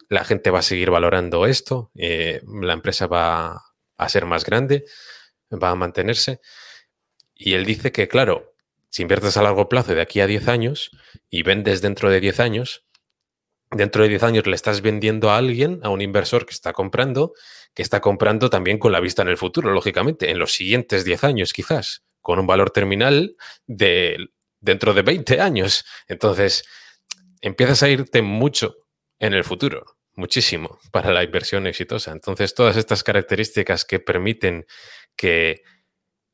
la 0.08 0.24
gente 0.24 0.50
va 0.50 0.60
a 0.60 0.62
seguir 0.62 0.90
valorando 0.90 1.46
esto, 1.46 1.90
eh, 1.96 2.42
la 2.46 2.72
empresa 2.72 3.06
va 3.06 3.64
a 3.96 4.08
ser 4.08 4.26
más 4.26 4.44
grande, 4.44 4.84
va 5.52 5.70
a 5.70 5.74
mantenerse. 5.74 6.40
Y 7.34 7.54
él 7.54 7.64
dice 7.64 7.92
que, 7.92 8.08
claro, 8.08 8.54
si 8.88 9.02
inviertes 9.02 9.36
a 9.36 9.42
largo 9.42 9.68
plazo 9.68 9.94
de 9.94 10.00
aquí 10.00 10.20
a 10.20 10.26
10 10.26 10.48
años 10.48 10.90
y 11.28 11.42
vendes 11.42 11.82
dentro 11.82 12.10
de 12.10 12.20
10 12.20 12.40
años, 12.40 12.84
dentro 13.70 14.02
de 14.02 14.08
10 14.08 14.22
años 14.22 14.46
le 14.46 14.54
estás 14.54 14.80
vendiendo 14.80 15.30
a 15.30 15.36
alguien, 15.36 15.80
a 15.82 15.90
un 15.90 16.00
inversor 16.00 16.46
que 16.46 16.54
está 16.54 16.72
comprando, 16.72 17.34
que 17.74 17.82
está 17.82 18.00
comprando 18.00 18.48
también 18.48 18.78
con 18.78 18.92
la 18.92 19.00
vista 19.00 19.22
en 19.22 19.28
el 19.28 19.36
futuro, 19.36 19.72
lógicamente, 19.72 20.30
en 20.30 20.38
los 20.38 20.52
siguientes 20.52 21.04
10 21.04 21.24
años 21.24 21.52
quizás, 21.52 22.04
con 22.22 22.38
un 22.38 22.46
valor 22.46 22.70
terminal 22.70 23.36
de 23.66 24.30
dentro 24.60 24.94
de 24.94 25.02
20 25.02 25.40
años. 25.40 25.84
Entonces, 26.08 26.64
empiezas 27.40 27.82
a 27.82 27.88
irte 27.88 28.22
mucho 28.22 28.76
en 29.18 29.34
el 29.34 29.44
futuro 29.44 29.95
muchísimo 30.16 30.78
para 30.90 31.12
la 31.12 31.22
inversión 31.22 31.66
exitosa. 31.66 32.12
Entonces, 32.12 32.54
todas 32.54 32.76
estas 32.76 33.04
características 33.04 33.84
que 33.84 34.00
permiten 34.00 34.66
que 35.14 35.62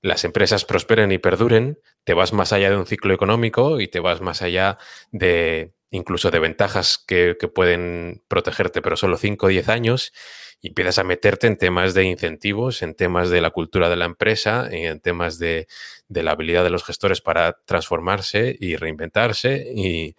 las 0.02 0.24
empresas 0.24 0.64
prosperen 0.64 1.12
y 1.12 1.18
perduren, 1.18 1.78
te 2.04 2.14
vas 2.14 2.32
más 2.32 2.52
allá 2.52 2.70
de 2.70 2.76
un 2.76 2.86
ciclo 2.86 3.14
económico 3.14 3.80
y 3.80 3.88
te 3.88 4.00
vas 4.00 4.20
más 4.20 4.42
allá 4.42 4.78
de 5.12 5.74
incluso 5.92 6.30
de 6.30 6.38
ventajas 6.38 6.98
que, 7.06 7.36
pueden 7.54 8.24
protegerte, 8.26 8.82
pero 8.82 8.96
solo 8.96 9.18
5 9.18 9.46
o 9.46 9.48
10 9.50 9.68
años, 9.68 10.12
y 10.60 10.68
empiezas 10.68 10.98
a 10.98 11.04
meterte 11.04 11.46
en 11.46 11.58
temas 11.58 11.92
de 11.92 12.04
incentivos, 12.04 12.82
en 12.82 12.94
temas 12.94 13.30
de 13.30 13.40
la 13.42 13.50
cultura 13.50 13.90
de 13.90 13.96
la 13.96 14.06
empresa, 14.06 14.68
en 14.70 15.00
temas 15.00 15.38
de, 15.38 15.68
la 16.08 16.32
habilidad 16.32 16.64
de 16.64 16.70
los 16.70 16.84
gestores 16.84 17.20
para 17.20 17.60
transformarse 17.66 18.56
y 18.58 18.76
reinventarse, 18.76 19.70
y 19.74 20.16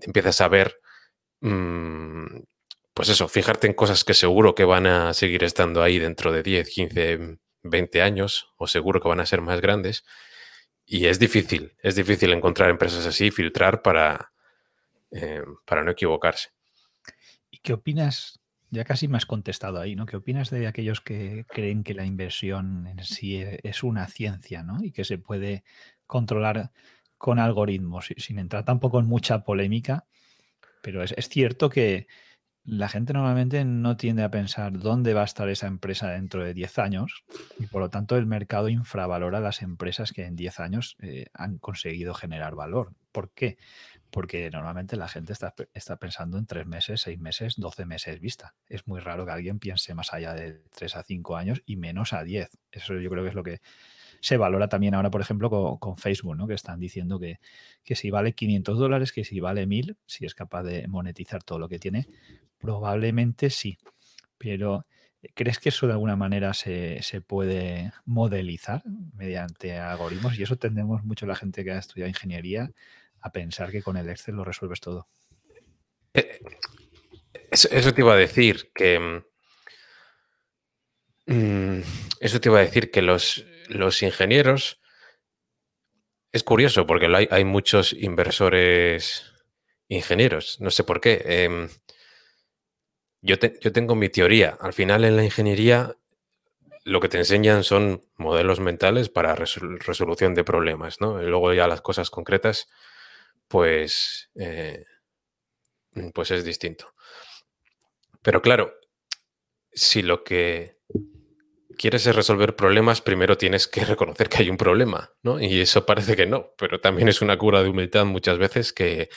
empiezas 0.00 0.40
a 0.40 0.48
ver 0.48 0.80
mm, 1.40 2.38
pues 2.98 3.10
eso, 3.10 3.28
fijarte 3.28 3.68
en 3.68 3.74
cosas 3.74 4.02
que 4.02 4.12
seguro 4.12 4.56
que 4.56 4.64
van 4.64 4.88
a 4.88 5.14
seguir 5.14 5.44
estando 5.44 5.84
ahí 5.84 6.00
dentro 6.00 6.32
de 6.32 6.42
10, 6.42 6.68
15, 6.68 7.38
20 7.62 8.02
años, 8.02 8.52
o 8.56 8.66
seguro 8.66 9.00
que 9.00 9.06
van 9.06 9.20
a 9.20 9.26
ser 9.26 9.40
más 9.40 9.60
grandes. 9.60 10.04
Y 10.84 11.06
es 11.06 11.20
difícil, 11.20 11.76
es 11.80 11.94
difícil 11.94 12.32
encontrar 12.32 12.70
empresas 12.70 13.06
así, 13.06 13.30
filtrar 13.30 13.82
para, 13.82 14.32
eh, 15.12 15.44
para 15.64 15.84
no 15.84 15.92
equivocarse. 15.92 16.48
¿Y 17.52 17.58
qué 17.58 17.74
opinas? 17.74 18.40
Ya 18.70 18.82
casi 18.82 19.06
me 19.06 19.16
has 19.16 19.26
contestado 19.26 19.80
ahí, 19.80 19.94
¿no? 19.94 20.04
¿Qué 20.04 20.16
opinas 20.16 20.50
de 20.50 20.66
aquellos 20.66 21.00
que 21.00 21.44
creen 21.46 21.84
que 21.84 21.94
la 21.94 22.04
inversión 22.04 22.88
en 22.88 23.04
sí 23.04 23.36
e, 23.36 23.60
es 23.62 23.84
una 23.84 24.08
ciencia, 24.08 24.64
¿no? 24.64 24.82
Y 24.82 24.90
que 24.90 25.04
se 25.04 25.18
puede 25.18 25.62
controlar 26.08 26.72
con 27.16 27.38
algoritmos, 27.38 28.08
sin 28.16 28.40
entrar 28.40 28.64
tampoco 28.64 28.98
en 28.98 29.06
mucha 29.06 29.44
polémica, 29.44 30.08
pero 30.82 31.04
es 31.04 31.28
cierto 31.28 31.70
que, 31.70 32.08
la 32.68 32.88
gente 32.90 33.14
normalmente 33.14 33.64
no 33.64 33.96
tiende 33.96 34.22
a 34.22 34.30
pensar 34.30 34.78
dónde 34.78 35.14
va 35.14 35.22
a 35.22 35.24
estar 35.24 35.48
esa 35.48 35.66
empresa 35.66 36.10
dentro 36.10 36.44
de 36.44 36.52
10 36.52 36.78
años 36.78 37.24
y 37.58 37.66
por 37.66 37.80
lo 37.80 37.88
tanto 37.88 38.16
el 38.18 38.26
mercado 38.26 38.68
infravalora 38.68 39.40
las 39.40 39.62
empresas 39.62 40.12
que 40.12 40.26
en 40.26 40.36
10 40.36 40.60
años 40.60 40.96
eh, 41.00 41.26
han 41.32 41.56
conseguido 41.56 42.12
generar 42.12 42.54
valor. 42.54 42.92
¿Por 43.10 43.30
qué? 43.32 43.56
Porque 44.10 44.50
normalmente 44.50 44.96
la 44.96 45.08
gente 45.08 45.32
está, 45.32 45.54
está, 45.72 45.96
pensando 45.96 46.36
en 46.36 46.44
3 46.44 46.66
meses, 46.66 47.00
6 47.00 47.18
meses, 47.18 47.54
12 47.56 47.86
meses 47.86 48.20
vista. 48.20 48.54
Es 48.66 48.86
muy 48.86 49.00
raro 49.00 49.24
que 49.24 49.32
alguien 49.32 49.58
piense 49.58 49.94
más 49.94 50.12
allá 50.12 50.34
de 50.34 50.62
3 50.76 50.96
a 50.96 51.02
5 51.04 51.36
años 51.36 51.62
y 51.64 51.76
menos 51.76 52.12
a 52.12 52.22
10. 52.22 52.50
Eso 52.70 52.98
yo 52.98 53.08
creo 53.08 53.22
que 53.22 53.30
es 53.30 53.34
lo 53.34 53.44
que 53.44 53.62
se 54.20 54.36
valora 54.36 54.68
también 54.68 54.94
ahora, 54.94 55.10
por 55.10 55.20
ejemplo, 55.20 55.78
con, 55.78 55.96
Facebook, 55.96 56.36
¿no? 56.36 56.46
que 56.46 56.54
están 56.54 56.80
diciendo 56.80 57.18
que, 57.18 57.38
que, 57.84 57.94
si 57.94 58.10
vale 58.10 58.34
500 58.34 58.78
dólares, 58.78 59.12
que 59.12 59.24
si 59.24 59.40
vale 59.40 59.66
1000, 59.66 59.96
si 60.06 60.26
es 60.26 60.34
capaz 60.34 60.62
de 60.62 60.86
monetizar 60.88 61.42
todo 61.42 61.58
lo 61.58 61.68
que 61.68 61.78
tiene, 61.78 62.06
probablemente 62.58 63.50
sí. 63.50 63.78
Pero 64.36 64.86
¿crees 65.34 65.58
que 65.58 65.70
eso 65.70 65.86
de 65.86 65.92
alguna 65.92 66.16
manera 66.16 66.54
se, 66.54 67.00
puede 67.26 67.92
modelizar 68.04 68.82
mediante 69.14 69.76
algoritmos? 69.76 70.38
Y 70.38 70.42
eso 70.42 70.56
tendemos 70.56 71.04
mucho 71.04 71.26
la 71.26 71.36
gente 71.36 71.64
que 71.64 71.72
ha 71.72 71.78
estudiado 71.78 72.08
ingeniería 72.08 72.70
a 73.20 73.32
pensar 73.32 73.70
que 73.70 73.82
con 73.82 73.96
el 73.96 74.08
Excel 74.08 74.36
lo 74.36 74.44
resuelves 74.44 74.80
todo. 74.80 75.08
Eh, 76.14 76.40
eso, 77.50 77.92
te 77.92 78.00
iba 78.00 78.14
a 78.14 78.16
decir 78.16 78.70
que... 78.74 79.22
Mm, 81.26 81.80
eso 82.20 82.40
te 82.40 82.48
iba 82.48 82.58
a 82.58 82.62
decir 82.62 82.90
que 82.90 83.02
los, 83.02 83.44
los 83.68 84.02
ingenieros, 84.02 84.80
es 86.32 86.42
curioso 86.44 86.86
porque 86.86 87.06
hay, 87.30 87.44
muchos 87.44 87.92
inversores 87.92 89.32
ingenieros, 89.88 90.60
no 90.60 90.70
sé 90.70 90.84
por 90.84 91.00
qué. 91.00 91.22
Em, 91.24 91.68
yo, 93.22 93.36
yo 93.36 93.72
tengo 93.72 93.94
mi 93.94 94.08
teoría. 94.08 94.56
Al 94.60 94.72
final 94.72 95.04
en 95.04 95.16
la 95.16 95.24
ingeniería 95.24 95.96
lo 96.88 97.00
que 97.00 97.08
te 97.08 97.18
enseñan 97.18 97.64
son 97.64 98.02
modelos 98.16 98.60
mentales 98.60 99.10
para 99.10 99.34
resolución 99.34 100.34
de 100.34 100.42
problemas, 100.42 101.00
¿no? 101.00 101.22
Y 101.22 101.26
luego 101.26 101.52
ya 101.52 101.66
las 101.68 101.82
cosas 101.82 102.08
concretas, 102.08 102.68
pues, 103.46 104.30
eh, 104.36 104.86
pues 106.14 106.30
es 106.30 106.44
distinto. 106.44 106.94
Pero 108.22 108.40
claro, 108.40 108.74
si 109.70 110.00
lo 110.00 110.24
que 110.24 110.77
quieres 111.78 112.06
es 112.06 112.14
resolver 112.14 112.56
problemas, 112.56 113.00
primero 113.00 113.38
tienes 113.38 113.68
que 113.68 113.84
reconocer 113.84 114.28
que 114.28 114.42
hay 114.42 114.50
un 114.50 114.58
problema, 114.58 115.12
¿no? 115.22 115.40
Y 115.40 115.60
eso 115.60 115.86
parece 115.86 116.16
que 116.16 116.26
no, 116.26 116.52
pero 116.58 116.80
también 116.80 117.08
es 117.08 117.22
una 117.22 117.38
cura 117.38 117.62
de 117.62 117.70
humildad 117.70 118.04
muchas 118.04 118.36
veces 118.36 118.74
que, 118.74 119.08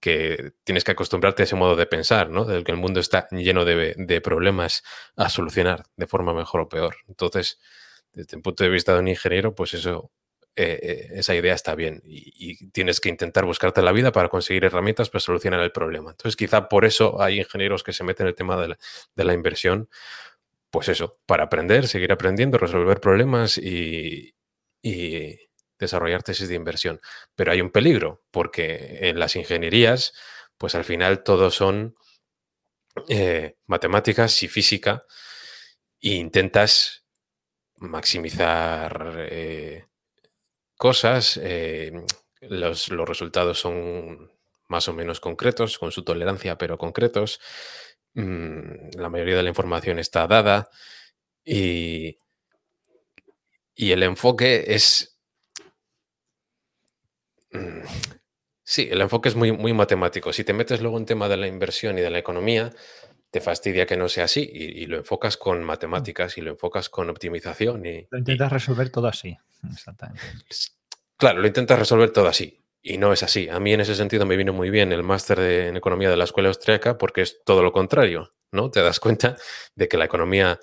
que 0.00 0.52
tienes 0.64 0.82
que 0.82 0.92
acostumbrarte 0.92 1.42
a 1.42 1.44
ese 1.44 1.56
modo 1.56 1.76
de 1.76 1.86
pensar, 1.86 2.30
¿no? 2.30 2.44
Del 2.44 2.64
que 2.64 2.72
el 2.72 2.78
mundo 2.78 3.00
está 3.00 3.28
lleno 3.30 3.64
de, 3.64 4.20
problemas 4.22 4.82
a 5.14 5.28
solucionar 5.28 5.84
de 5.96 6.06
forma 6.06 6.32
mejor 6.32 6.62
o 6.62 6.68
peor. 6.68 6.96
Entonces, 7.06 7.60
desde 8.12 8.36
el 8.36 8.42
punto 8.42 8.64
de 8.64 8.70
vista 8.70 8.94
de 8.94 9.00
un 9.00 9.08
ingeniero, 9.08 9.54
pues 9.54 9.74
eso, 9.74 10.10
eh, 10.56 10.78
eh, 10.82 11.08
esa 11.16 11.34
idea 11.34 11.54
está 11.54 11.74
bien 11.74 12.02
y, 12.04 12.70
tienes 12.70 13.00
que 13.00 13.10
intentar 13.10 13.44
buscarte 13.44 13.82
la 13.82 13.92
vida 13.92 14.10
para 14.10 14.28
conseguir 14.30 14.64
herramientas 14.64 15.10
para 15.10 15.20
solucionar 15.20 15.60
el 15.60 15.70
problema. 15.70 16.10
Entonces, 16.12 16.34
quizá 16.36 16.68
por 16.68 16.86
eso 16.86 17.20
hay 17.20 17.38
ingenieros 17.38 17.82
que 17.82 17.92
se 17.92 18.02
meten 18.02 18.26
en 18.26 18.28
el 18.28 18.34
tema 18.34 18.56
de 18.56 19.24
la, 19.24 19.34
inversión, 19.34 19.90
pues 20.70 20.88
eso, 20.88 21.18
para 21.26 21.44
aprender, 21.44 21.88
seguir 21.88 22.12
aprendiendo, 22.12 22.58
resolver 22.58 23.00
problemas 23.00 23.58
y 23.58 24.34
desarrollar 25.80 26.22
tesis 26.22 26.48
de 26.48 26.54
inversión. 26.54 27.00
Pero 27.34 27.50
hay 27.50 27.60
un 27.60 27.70
peligro, 27.70 28.22
porque 28.30 28.98
en 29.02 29.18
las 29.18 29.34
ingenierías, 29.34 30.12
pues 30.58 30.74
al 30.74 30.84
final 30.84 31.24
todo 31.24 31.50
son 31.50 31.96
eh, 33.08 33.56
matemáticas 33.66 34.42
y 34.42 34.48
física 34.48 35.04
e 36.00 36.14
intentas 36.14 37.04
maximizar 37.76 39.26
eh, 39.30 39.86
cosas, 40.76 41.38
eh, 41.42 41.92
los, 42.42 42.90
los, 42.90 43.08
resultados 43.08 43.58
son 43.58 44.32
más 44.68 44.88
o 44.88 44.92
menos 44.92 45.20
concretos, 45.20 45.78
con 45.78 45.92
su 45.92 46.04
tolerancia, 46.04 46.58
pero 46.58 46.78
concretos. 46.78 47.40
Mm, 48.14 48.98
la 48.98 49.08
mayoría 49.08 49.36
de 49.36 49.42
la 49.42 49.48
información 49.48 49.98
está 49.98 50.26
dada 50.26 50.68
y, 51.44 52.18
y 53.74 53.92
el 53.92 54.02
enfoque 54.02 54.64
es 54.74 55.10
Mm, 57.52 57.82
sí, 58.62 58.88
el 58.90 59.00
enfoque 59.00 59.28
es 59.28 59.36
muy, 59.36 59.52
muy 59.52 59.72
matemático. 59.72 60.32
Si 60.32 60.44
te 60.44 60.52
metes 60.52 60.80
luego 60.80 60.98
en 60.98 61.06
tema 61.06 61.28
de 61.28 61.36
la 61.36 61.46
inversión 61.46 61.98
y 61.98 62.00
de 62.00 62.10
la 62.10 62.18
economía, 62.18 62.70
te 63.30 63.40
fastidia 63.40 63.86
que 63.86 63.96
no 63.96 64.08
sea 64.08 64.24
así 64.24 64.48
y, 64.52 64.86
lo 64.86 64.96
enfocas 64.96 65.36
con 65.36 65.62
matemáticas 65.62 66.36
y 66.38 66.40
lo 66.40 66.50
enfocas 66.50 66.88
con 66.88 67.10
optimización. 67.10 67.86
Y, 67.86 68.08
lo 68.10 68.18
intentas 68.18 68.52
resolver 68.52 68.90
todo 68.90 69.08
así. 69.08 69.36
Exactamente. 69.70 70.22
Claro, 71.16 71.40
lo 71.40 71.46
intentas 71.46 71.78
resolver 71.78 72.10
todo 72.10 72.28
así. 72.28 72.59
Y 72.82 72.98
no 72.98 73.12
es 73.12 73.22
así. 73.22 73.48
A 73.48 73.60
mí 73.60 73.72
en 73.72 73.80
ese 73.80 73.94
sentido 73.94 74.24
me 74.26 74.36
vino 74.36 74.52
muy 74.52 74.70
bien 74.70 74.92
el 74.92 75.02
máster 75.02 75.38
en 75.40 75.76
economía 75.76 76.10
de 76.10 76.16
la 76.16 76.24
escuela 76.24 76.48
austríaca 76.48 76.96
porque 76.96 77.22
es 77.22 77.42
todo 77.44 77.62
lo 77.62 77.72
contrario, 77.72 78.30
¿no? 78.52 78.70
Te 78.70 78.82
das 78.82 79.00
cuenta 79.00 79.36
de 79.74 79.88
que 79.88 79.98
la 79.98 80.06
economía 80.06 80.60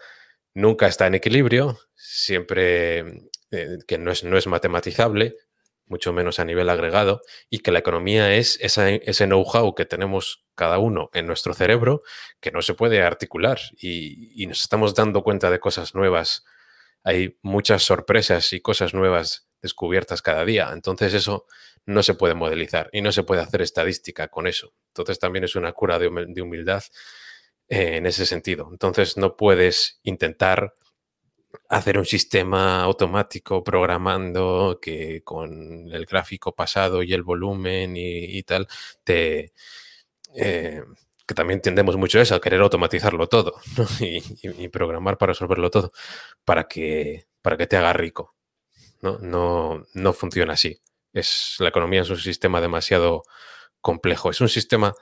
nunca 0.54 0.88
está 0.88 1.06
en 1.06 1.16
equilibrio, 1.16 1.78
siempre 1.96 3.30
eh, 3.52 3.78
que 3.88 3.98
no 4.00 4.12
es, 4.12 4.24
no 4.24 4.38
es 4.38 4.48
matematizable, 4.48 5.36
mucho 5.86 6.12
menos 6.12 6.40
a 6.40 6.46
nivel 6.46 6.70
agregado, 6.70 7.22
y 7.50 7.60
que 7.60 7.72
la 7.72 7.80
economía 7.80 8.36
es 8.36 8.58
ese 8.62 9.26
know-how 9.26 9.74
que 9.76 9.86
tenemos 9.86 10.46
cada 10.56 10.80
uno 10.80 11.10
en 11.14 11.28
nuestro 11.28 11.54
cerebro 11.54 12.02
que 12.40 12.52
no 12.52 12.62
se 12.62 12.74
puede 12.74 13.02
articular 13.04 13.60
y, 13.80 14.46
nos 14.48 14.62
estamos 14.62 14.96
dando 14.96 15.24
cuenta 15.24 15.50
de 15.50 15.60
cosas 15.60 15.96
nuevas. 15.96 16.46
Hay 17.04 17.38
muchas 17.42 17.84
sorpresas 17.84 18.52
y 18.54 18.60
cosas 18.60 18.94
nuevas 18.94 19.48
descubiertas 19.62 20.22
cada 20.22 20.44
día. 20.46 20.72
Entonces 20.74 21.14
eso 21.14 21.46
no 21.88 22.04
se 22.04 22.14
puede 22.14 22.36
modelizar 22.36 22.90
y 22.94 23.02
no 23.02 23.12
se 23.12 23.24
puede 23.24 23.42
hacer 23.42 23.64
estadística 23.64 24.28
con 24.28 24.46
eso. 24.46 24.74
Entonces 24.90 25.18
también 25.18 25.46
es 25.46 25.56
una 25.56 25.74
cura 25.74 25.98
de 25.98 26.08
humildad 26.42 26.84
eh, 27.70 27.98
en 27.98 28.06
ese 28.06 28.26
sentido. 28.26 28.70
Entonces 28.72 29.18
no 29.18 29.36
puedes 29.36 30.00
intentar 30.04 30.74
hacer 31.70 31.98
un 31.98 32.06
sistema 32.06 32.82
automático 32.84 33.64
programando 33.64 34.80
que 34.82 35.22
con 35.24 35.92
el 35.92 36.06
gráfico 36.06 36.56
pasado 36.56 37.04
y 37.04 37.14
el 37.14 37.24
volumen 37.24 37.94
y, 37.98 38.42
tal, 38.44 38.68
te, 39.04 39.54
eh, 40.36 40.82
que 41.26 41.36
también 41.36 41.62
tendemos 41.62 41.98
mucho 41.98 42.22
eso, 42.22 42.36
a 42.36 42.42
querer 42.42 42.62
automatizarlo 42.62 43.28
todo 43.28 43.56
y, 44.00 44.68
programar 44.70 45.18
para 45.18 45.32
resolverlo 45.34 45.70
todo, 45.70 45.92
para 46.46 46.68
que, 46.70 47.28
para 47.42 47.58
que 47.58 47.68
te 47.68 47.78
haga 47.78 47.94
rico. 47.94 48.34
¿no? 49.02 49.20
No, 49.20 49.84
no 49.94 50.14
funciona 50.14 50.54
así. 50.54 50.80
Es, 51.14 51.56
la 51.60 51.70
economía 51.70 52.02
es 52.02 52.10
un 52.10 52.18
sistema 52.18 52.62
demasiado 52.62 53.24
complejo. 53.82 54.30
Es 54.30 54.42
un 54.42 54.50
sistema 54.50 54.94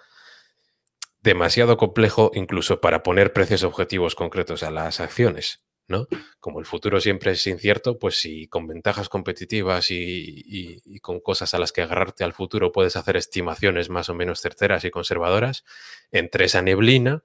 demasiado 1.22 1.78
complejo 1.78 2.32
incluso 2.36 2.80
para 2.82 3.02
poner 3.04 3.34
precios 3.34 3.64
objetivos 3.64 4.16
concretos 4.16 4.64
a 4.64 4.72
las 4.72 5.00
acciones. 5.00 5.66
¿no? 5.88 6.08
Como 6.40 6.60
el 6.60 6.66
futuro 6.66 7.00
siempre 7.00 7.32
es 7.32 7.46
incierto, 7.48 8.00
pues 8.00 8.20
si 8.20 8.48
con 8.48 8.68
ventajas 8.68 9.10
competitivas 9.10 9.88
y, 9.90 11.00
con 11.02 11.20
cosas 11.20 11.54
a 11.54 11.60
las 11.60 11.72
que 11.72 11.82
agarrarte 11.82 12.24
al 12.24 12.34
futuro 12.34 12.72
puedes 12.72 12.96
hacer 12.96 13.18
estimaciones 13.18 13.90
más 13.90 14.10
o 14.10 14.16
menos 14.16 14.42
certeras 14.42 14.84
y 14.84 14.92
conservadoras, 14.92 15.64
entre 16.12 16.46
esa 16.46 16.62
neblina, 16.62 17.24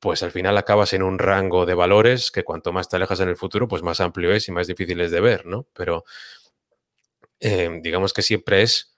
pues 0.00 0.22
al 0.22 0.30
final 0.30 0.56
acabas 0.56 0.92
en 0.92 1.02
un 1.02 1.18
rango 1.18 1.66
de 1.66 1.74
valores 1.74 2.30
que 2.30 2.44
cuanto 2.44 2.72
más 2.72 2.88
te 2.88 2.96
alejas 2.96 3.20
en 3.20 3.28
el 3.28 3.36
futuro, 3.36 3.68
pues 3.68 3.82
más 3.82 4.00
amplio 4.00 4.32
es 4.32 4.48
y 4.48 4.52
más 4.52 4.66
difícil 4.66 5.00
es 5.00 5.10
de 5.10 5.20
ver, 5.20 5.44
¿no? 5.46 5.66
Pero 5.74 6.04
em, 7.40 7.82
digamos 7.82 8.12
que 8.12 8.22
siempre 8.22 8.62
es 8.62 8.96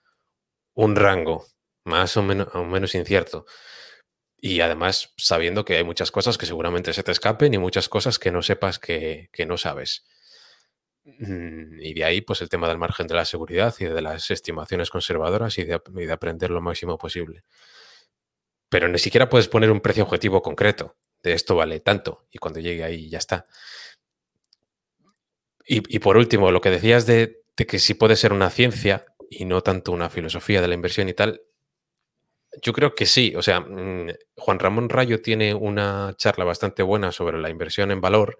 un 0.73 0.95
rango 0.95 1.45
más 1.83 2.17
o 2.17 2.23
menos, 2.23 2.95
incierto. 2.95 3.45
Y 4.37 4.61
además 4.61 5.13
sabiendo 5.17 5.65
que 5.65 5.77
hay 5.77 5.83
muchas 5.83 6.11
cosas 6.11 6.37
que 6.37 6.45
seguramente 6.45 6.93
se 6.93 7.03
te 7.03 7.11
escapen 7.11 7.53
y 7.53 7.57
muchas 7.57 7.89
cosas 7.89 8.19
que 8.19 8.31
no 8.31 8.41
sepas 8.41 8.79
que, 8.79 9.29
no 9.47 9.57
sabes. 9.57 10.05
Mm, 11.03 11.79
y 11.81 11.93
de 11.93 12.03
ahí, 12.05 12.21
pues 12.21 12.41
el 12.41 12.49
tema 12.49 12.67
del 12.67 12.77
margen 12.77 13.07
de 13.07 13.15
la 13.15 13.25
seguridad 13.25 13.75
y 13.79 13.85
de 13.85 14.01
las 14.01 14.31
estimaciones 14.31 14.89
conservadoras 14.89 15.57
y 15.57 15.63
de, 15.63 15.73
aprender 16.11 16.51
lo 16.51 16.61
máximo 16.61 16.97
posible. 16.97 17.43
Pero 18.69 18.87
ni 18.87 18.99
siquiera 18.99 19.29
puedes 19.29 19.47
poner 19.47 19.71
un 19.71 19.81
precio 19.81 20.03
objetivo 20.03 20.41
concreto 20.41 20.95
de 21.23 21.33
esto 21.33 21.55
vale 21.55 21.79
tanto 21.79 22.25
y 22.31 22.39
cuando 22.39 22.59
llegue 22.59 22.83
ahí 22.83 23.09
ya 23.09 23.19
está. 23.19 23.45
Y, 25.73 25.99
por 25.99 26.17
último, 26.17 26.51
lo 26.51 26.59
que 26.59 26.69
decías 26.69 27.05
de, 27.05 27.40
de, 27.57 27.65
que 27.65 27.79
si 27.79 27.93
puede 27.93 28.15
ser 28.15 28.33
una 28.33 28.49
ciencia 28.49 29.05
y 29.29 29.45
no 29.45 29.61
tanto 29.61 29.91
una 29.91 30.09
filosofía 30.09 30.61
de 30.61 30.67
la 30.67 30.75
inversión 30.75 31.09
y 31.09 31.13
tal, 31.13 31.41
yo 32.61 32.73
creo 32.73 32.95
que 32.95 33.05
sí. 33.05 33.33
O 33.35 33.41
sea, 33.41 33.61
mm, 33.61 34.09
Juan 34.35 34.59
Ramón 34.59 34.89
Rayo 34.89 35.21
tiene 35.21 35.53
una 35.53 36.13
charla 36.17 36.43
bastante 36.43 36.83
buena 36.83 37.11
sobre 37.11 37.39
la 37.39 37.49
inversión 37.49 37.91
en 37.91 38.01
valor 38.01 38.39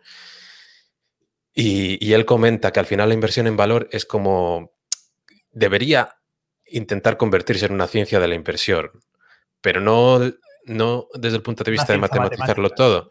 y, 1.53 2.13
él 2.13 2.25
comenta 2.25 2.71
que 2.71 2.79
al 2.79 2.85
final 2.85 3.09
la 3.09 3.15
inversión 3.15 3.47
en 3.47 3.57
valor 3.57 3.89
es 3.91 4.05
como 4.05 4.71
debería 5.51 6.17
intentar 6.65 7.17
convertirse 7.17 7.65
en 7.65 7.73
una 7.73 7.87
ciencia 7.87 8.19
de 8.19 8.27
la 8.27 8.35
inversión, 8.35 8.89
pero 9.59 9.81
no, 9.81 10.19
no 10.65 11.07
desde 11.13 11.37
el 11.37 11.43
punto 11.43 11.63
de 11.63 11.71
vista 11.71 11.91
de 11.91 11.99
matematizarlo 11.99 12.69
todo. 12.69 13.09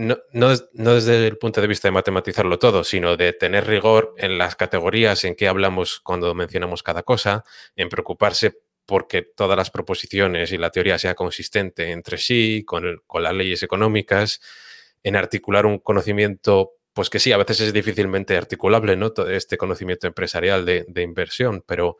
No, 0.00 0.16
no, 0.32 0.94
desde 0.94 1.26
el 1.26 1.36
punto 1.36 1.60
de 1.60 1.66
vista 1.66 1.88
de 1.88 1.92
matematizarlo 1.92 2.58
todo, 2.58 2.84
sino 2.84 3.18
de 3.18 3.34
tener 3.34 3.66
rigor 3.66 4.14
en 4.16 4.38
las 4.38 4.56
categorías 4.56 5.24
en 5.24 5.36
que 5.36 5.46
hablamos 5.46 6.00
cuando 6.00 6.34
mencionamos 6.34 6.82
cada 6.82 7.02
cosa, 7.02 7.44
en 7.76 7.90
preocuparse 7.90 8.62
porque 8.86 9.20
todas 9.20 9.58
las 9.58 9.70
proposiciones 9.70 10.52
y 10.52 10.56
la 10.56 10.70
teoría 10.70 10.98
sea 10.98 11.14
consistente 11.14 11.90
entre 11.90 12.16
sí, 12.16 12.64
con, 12.64 13.02
con 13.06 13.22
las 13.22 13.34
leyes 13.34 13.62
económicas, 13.62 14.40
en 15.02 15.16
articular 15.16 15.66
un 15.66 15.78
conocimiento, 15.78 16.72
pues 16.94 17.10
que 17.10 17.18
sí, 17.18 17.32
a 17.32 17.36
veces 17.36 17.60
es 17.60 17.72
difícilmente 17.74 18.38
articulable, 18.38 18.96
¿no? 18.96 19.12
Todo 19.12 19.28
este 19.28 19.58
conocimiento 19.58 20.06
empresarial 20.06 20.64
de, 20.64 21.02
inversión, 21.02 21.62
pero, 21.66 21.98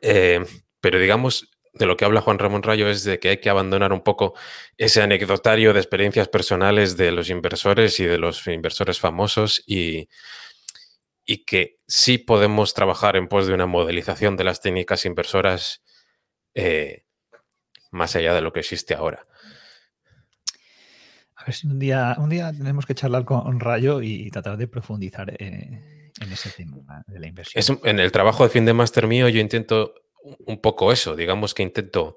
eh, 0.00 0.44
pero 0.80 0.98
digamos, 0.98 1.48
de 1.72 1.86
lo 1.86 1.96
que 1.96 2.04
habla 2.04 2.20
Juan 2.20 2.38
Ramón 2.38 2.62
Rayo 2.62 2.88
es 2.88 3.04
de 3.04 3.18
que 3.18 3.30
hay 3.30 3.38
que 3.38 3.50
abandonar 3.50 3.92
un 3.92 4.02
poco 4.02 4.34
ese 4.76 5.02
anecdotario 5.02 5.72
de 5.72 5.80
experiencias 5.80 6.28
personales 6.28 6.96
de 6.96 7.12
los 7.12 7.30
inversores 7.30 7.98
y 8.00 8.04
de 8.04 8.18
los 8.18 8.46
inversores 8.46 9.00
famosos 9.00 9.62
y, 9.66 10.08
y 11.24 11.44
que 11.44 11.78
sí 11.86 12.18
podemos 12.18 12.74
trabajar 12.74 13.16
en 13.16 13.28
pos 13.28 13.46
de 13.46 13.54
una 13.54 13.66
modelización 13.66 14.36
de 14.36 14.44
las 14.44 14.60
técnicas 14.60 15.06
inversoras 15.06 15.82
eh, 16.54 17.04
más 17.90 18.16
allá 18.16 18.34
de 18.34 18.42
lo 18.42 18.52
que 18.52 18.60
existe 18.60 18.94
ahora. 18.94 19.22
A 21.36 21.44
ver 21.44 21.54
si 21.54 21.66
un 21.66 21.78
día, 21.78 22.16
un 22.18 22.28
día 22.28 22.52
tenemos 22.52 22.86
que 22.86 22.94
charlar 22.94 23.24
con 23.24 23.58
Rayo 23.60 24.00
y 24.02 24.30
tratar 24.30 24.56
de 24.58 24.68
profundizar 24.68 25.30
eh, 25.30 26.10
en 26.20 26.32
ese 26.32 26.50
tema 26.50 27.02
de 27.06 27.18
la 27.18 27.26
inversión. 27.26 27.80
en 27.84 27.98
el 27.98 28.12
trabajo 28.12 28.44
de 28.44 28.50
fin 28.50 28.64
de 28.64 28.74
máster 28.74 29.06
mío 29.06 29.28
yo 29.28 29.40
intento 29.40 29.94
un 30.46 30.60
poco 30.60 30.92
eso, 30.92 31.16
digamos 31.16 31.54
que 31.54 31.62
intento 31.62 32.16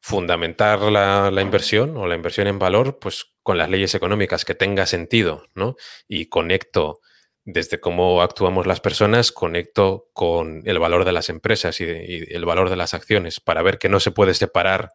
fundamentar 0.00 0.80
la, 0.82 1.30
la, 1.30 1.42
inversión 1.42 1.96
o 1.96 2.06
la 2.06 2.14
inversión 2.14 2.46
en 2.46 2.58
valor, 2.58 2.98
pues 3.00 3.34
con 3.42 3.58
las 3.58 3.68
leyes 3.68 3.94
económicas 3.94 4.44
que 4.44 4.54
tenga 4.54 4.86
sentido, 4.86 5.46
¿no? 5.54 5.76
Y 6.06 6.26
conecto 6.26 7.00
desde 7.44 7.80
cómo 7.80 8.22
actuamos 8.22 8.66
las 8.66 8.80
personas, 8.80 9.32
conecto 9.32 10.08
con 10.12 10.62
el 10.64 10.78
valor 10.78 11.04
de 11.04 11.12
las 11.12 11.28
empresas 11.28 11.80
y, 11.80 11.84
y 11.84 12.34
el 12.34 12.44
valor 12.44 12.70
de 12.70 12.76
las 12.76 12.94
acciones 12.94 13.40
para 13.40 13.62
ver 13.62 13.78
que 13.78 13.88
no 13.88 14.00
se 14.00 14.10
puede 14.10 14.34
separar 14.34 14.90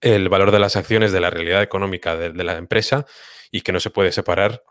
el 0.00 0.28
valor 0.28 0.50
de 0.50 0.58
las 0.58 0.76
acciones 0.76 1.12
de 1.12 1.20
la 1.20 1.30
realidad 1.30 1.62
económica 1.62 2.16
de, 2.16 2.30
de 2.30 2.44
la 2.44 2.56
empresa 2.56 3.06
y 3.50 3.62
que 3.62 3.72
no 3.72 3.80
se 3.80 3.90
puede 3.90 4.12
separar 4.12 4.62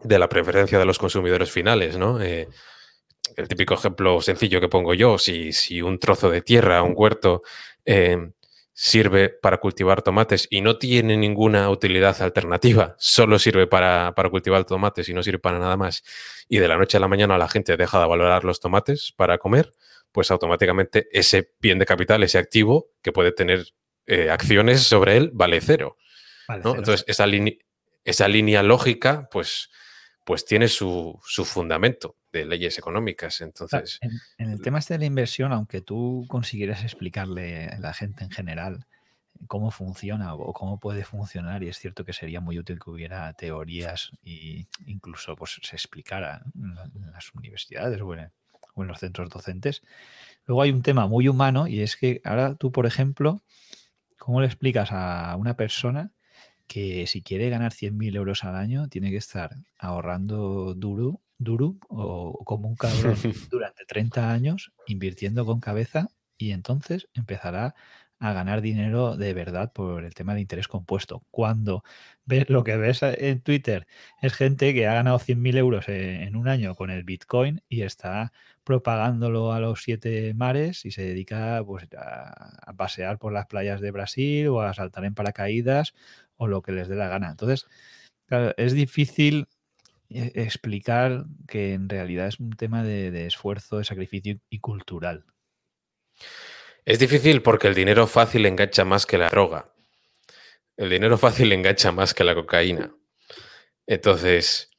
de 0.00 0.18
la 0.18 0.28
preferencia 0.28 0.78
de 0.78 0.84
los 0.84 0.98
consumidores 0.98 1.50
finales, 1.50 1.96
¿no? 1.96 2.20
Eh, 2.20 2.48
el 3.36 3.48
típico 3.48 3.74
ejemplo 3.74 4.20
sencillo 4.20 4.60
que 4.60 4.68
pongo 4.68 4.94
yo, 4.94 5.18
si, 5.18 5.52
si 5.52 5.82
un 5.82 5.98
trozo 5.98 6.30
de 6.30 6.42
tierra, 6.42 6.82
un 6.82 6.94
huerto, 6.96 7.42
eh, 7.84 8.30
sirve 8.72 9.28
para 9.28 9.58
cultivar 9.58 10.02
tomates 10.02 10.46
y 10.50 10.60
no 10.60 10.78
tiene 10.78 11.16
ninguna 11.16 11.68
utilidad 11.68 12.20
alternativa, 12.22 12.94
solo 12.98 13.38
sirve 13.38 13.66
para, 13.66 14.14
para, 14.14 14.30
cultivar 14.30 14.64
tomates 14.64 15.08
y 15.08 15.14
no 15.14 15.22
sirve 15.22 15.40
para 15.40 15.58
nada 15.58 15.76
más, 15.76 16.04
y 16.48 16.58
de 16.58 16.68
la 16.68 16.76
noche 16.76 16.96
a 16.96 17.00
la 17.00 17.08
mañana 17.08 17.38
la 17.38 17.48
gente 17.48 17.76
deja 17.76 18.00
de 18.00 18.06
valorar 18.06 18.44
los 18.44 18.60
tomates 18.60 19.12
para 19.16 19.38
comer, 19.38 19.72
pues 20.12 20.30
automáticamente 20.30 21.08
ese 21.10 21.52
bien 21.60 21.78
de 21.78 21.86
capital, 21.86 22.22
ese 22.22 22.38
activo 22.38 22.90
que 23.02 23.12
puede 23.12 23.32
tener 23.32 23.66
eh, 24.06 24.30
acciones 24.30 24.82
sobre 24.82 25.16
él, 25.16 25.30
vale 25.32 25.60
cero. 25.60 25.96
Vale 26.46 26.62
¿no? 26.62 26.70
cero. 26.70 26.80
Entonces, 26.80 27.04
esa, 27.08 27.26
esa 28.04 28.28
línea 28.28 28.62
lógica, 28.62 29.28
pues 29.30 29.70
pues 30.28 30.44
tiene 30.44 30.68
su, 30.68 31.18
su, 31.24 31.46
fundamento 31.46 32.14
de 32.32 32.44
leyes 32.44 32.78
económicas. 32.78 33.40
Entonces, 33.40 33.98
en, 34.00 34.12
en, 34.38 34.50
el 34.50 34.60
tema 34.60 34.78
este 34.78 34.94
de 34.94 35.00
la 35.00 35.06
inversión, 35.06 35.52
aunque 35.52 35.80
tú 35.80 36.26
consiguieras 36.28 36.84
explicarle 36.84 37.66
a 37.66 37.78
la 37.78 37.94
gente 37.94 38.24
en 38.24 38.30
general 38.30 38.86
cómo 39.46 39.70
funciona 39.70 40.34
o 40.34 40.52
cómo 40.52 40.80
puede 40.80 41.04
funcionar, 41.04 41.62
y 41.62 41.68
es 41.68 41.78
cierto 41.78 42.04
que 42.04 42.12
sería 42.12 42.40
muy 42.40 42.58
útil 42.58 42.78
que 42.78 42.90
hubiera 42.90 43.32
teorías 43.34 44.10
e 44.24 44.66
incluso 44.86 45.36
pues, 45.36 45.60
se 45.62 45.76
explicara 45.76 46.42
en 46.54 47.12
las 47.12 47.32
universidades 47.34 48.00
o 48.00 48.14
en, 48.14 48.32
o 48.74 48.82
en 48.82 48.88
los 48.88 48.98
centros 48.98 49.30
docentes. 49.30 49.82
Luego 50.46 50.62
hay 50.62 50.70
un 50.70 50.82
tema 50.82 51.06
muy 51.06 51.28
humano 51.28 51.68
y 51.68 51.80
es 51.80 51.96
que 51.96 52.20
ahora 52.24 52.54
tú, 52.56 52.72
por 52.72 52.86
ejemplo, 52.86 53.42
¿cómo 54.18 54.40
le 54.40 54.46
explicas 54.46 54.90
a 54.92 55.36
una 55.36 55.56
persona 55.56 56.10
que 56.66 57.06
si 57.06 57.22
quiere 57.22 57.48
ganar 57.48 57.72
100.000 57.72 58.16
euros 58.16 58.44
al 58.44 58.54
año, 58.54 58.88
tiene 58.88 59.10
que 59.10 59.16
estar 59.16 59.56
ahorrando 59.78 60.74
duro, 60.74 61.20
duro 61.38 61.76
o 61.88 62.44
como 62.44 62.68
un 62.68 62.76
cabrón 62.76 63.16
durante 63.50 63.84
30 63.86 64.30
años, 64.30 64.72
invirtiendo 64.86 65.46
con 65.46 65.60
cabeza 65.60 66.08
y 66.36 66.52
entonces 66.52 67.08
empezará 67.14 67.74
a 68.20 68.32
ganar 68.32 68.60
dinero 68.60 69.16
de 69.16 69.32
verdad 69.32 69.72
por 69.72 70.04
el 70.04 70.14
tema 70.14 70.34
de 70.34 70.40
interés 70.40 70.68
compuesto. 70.68 71.22
Cuando 71.30 71.84
ves 72.24 72.50
lo 72.50 72.64
que 72.64 72.76
ves 72.76 73.02
en 73.02 73.40
Twitter 73.40 73.86
es 74.20 74.34
gente 74.34 74.74
que 74.74 74.86
ha 74.86 74.94
ganado 74.94 75.18
100.000 75.18 75.56
euros 75.56 75.88
en 75.88 76.34
un 76.36 76.48
año 76.48 76.74
con 76.74 76.90
el 76.90 77.04
Bitcoin 77.04 77.62
y 77.68 77.82
está 77.82 78.32
propagándolo 78.64 79.52
a 79.52 79.60
los 79.60 79.82
siete 79.82 80.34
mares 80.34 80.84
y 80.84 80.90
se 80.90 81.02
dedica 81.02 81.62
pues, 81.64 81.88
a, 81.96 82.74
pasear 82.76 83.18
por 83.18 83.32
las 83.32 83.46
playas 83.46 83.80
de 83.80 83.90
Brasil 83.92 84.48
o 84.48 84.60
a 84.62 84.74
saltar 84.74 85.04
en 85.04 85.14
paracaídas 85.14 85.94
o 86.36 86.48
lo 86.48 86.62
que 86.62 86.72
les 86.72 86.88
dé 86.88 86.96
la 86.96 87.08
gana. 87.08 87.30
Entonces, 87.30 87.66
claro, 88.26 88.52
es 88.56 88.72
difícil 88.72 89.46
explicar 90.10 91.24
que 91.46 91.74
en 91.74 91.88
realidad 91.88 92.28
es 92.28 92.40
un 92.40 92.50
tema 92.52 92.82
de, 92.82 93.26
esfuerzo, 93.26 93.78
de 93.78 93.84
sacrificio 93.84 94.36
y 94.48 94.60
cultural. 94.60 95.24
Es 96.84 96.98
difícil 96.98 97.42
porque 97.42 97.68
el 97.68 97.74
dinero 97.74 98.06
fácil 98.06 98.46
engancha 98.46 98.84
más 98.84 99.04
que 99.04 99.18
la 99.18 99.28
droga. 99.28 99.72
El 100.76 100.90
dinero 100.90 101.18
fácil 101.18 101.52
engancha 101.52 101.92
más 101.92 102.14
que 102.14 102.24
la 102.24 102.34
cocaína. 102.34 102.94
Entonces, 103.86 104.70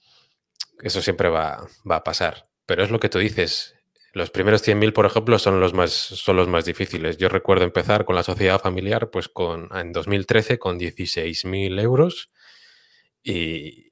eso 0.82 1.02
siempre 1.02 1.30
va, 1.30 1.68
va 1.90 1.98
a 1.98 2.04
pasar. 2.04 2.46
Pero 2.66 2.84
es 2.84 2.90
lo 2.90 3.00
que 3.00 3.10
tú 3.10 3.20
dices. 3.20 3.76
Los 4.14 4.32
primeros 4.32 4.68
100.000, 4.68 4.94
por 4.94 5.06
ejemplo, 5.06 5.38
son 5.38 5.60
los, 5.60 5.74
más, 5.74 5.92
son 5.92 6.36
los 6.36 6.48
más 6.48 6.66
difíciles. 6.66 7.18
Yo 7.18 7.30
recuerdo 7.30 7.64
empezar 7.64 8.06
con 8.06 8.16
la 8.16 8.24
sociedad 8.24 8.60
familiar 8.60 9.12
pues 9.12 9.30
con, 9.30 9.70
en 9.76 9.92
2013 9.92 10.58
con 10.58 10.80
16.000 10.80 11.80
euros 11.80 12.32
y, 13.22 13.89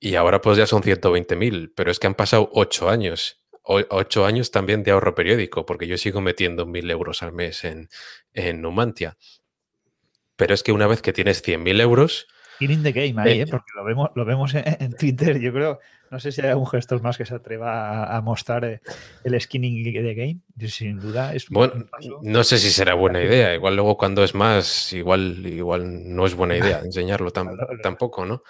y 0.00 0.14
ahora 0.14 0.40
pues 0.40 0.58
ya 0.58 0.66
son 0.66 0.82
120.000, 0.82 1.72
pero 1.74 1.90
es 1.90 1.98
que 1.98 2.06
han 2.06 2.14
pasado 2.14 2.50
8 2.52 2.88
años 2.88 3.40
ocho 3.66 4.24
años 4.24 4.50
también 4.50 4.82
de 4.82 4.92
ahorro 4.92 5.14
periódico, 5.14 5.66
porque 5.66 5.86
yo 5.86 5.98
sigo 5.98 6.20
metiendo 6.20 6.66
mil 6.66 6.90
euros 6.90 7.22
al 7.22 7.32
mes 7.32 7.64
en, 7.64 7.88
en 8.32 8.62
Numantia. 8.62 9.16
Pero 10.36 10.54
es 10.54 10.62
que 10.62 10.72
una 10.72 10.86
vez 10.86 11.02
que 11.02 11.12
tienes 11.12 11.44
100.000 11.44 11.80
euros... 11.80 12.26
in 12.60 12.82
the 12.82 12.92
game 12.92 13.20
ahí, 13.20 13.40
eh, 13.40 13.42
¿eh? 13.42 13.46
porque 13.50 13.72
lo 13.74 13.84
vemos, 13.84 14.10
lo 14.14 14.24
vemos 14.24 14.54
en, 14.54 14.64
en, 14.66 14.92
Twitter. 14.92 15.40
Yo 15.40 15.52
creo, 15.52 15.80
no 16.10 16.20
sé 16.20 16.30
si 16.30 16.42
hay 16.42 16.50
algún 16.50 16.66
gestor 16.66 17.02
más 17.02 17.16
que 17.16 17.26
se 17.26 17.34
atreva 17.34 18.04
a, 18.04 18.16
a 18.16 18.20
mostrar 18.20 18.64
eh, 18.64 18.80
el 19.24 19.40
skinning 19.40 19.82
de 19.82 20.14
game. 20.14 20.68
Sin 20.68 21.00
duda 21.00 21.34
es 21.34 21.48
bueno. 21.48 21.86
No 22.22 22.44
sé 22.44 22.58
si 22.58 22.70
será 22.70 22.94
buena 22.94 23.22
idea. 23.22 23.54
Igual 23.54 23.76
luego 23.76 23.96
cuando 23.96 24.22
es 24.22 24.34
más, 24.34 24.92
igual, 24.92 25.44
igual 25.46 26.14
no 26.14 26.26
es 26.26 26.34
buena 26.34 26.56
idea 26.56 26.80
enseñarlo 26.84 27.30
tam, 27.30 27.56
tampoco, 27.82 28.26
¿no? 28.26 28.42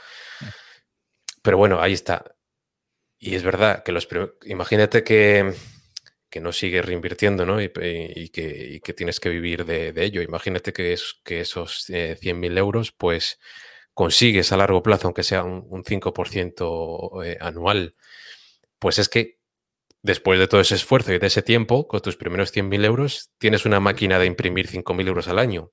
Pero 1.46 1.58
bueno, 1.58 1.80
ahí 1.80 1.92
está. 1.92 2.34
Y 3.20 3.36
es 3.36 3.44
verdad 3.44 3.84
que 3.84 3.92
los 3.92 4.08
imagínate 4.46 5.04
que, 5.04 5.54
que, 6.28 6.40
no 6.40 6.50
sigues 6.50 6.84
reinvirtiendo 6.84 7.46
¿no? 7.46 7.62
y, 7.62 7.68
que, 7.68 8.80
que, 8.82 8.92
tienes 8.94 9.20
que 9.20 9.28
vivir 9.28 9.64
de, 9.64 9.92
de 9.92 10.04
ello. 10.04 10.22
Imagínate 10.22 10.72
que, 10.72 10.92
es, 10.92 11.20
que 11.22 11.42
esos 11.42 11.88
eh, 11.90 12.18
100.000 12.20 12.58
euros 12.58 12.90
pues 12.90 13.38
consigues 13.94 14.50
a 14.50 14.56
largo 14.56 14.82
plazo, 14.82 15.06
aunque 15.06 15.22
sea 15.22 15.44
un, 15.44 15.64
un 15.68 15.84
5% 15.84 17.24
eh, 17.24 17.38
anual. 17.40 17.94
Pues 18.80 18.98
es 18.98 19.08
que 19.08 19.38
después 20.02 20.40
de 20.40 20.48
todo 20.48 20.60
ese 20.60 20.74
esfuerzo 20.74 21.12
y 21.12 21.20
de 21.20 21.28
ese 21.28 21.42
tiempo, 21.42 21.86
con 21.86 22.00
tus 22.00 22.16
primeros 22.16 22.52
100.000 22.52 22.84
euros, 22.84 23.30
tienes 23.38 23.66
una 23.66 23.78
máquina 23.78 24.18
de 24.18 24.26
imprimir 24.26 24.66
5.000 24.66 25.06
euros 25.06 25.28
al 25.28 25.38
año. 25.38 25.70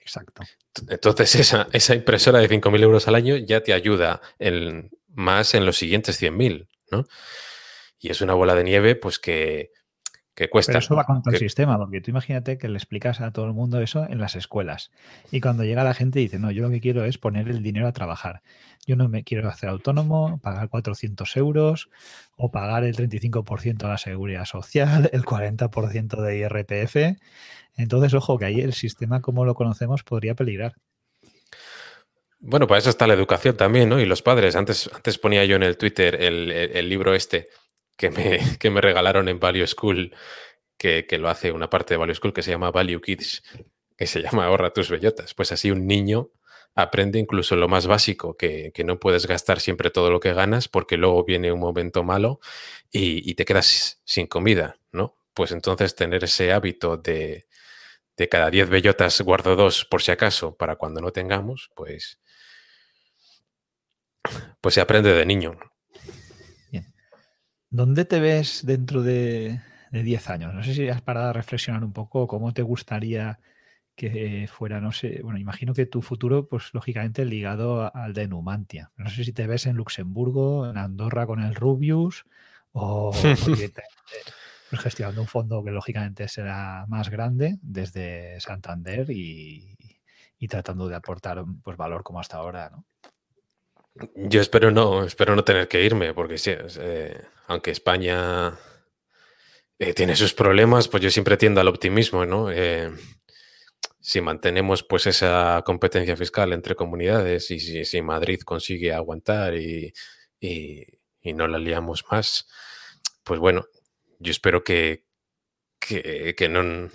Exacto. 0.00 0.42
Entonces 0.88 1.34
esa, 1.34 1.68
esa 1.72 1.94
impresora 1.94 2.38
de 2.38 2.48
5.000 2.48 2.82
euros 2.82 3.08
al 3.08 3.14
año 3.14 3.36
ya 3.36 3.62
te 3.62 3.72
ayuda 3.72 4.20
en, 4.38 4.90
más 5.08 5.54
en 5.54 5.66
los 5.66 5.76
siguientes 5.76 6.20
100.000, 6.20 6.68
¿no? 6.90 7.04
Y 7.98 8.10
es 8.10 8.20
una 8.22 8.34
bola 8.34 8.54
de 8.54 8.64
nieve, 8.64 8.96
pues 8.96 9.18
que, 9.18 9.72
que 10.34 10.48
cuesta. 10.48 10.72
Pero 10.72 10.78
eso 10.80 10.96
va 10.96 11.04
contra 11.04 11.30
que... 11.30 11.36
el 11.36 11.40
sistema, 11.40 11.78
porque 11.78 12.00
tú 12.00 12.10
imagínate 12.10 12.58
que 12.58 12.68
le 12.68 12.76
explicas 12.76 13.20
a 13.20 13.32
todo 13.32 13.46
el 13.46 13.52
mundo 13.52 13.80
eso 13.80 14.06
en 14.08 14.18
las 14.18 14.36
escuelas. 14.36 14.90
Y 15.30 15.40
cuando 15.40 15.64
llega 15.64 15.84
la 15.84 15.94
gente 15.94 16.18
dice, 16.18 16.38
no, 16.38 16.50
yo 16.50 16.62
lo 16.62 16.70
que 16.70 16.80
quiero 16.80 17.04
es 17.04 17.18
poner 17.18 17.48
el 17.48 17.62
dinero 17.62 17.88
a 17.88 17.92
trabajar. 17.92 18.42
Yo 18.86 18.96
no 18.96 19.08
me 19.08 19.24
quiero 19.24 19.48
hacer 19.48 19.68
autónomo, 19.68 20.38
pagar 20.42 20.68
400 20.68 21.36
euros 21.36 21.90
o 22.36 22.50
pagar 22.50 22.84
el 22.84 22.96
35% 22.96 23.84
a 23.84 23.88
la 23.88 23.98
seguridad 23.98 24.44
social, 24.44 25.10
el 25.12 25.24
40% 25.24 26.22
de 26.22 26.38
IRPF. 26.38 27.18
Entonces, 27.76 28.14
ojo, 28.14 28.38
que 28.38 28.46
ahí 28.46 28.60
el 28.60 28.72
sistema 28.72 29.20
como 29.20 29.44
lo 29.44 29.54
conocemos 29.54 30.02
podría 30.02 30.34
peligrar. 30.34 30.74
Bueno, 32.42 32.66
para 32.66 32.78
eso 32.78 32.88
está 32.88 33.06
la 33.06 33.12
educación 33.12 33.56
también, 33.56 33.90
¿no? 33.90 34.00
Y 34.00 34.06
los 34.06 34.22
padres. 34.22 34.56
Antes, 34.56 34.88
antes 34.94 35.18
ponía 35.18 35.44
yo 35.44 35.56
en 35.56 35.62
el 35.62 35.76
Twitter 35.76 36.14
el, 36.14 36.50
el, 36.50 36.70
el 36.74 36.88
libro 36.88 37.14
este 37.14 37.48
que 38.00 38.10
me, 38.10 38.40
que 38.58 38.70
me, 38.70 38.80
regalaron 38.80 39.28
en 39.28 39.38
Value 39.38 39.66
School, 39.66 40.16
que, 40.78 41.06
que, 41.06 41.18
lo 41.18 41.28
hace 41.28 41.52
una 41.52 41.68
parte 41.68 41.94
de 41.94 41.98
Value 41.98 42.14
School 42.14 42.32
que 42.32 42.42
se 42.42 42.50
llama 42.50 42.70
Value 42.70 43.02
Kids, 43.02 43.42
que 43.96 44.06
se 44.06 44.22
llama 44.22 44.46
Ahorra 44.46 44.72
tus 44.72 44.88
bellotas. 44.88 45.34
Pues 45.34 45.52
así 45.52 45.70
un 45.70 45.86
niño 45.86 46.30
aprende 46.74 47.18
incluso 47.18 47.56
lo 47.56 47.68
más 47.68 47.86
básico, 47.86 48.36
que, 48.36 48.72
que, 48.72 48.84
no 48.84 48.98
puedes 48.98 49.26
gastar 49.26 49.60
siempre 49.60 49.90
todo 49.90 50.10
lo 50.10 50.18
que 50.18 50.32
ganas 50.32 50.68
porque 50.68 50.96
luego 50.96 51.24
viene 51.24 51.52
un 51.52 51.60
momento 51.60 52.02
malo 52.04 52.40
y, 52.90 53.28
y 53.28 53.34
te 53.34 53.44
quedas 53.44 54.00
sin 54.04 54.26
comida, 54.26 54.78
¿no? 54.92 55.16
Pues 55.34 55.52
entonces 55.52 55.94
tener 55.94 56.24
ese 56.24 56.52
hábito 56.52 56.96
de, 56.96 57.46
de 58.16 58.28
cada 58.28 58.50
10 58.50 58.70
bellotas 58.70 59.20
guardo 59.20 59.56
dos 59.56 59.84
por 59.84 60.00
si 60.00 60.12
acaso 60.12 60.56
para 60.56 60.76
cuando 60.76 61.00
no 61.00 61.10
tengamos, 61.10 61.70
pues 61.74 62.18
pues 64.60 64.74
se 64.74 64.80
aprende 64.80 65.12
de 65.12 65.26
niño. 65.26 65.58
¿Dónde 67.70 68.04
te 68.04 68.18
ves 68.20 68.66
dentro 68.66 69.02
de, 69.02 69.60
de 69.92 70.02
10 70.02 70.28
años? 70.30 70.52
No 70.54 70.62
sé 70.62 70.74
si 70.74 70.88
has 70.88 71.02
parado 71.02 71.30
a 71.30 71.32
reflexionar 71.32 71.84
un 71.84 71.92
poco 71.92 72.26
cómo 72.26 72.52
te 72.52 72.62
gustaría 72.62 73.38
que 73.94 74.48
fuera, 74.50 74.80
no 74.80 74.92
sé, 74.92 75.20
bueno, 75.22 75.38
imagino 75.38 75.74
que 75.74 75.86
tu 75.86 76.02
futuro, 76.02 76.48
pues 76.48 76.72
lógicamente 76.72 77.24
ligado 77.24 77.94
al 77.94 78.14
de 78.14 78.28
Numantia. 78.28 78.90
No 78.96 79.10
sé 79.10 79.24
si 79.24 79.32
te 79.32 79.46
ves 79.46 79.66
en 79.66 79.76
Luxemburgo, 79.76 80.68
en 80.70 80.78
Andorra 80.78 81.26
con 81.26 81.40
el 81.42 81.54
Rubius 81.54 82.24
o 82.72 83.12
pues, 84.70 84.80
gestionando 84.82 85.20
un 85.20 85.28
fondo 85.28 85.62
que 85.62 85.70
lógicamente 85.70 86.28
será 86.28 86.86
más 86.88 87.10
grande 87.10 87.58
desde 87.62 88.40
Santander 88.40 89.10
y, 89.10 89.76
y 90.38 90.48
tratando 90.48 90.88
de 90.88 90.96
aportar 90.96 91.44
pues, 91.62 91.76
valor 91.76 92.02
como 92.02 92.20
hasta 92.20 92.38
ahora, 92.38 92.70
¿no? 92.70 92.86
Yo 93.94 94.40
espero 94.40 94.70
no, 94.70 95.04
espero 95.04 95.34
no 95.34 95.44
tener 95.44 95.68
que 95.68 95.82
irme, 95.82 96.14
porque 96.14 96.38
sí, 96.38 96.52
eh, 96.78 97.20
aunque 97.46 97.72
España 97.72 98.58
eh, 99.78 99.94
tiene 99.94 100.14
sus 100.16 100.32
problemas, 100.32 100.88
pues 100.88 101.02
yo 101.02 101.10
siempre 101.10 101.36
tiendo 101.36 101.60
al 101.60 101.68
optimismo, 101.68 102.24
¿no? 102.24 102.50
Eh, 102.50 102.90
si 104.00 104.20
mantenemos 104.20 104.82
pues 104.82 105.06
esa 105.06 105.62
competencia 105.66 106.16
fiscal 106.16 106.52
entre 106.52 106.74
comunidades 106.74 107.50
y 107.50 107.84
si, 107.84 108.02
Madrid 108.02 108.40
consigue 108.42 108.92
aguantar 108.92 109.56
y, 109.56 109.92
no 111.34 111.48
la 111.48 111.58
liamos 111.58 112.04
más, 112.10 112.48
pues 113.24 113.40
bueno, 113.40 113.66
yo 114.18 114.30
espero 114.30 114.64
que, 114.64 115.04
que, 115.78 116.48
no, 116.48 116.90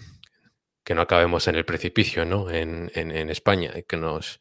que 0.83 0.95
no 0.95 1.01
acabemos 1.01 1.47
en 1.47 1.55
el 1.55 1.65
precipicio, 1.65 2.25
¿no? 2.25 2.49
En, 2.49 2.89
España 3.29 3.73
y 3.75 3.83
que 3.83 3.97
nos... 3.97 4.39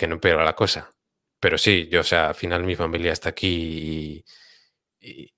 que 0.00 0.08
no 0.08 0.14
empeora 0.14 0.42
la 0.42 0.56
cosa. 0.56 0.90
Pero 1.38 1.58
sí, 1.58 1.86
yo, 1.90 2.00
o 2.00 2.04
sea, 2.04 2.28
al 2.28 2.34
final 2.34 2.64
mi 2.64 2.74
familia 2.74 3.12
está 3.12 3.28
aquí 3.28 4.24
y, 4.98 5.30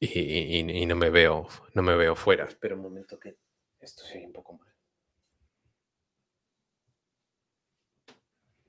y, 0.00 0.86
no 0.86 0.96
me 0.96 1.08
veo, 1.08 1.46
no 1.74 1.82
me 1.82 1.94
veo 1.94 2.16
fuera. 2.16 2.44
Espera 2.46 2.74
un 2.74 2.82
momento 2.82 3.16
que 3.16 3.36
esto 3.78 4.02
sigue 4.02 4.26
un 4.26 4.32
poco 4.32 4.54
mal. 4.54 4.74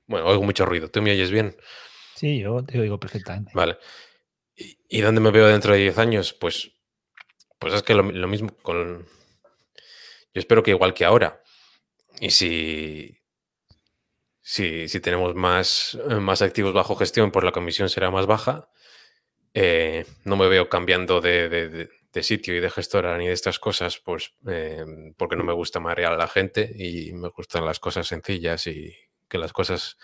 Bueno, 0.06 0.26
oigo 0.26 0.44
mucho 0.44 0.64
ruido. 0.64 0.88
¿Tú 0.88 1.02
me 1.02 1.10
oyes 1.10 1.32
bien? 1.32 1.56
Sí, 2.14 2.38
yo 2.38 2.64
te 2.64 2.78
oigo 2.78 3.00
perfectamente. 3.00 3.50
Vale. 3.52 3.76
¿Y, 4.54 5.00
dónde 5.00 5.20
me 5.20 5.32
veo 5.32 5.48
dentro 5.48 5.72
de 5.72 5.80
10 5.80 5.98
años? 5.98 6.32
Pues, 6.32 6.76
pues 7.58 7.74
es 7.74 7.82
que 7.82 7.94
lo, 7.94 8.04
mismo 8.04 8.56
con... 8.62 9.04
Yo 10.32 10.38
espero 10.38 10.62
que 10.62 10.70
igual 10.70 10.94
que 10.94 11.04
ahora. 11.04 11.42
Y 12.20 12.30
si, 12.30 13.19
si, 14.42 14.88
si 14.88 15.00
tenemos 15.00 15.34
más, 15.34 15.98
más 16.20 16.42
activos 16.42 16.72
bajo 16.72 16.96
gestión, 16.96 17.30
pues 17.30 17.44
la 17.44 17.52
comisión 17.52 17.88
será 17.88 18.10
más 18.10 18.26
baja. 18.26 18.68
Eh, 19.52 20.06
no 20.24 20.36
me 20.36 20.48
veo 20.48 20.68
cambiando 20.68 21.20
de, 21.20 21.88
sitio 22.22 22.56
y 22.56 22.60
de 22.60 22.70
gestora 22.70 23.18
ni 23.18 23.26
de 23.26 23.32
estas 23.32 23.58
cosas, 23.58 23.98
pues 23.98 24.34
eh, 24.48 24.84
porque 25.16 25.36
no 25.36 25.44
me 25.44 25.52
gusta 25.52 25.80
marear 25.80 26.12
a 26.12 26.16
la 26.16 26.28
gente 26.28 26.70
y 26.74 27.12
me 27.12 27.28
gustan 27.28 27.64
las 27.64 27.80
cosas 27.80 28.06
sencillas 28.06 28.66
y 28.66 28.94
que 29.28 29.38
las 29.38 29.52
cosas 29.52 29.96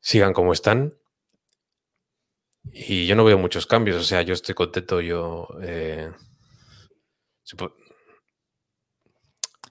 sigan 0.00 0.32
como 0.32 0.52
están. 0.52 0.94
Y 2.64 3.06
yo 3.06 3.16
no 3.16 3.24
veo 3.24 3.38
muchos 3.38 3.66
cambios, 3.66 3.96
o 3.96 4.04
sea, 4.04 4.22
yo 4.22 4.34
estoy 4.34 4.54
contento, 4.54 5.00
yo... 5.00 5.48
Eh, 5.62 6.10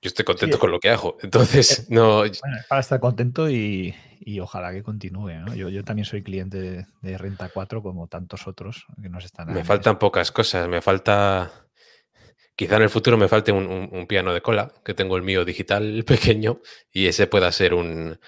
yo 0.02 0.08
estoy 0.08 0.26
contento 0.26 0.58
con 0.58 0.72
lo 0.72 0.80
que 0.80 0.89
hago. 0.89 1.18
Entonces, 1.22 1.88
no. 1.89 2.18
Bueno, 2.18 2.58
para 2.68 2.82
estar 2.82 2.99
contento 2.99 3.49
y, 3.49 3.93
ojalá 4.41 4.74
que 4.74 4.82
continúe. 4.82 5.45
Yo, 5.56 5.84
también 5.84 6.06
soy 6.06 6.24
cliente 6.24 6.88
de, 7.02 7.18
Renta 7.18 7.49
4 7.49 7.84
como 7.84 8.08
tantos 8.08 8.47
otros 8.47 8.86
que 8.99 9.10
nos 9.10 9.26
están. 9.26 9.54
Me 9.54 9.64
faltan 9.64 9.99
pocas 9.99 10.32
cosas. 10.32 10.68
Me 10.68 10.82
falta. 10.82 11.52
Quizá 12.56 12.78
en 12.78 12.84
el 12.84 12.89
futuro 12.89 13.18
me 13.18 13.28
falte 13.28 13.52
un, 13.52 14.06
piano 14.08 14.34
de 14.34 14.41
cola, 14.41 14.74
que 14.84 14.93
tengo 14.93 15.18
el 15.18 15.24
mío 15.24 15.45
digital 15.45 16.04
pequeño, 16.08 16.62
y 16.91 17.06
ese 17.06 17.28
pueda 17.28 17.52
ser 17.52 17.76
un, 17.76 18.20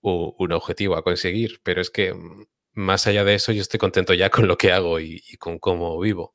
objetivo 0.00 0.96
a 0.96 1.04
conseguir. 1.04 1.60
Pero 1.62 1.80
es 1.80 1.90
que 1.90 2.14
mm, 2.14 2.46
más 2.74 3.06
allá 3.06 3.22
de 3.22 3.34
eso, 3.34 3.52
yo 3.52 3.62
estoy 3.62 3.78
contento 3.78 4.12
ya 4.12 4.28
con 4.28 4.48
lo 4.48 4.58
que 4.58 4.72
hago 4.72 4.98
y 4.98 5.22
con 5.38 5.60
cómo 5.60 6.00
vivo. 6.00 6.34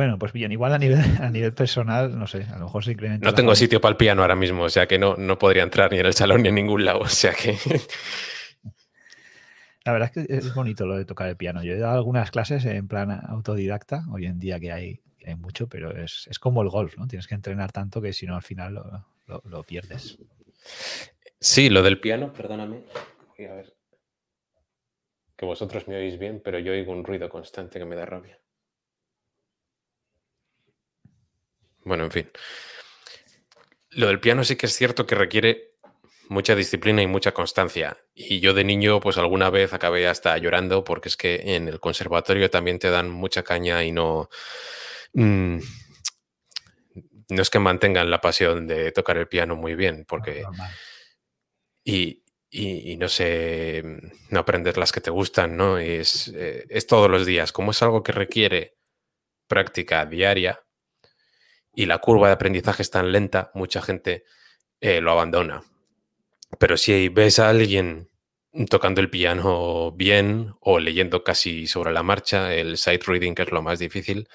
Bueno, 0.00 0.18
pues 0.18 0.32
bien, 0.32 0.50
igual 0.50 0.72
a 0.72 0.78
nivel, 0.78 0.98
a 1.20 1.28
nivel 1.28 1.52
personal, 1.52 2.18
no 2.18 2.26
sé, 2.26 2.44
a 2.44 2.58
lo 2.58 2.64
mejor 2.64 2.82
se 2.82 2.92
incrementa. 2.92 3.26
No 3.26 3.34
tengo 3.34 3.54
sitio 3.54 3.82
para 3.82 3.90
el 3.90 3.98
piano 3.98 4.22
ahora 4.22 4.34
mismo, 4.34 4.62
o 4.62 4.70
sea 4.70 4.88
que 4.88 4.98
no, 4.98 5.14
no 5.18 5.38
podría 5.38 5.62
entrar 5.62 5.92
ni 5.92 5.98
en 5.98 6.06
el 6.06 6.14
salón 6.14 6.42
ni 6.42 6.48
en 6.48 6.54
ningún 6.54 6.86
lado, 6.86 7.00
o 7.00 7.08
sea 7.08 7.34
que. 7.34 7.58
La 9.84 9.92
verdad 9.92 10.10
es 10.14 10.26
que 10.26 10.34
es 10.34 10.54
bonito 10.54 10.86
lo 10.86 10.96
de 10.96 11.04
tocar 11.04 11.28
el 11.28 11.36
piano. 11.36 11.62
Yo 11.62 11.74
he 11.74 11.78
dado 11.78 11.98
algunas 11.98 12.30
clases 12.30 12.64
en 12.64 12.88
plan 12.88 13.10
autodidacta, 13.10 14.06
hoy 14.10 14.24
en 14.24 14.38
día 14.38 14.58
que 14.58 14.72
hay, 14.72 15.02
hay 15.26 15.34
mucho, 15.34 15.68
pero 15.68 15.94
es, 15.94 16.30
como 16.38 16.62
el 16.62 16.70
golf, 16.70 16.96
¿no? 16.96 17.06
Tienes 17.06 17.26
que 17.26 17.34
entrenar 17.34 17.70
tanto 17.70 18.00
que 18.00 18.14
si 18.14 18.24
no 18.24 18.36
al 18.36 18.42
final 18.42 18.72
lo, 19.26 19.42
lo 19.44 19.62
pierdes. 19.64 20.16
Sí, 21.38 21.68
lo 21.68 21.82
del 21.82 22.00
piano, 22.00 22.32
perdóname. 22.32 22.84
Voy 23.36 23.46
a 23.48 23.52
ver. 23.52 23.76
Que 25.36 25.44
vosotros 25.44 25.86
me 25.88 25.96
oís 25.98 26.18
bien, 26.18 26.40
pero 26.42 26.58
yo 26.58 26.72
oigo 26.72 26.90
un 26.90 27.04
ruido 27.04 27.28
constante 27.28 27.78
que 27.78 27.84
me 27.84 27.96
da 27.96 28.06
rabia. 28.06 28.40
Bueno, 31.84 32.04
en 32.04 32.10
fin. 32.10 32.30
Lo 33.90 34.06
del 34.06 34.20
piano 34.20 34.44
sí 34.44 34.56
que 34.56 34.66
es 34.66 34.74
cierto 34.74 35.06
que 35.06 35.14
requiere 35.14 35.70
mucha 36.30 36.54
disciplina 36.54 37.02
y 37.02 37.08
mucha 37.08 37.32
constancia. 37.32 37.96
Y 38.14 38.38
yo 38.38 38.54
de 38.54 38.62
niño, 38.62 39.00
pues 39.00 39.18
alguna 39.18 39.50
vez 39.50 39.72
acabé 39.72 40.06
hasta 40.06 40.38
llorando 40.38 40.84
porque 40.84 41.08
es 41.08 41.16
que 41.16 41.56
en 41.56 41.66
el 41.66 41.80
conservatorio 41.80 42.48
también 42.48 42.78
te 42.78 42.88
dan 42.88 43.10
mucha 43.10 43.42
caña 43.42 43.82
y 43.82 43.90
no... 43.90 44.30
Mm, 45.12 45.58
no 47.30 47.42
es 47.42 47.50
que 47.50 47.58
mantengan 47.58 48.10
la 48.10 48.20
pasión 48.20 48.66
de 48.66 48.92
tocar 48.92 49.16
el 49.16 49.28
piano 49.28 49.56
muy 49.56 49.74
bien, 49.74 50.04
porque... 50.06 50.44
Y, 51.84 52.96
no 52.96 53.08
sé, 53.08 53.82
no 54.30 54.40
aprender 54.40 54.76
las 54.76 54.90
que 54.92 55.00
te 55.00 55.10
gustan, 55.10 55.56
¿no? 55.56 55.78
Es, 55.78 56.32
eh, 56.34 56.64
es 56.68 56.86
todos 56.86 57.08
los 57.10 57.24
días. 57.24 57.52
Como 57.52 57.70
es 57.70 57.82
algo 57.82 58.02
que 58.02 58.12
requiere 58.12 58.76
práctica 59.46 60.04
diaria, 60.04 60.60
y 61.80 61.86
la 61.86 61.96
curva 61.96 62.26
de 62.26 62.34
aprendizaje 62.34 62.82
es 62.82 62.90
tan 62.90 63.10
lenta, 63.10 63.50
mucha 63.54 63.80
gente 63.80 64.24
eh, 64.82 65.00
lo 65.00 65.12
abandona. 65.12 65.62
Pero 66.58 66.76
si 66.76 67.08
ves 67.08 67.38
a 67.38 67.48
alguien 67.48 68.10
tocando 68.68 69.00
el 69.00 69.08
piano 69.08 69.90
bien 69.92 70.52
o 70.60 70.78
leyendo 70.78 71.24
casi 71.24 71.66
sobre 71.66 71.92
la 71.92 72.02
marcha, 72.02 72.52
el 72.52 72.76
sight 72.76 73.04
reading, 73.04 73.34
que 73.34 73.44
es 73.44 73.50
lo 73.50 73.62
más 73.62 73.78
difícil, 73.78 74.28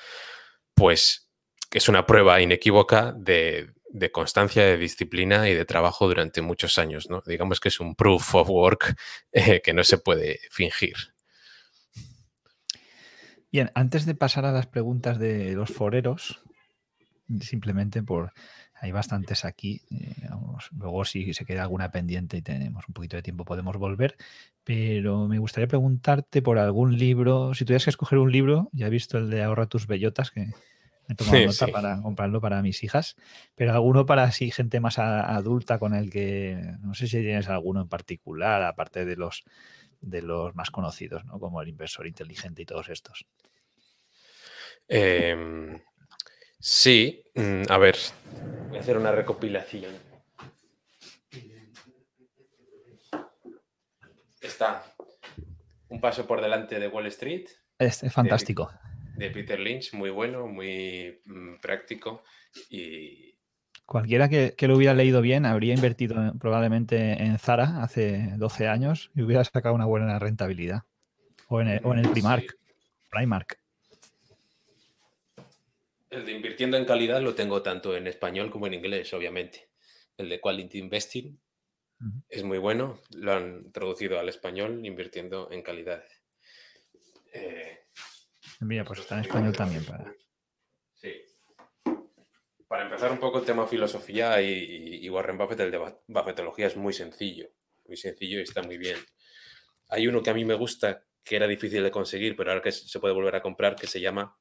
pues 0.73 1.29
es 1.69 1.87
una 1.87 2.07
prueba 2.07 2.41
inequívoca 2.41 3.13
de, 3.15 3.75
constancia, 4.11 4.65
de 4.65 4.77
disciplina 4.77 5.47
y 5.47 5.53
de 5.53 5.65
trabajo 5.65 6.07
durante 6.07 6.41
muchos 6.41 6.79
años. 6.79 7.11
¿no? 7.11 7.21
Digamos 7.27 7.59
que 7.59 7.69
es 7.69 7.79
un 7.79 7.93
proof 7.93 8.33
of 8.33 8.49
work 8.49 8.95
eh, 9.33 9.61
que 9.63 9.73
no 9.73 9.83
se 9.83 9.99
puede 9.99 10.39
fingir. 10.49 10.95
Bien, 13.51 13.69
antes 13.75 14.07
de 14.07 14.15
pasar 14.15 14.45
a 14.45 14.51
las 14.51 14.65
preguntas 14.65 15.19
de 15.19 15.51
los 15.53 15.69
foreros, 15.69 16.41
simplemente 17.41 18.03
por... 18.03 18.33
Hay 18.81 18.91
bastantes 18.91 19.45
aquí. 19.45 19.81
Eh, 19.89 20.27
luego 20.77 21.05
si 21.05 21.33
se 21.33 21.45
queda 21.45 21.63
alguna 21.63 21.91
pendiente 21.91 22.37
y 22.37 22.41
tenemos 22.41 22.87
un 22.87 22.93
poquito 22.93 23.15
de 23.15 23.23
tiempo 23.23 23.45
podemos 23.45 23.77
volver. 23.77 24.17
Pero 24.63 25.27
me 25.27 25.39
gustaría 25.39 25.67
preguntarte 25.67 26.41
por 26.41 26.59
algún 26.59 26.97
libro. 26.97 27.53
Si 27.53 27.63
tuvieras 27.63 27.85
que 27.85 27.91
escoger 27.91 28.19
un 28.19 28.31
libro, 28.31 28.69
ya 28.73 28.87
he 28.87 28.89
visto 28.89 29.17
el 29.17 29.29
de 29.29 29.43
Ahorra 29.43 29.67
tus 29.67 29.87
bellotas, 29.87 30.29
que 30.29 30.41
me 30.41 31.13
he 31.13 31.15
tomado 31.15 31.45
nota 31.45 31.67
para 31.67 32.01
comprarlo 32.01 32.41
para 32.41 32.61
mis 32.61 32.83
hijas. 32.83 33.15
Pero 33.55 33.71
alguno 33.71 34.05
para 34.05 34.23
así 34.23 34.51
gente 34.51 34.79
más 34.79 34.99
adulta 34.99 35.79
con 35.79 35.93
el 35.93 36.09
que... 36.09 36.73
No 36.81 36.93
sé 36.95 37.07
si 37.07 37.21
tienes 37.21 37.47
alguno 37.47 37.81
en 37.81 37.87
particular, 37.87 38.61
aparte 38.63 39.05
de 39.05 39.15
los 39.15 39.45
de 40.01 40.21
los 40.21 40.53
más 40.55 40.69
conocidos, 40.69 41.25
¿no? 41.25 41.39
Como 41.39 41.61
el 41.61 41.69
inversor 41.69 42.05
inteligente 42.05 42.61
y 42.61 42.65
todos 42.65 42.89
estos. 42.89 43.25
Eh, 44.87 45.81
Sí, 46.67 47.23
mm, 47.35 47.61
a 47.69 47.77
ver, 47.77 47.95
voy 48.69 48.79
a 48.79 48.81
hacer 48.81 48.97
una 48.97 49.11
recopilación. 49.11 49.93
Está 54.41 54.83
Un 55.89 56.01
paso 56.01 56.25
por 56.25 56.41
delante 56.41 56.79
de 56.79 56.87
Wall 56.87 57.05
Street. 57.05 57.45
Es, 57.77 58.03
fantástico. 58.11 58.71
De, 59.15 59.29
Peter 59.29 59.59
Lynch, 59.59 59.93
muy 59.93 60.09
bueno, 60.09 60.47
muy 60.47 61.21
mm, 61.25 61.57
práctico 61.61 62.23
y... 62.71 63.37
Cualquiera 63.85 64.27
que, 64.27 64.55
lo 64.61 64.75
hubiera 64.75 64.95
leído 64.95 65.21
bien 65.21 65.45
habría 65.45 65.75
invertido 65.75 66.33
probablemente 66.39 67.21
en 67.21 67.37
Zara 67.37 67.83
hace 67.83 68.31
12 68.37 68.67
años 68.67 69.11
y 69.13 69.21
hubiera 69.21 69.43
sacado 69.43 69.75
una 69.75 69.85
buena 69.85 70.17
rentabilidad. 70.17 70.81
O 71.47 71.61
en 71.61 71.67
el, 71.67 71.81
o 71.83 71.93
en 71.93 71.99
el 71.99 72.09
Primark. 72.09 72.57
Primark. 73.11 73.59
El 76.15 76.25
de 76.25 76.31
invirtiendo 76.31 76.77
en 76.77 76.85
calidad 76.85 77.21
lo 77.21 77.35
tengo 77.35 77.61
tanto 77.61 77.95
en 77.95 78.07
español 78.07 78.49
como 78.49 78.67
en 78.67 78.75
inglés, 78.75 79.13
obviamente. 79.13 79.69
El 80.17 80.29
de 80.29 80.39
Quality 80.39 80.79
Investing 80.79 81.37
es 82.29 82.43
muy 82.43 82.57
bueno. 82.57 83.01
Lo 83.11 83.33
han 83.33 83.71
traducido 83.73 84.17
al 84.17 84.29
español, 84.29 84.85
invirtiendo 84.85 85.51
en 85.51 85.61
calidad. 85.61 86.05
Eh, 87.33 87.79
Mira, 88.61 88.85
pues 88.85 89.01
está 89.01 89.15
en 89.15 89.21
español 89.21 89.53
también 89.57 89.83
para. 89.83 90.15
Sí. 90.93 91.13
Para 92.65 92.83
empezar 92.83 93.11
un 93.11 93.19
poco 93.19 93.39
el 93.39 93.45
tema 93.45 93.67
filosofía 93.67 94.41
y, 94.41 95.09
Warren 95.09 95.37
Buffett, 95.37 95.59
el 95.59 95.71
de 95.71 95.95
Buffettología 96.07 96.67
es 96.67 96.77
muy 96.77 96.93
sencillo. 96.93 97.49
Muy 97.87 97.97
sencillo 97.97 98.39
y 98.39 98.43
está 98.43 98.63
muy 98.63 98.77
bien. 98.77 98.97
Hay 99.89 100.07
uno 100.07 100.23
que 100.23 100.29
a 100.29 100.33
mí 100.33 100.45
me 100.45 100.55
gusta, 100.55 101.03
que 101.25 101.35
era 101.35 101.45
difícil 101.45 101.83
de 101.83 101.91
conseguir, 101.91 102.37
pero 102.37 102.51
ahora 102.51 102.63
que 102.63 102.71
se 102.71 102.99
puede 103.01 103.13
volver 103.13 103.35
a 103.35 103.41
comprar, 103.41 103.75
que 103.75 103.85
se 103.85 103.99
llama 103.99 104.39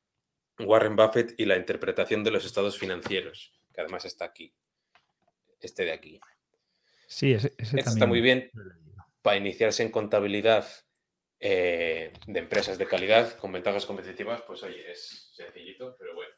Warren 0.58 0.96
Buffett 0.96 1.34
y 1.38 1.44
la 1.46 1.56
interpretación 1.56 2.22
de 2.24 2.30
los 2.30 2.44
estados 2.44 2.78
financieros, 2.78 3.52
que 3.72 3.80
además 3.80 4.04
está 4.04 4.26
aquí, 4.26 4.54
este 5.60 5.84
de 5.84 5.92
aquí. 5.92 6.20
Sí, 7.06 7.32
ese, 7.34 7.52
este 7.58 7.80
está 7.80 8.06
muy 8.06 8.20
bien 8.20 8.50
para 9.22 9.36
iniciarse 9.36 9.82
en 9.82 9.90
contabilidad 9.90 10.66
eh, 11.40 12.12
de 12.26 12.38
empresas 12.38 12.78
de 12.78 12.86
calidad 12.86 13.36
con 13.38 13.52
ventajas 13.52 13.84
competitivas, 13.86 14.42
pues 14.42 14.62
oye, 14.62 14.90
es 14.90 15.32
sencillito, 15.34 15.96
pero 15.98 16.14
bueno. 16.14 16.34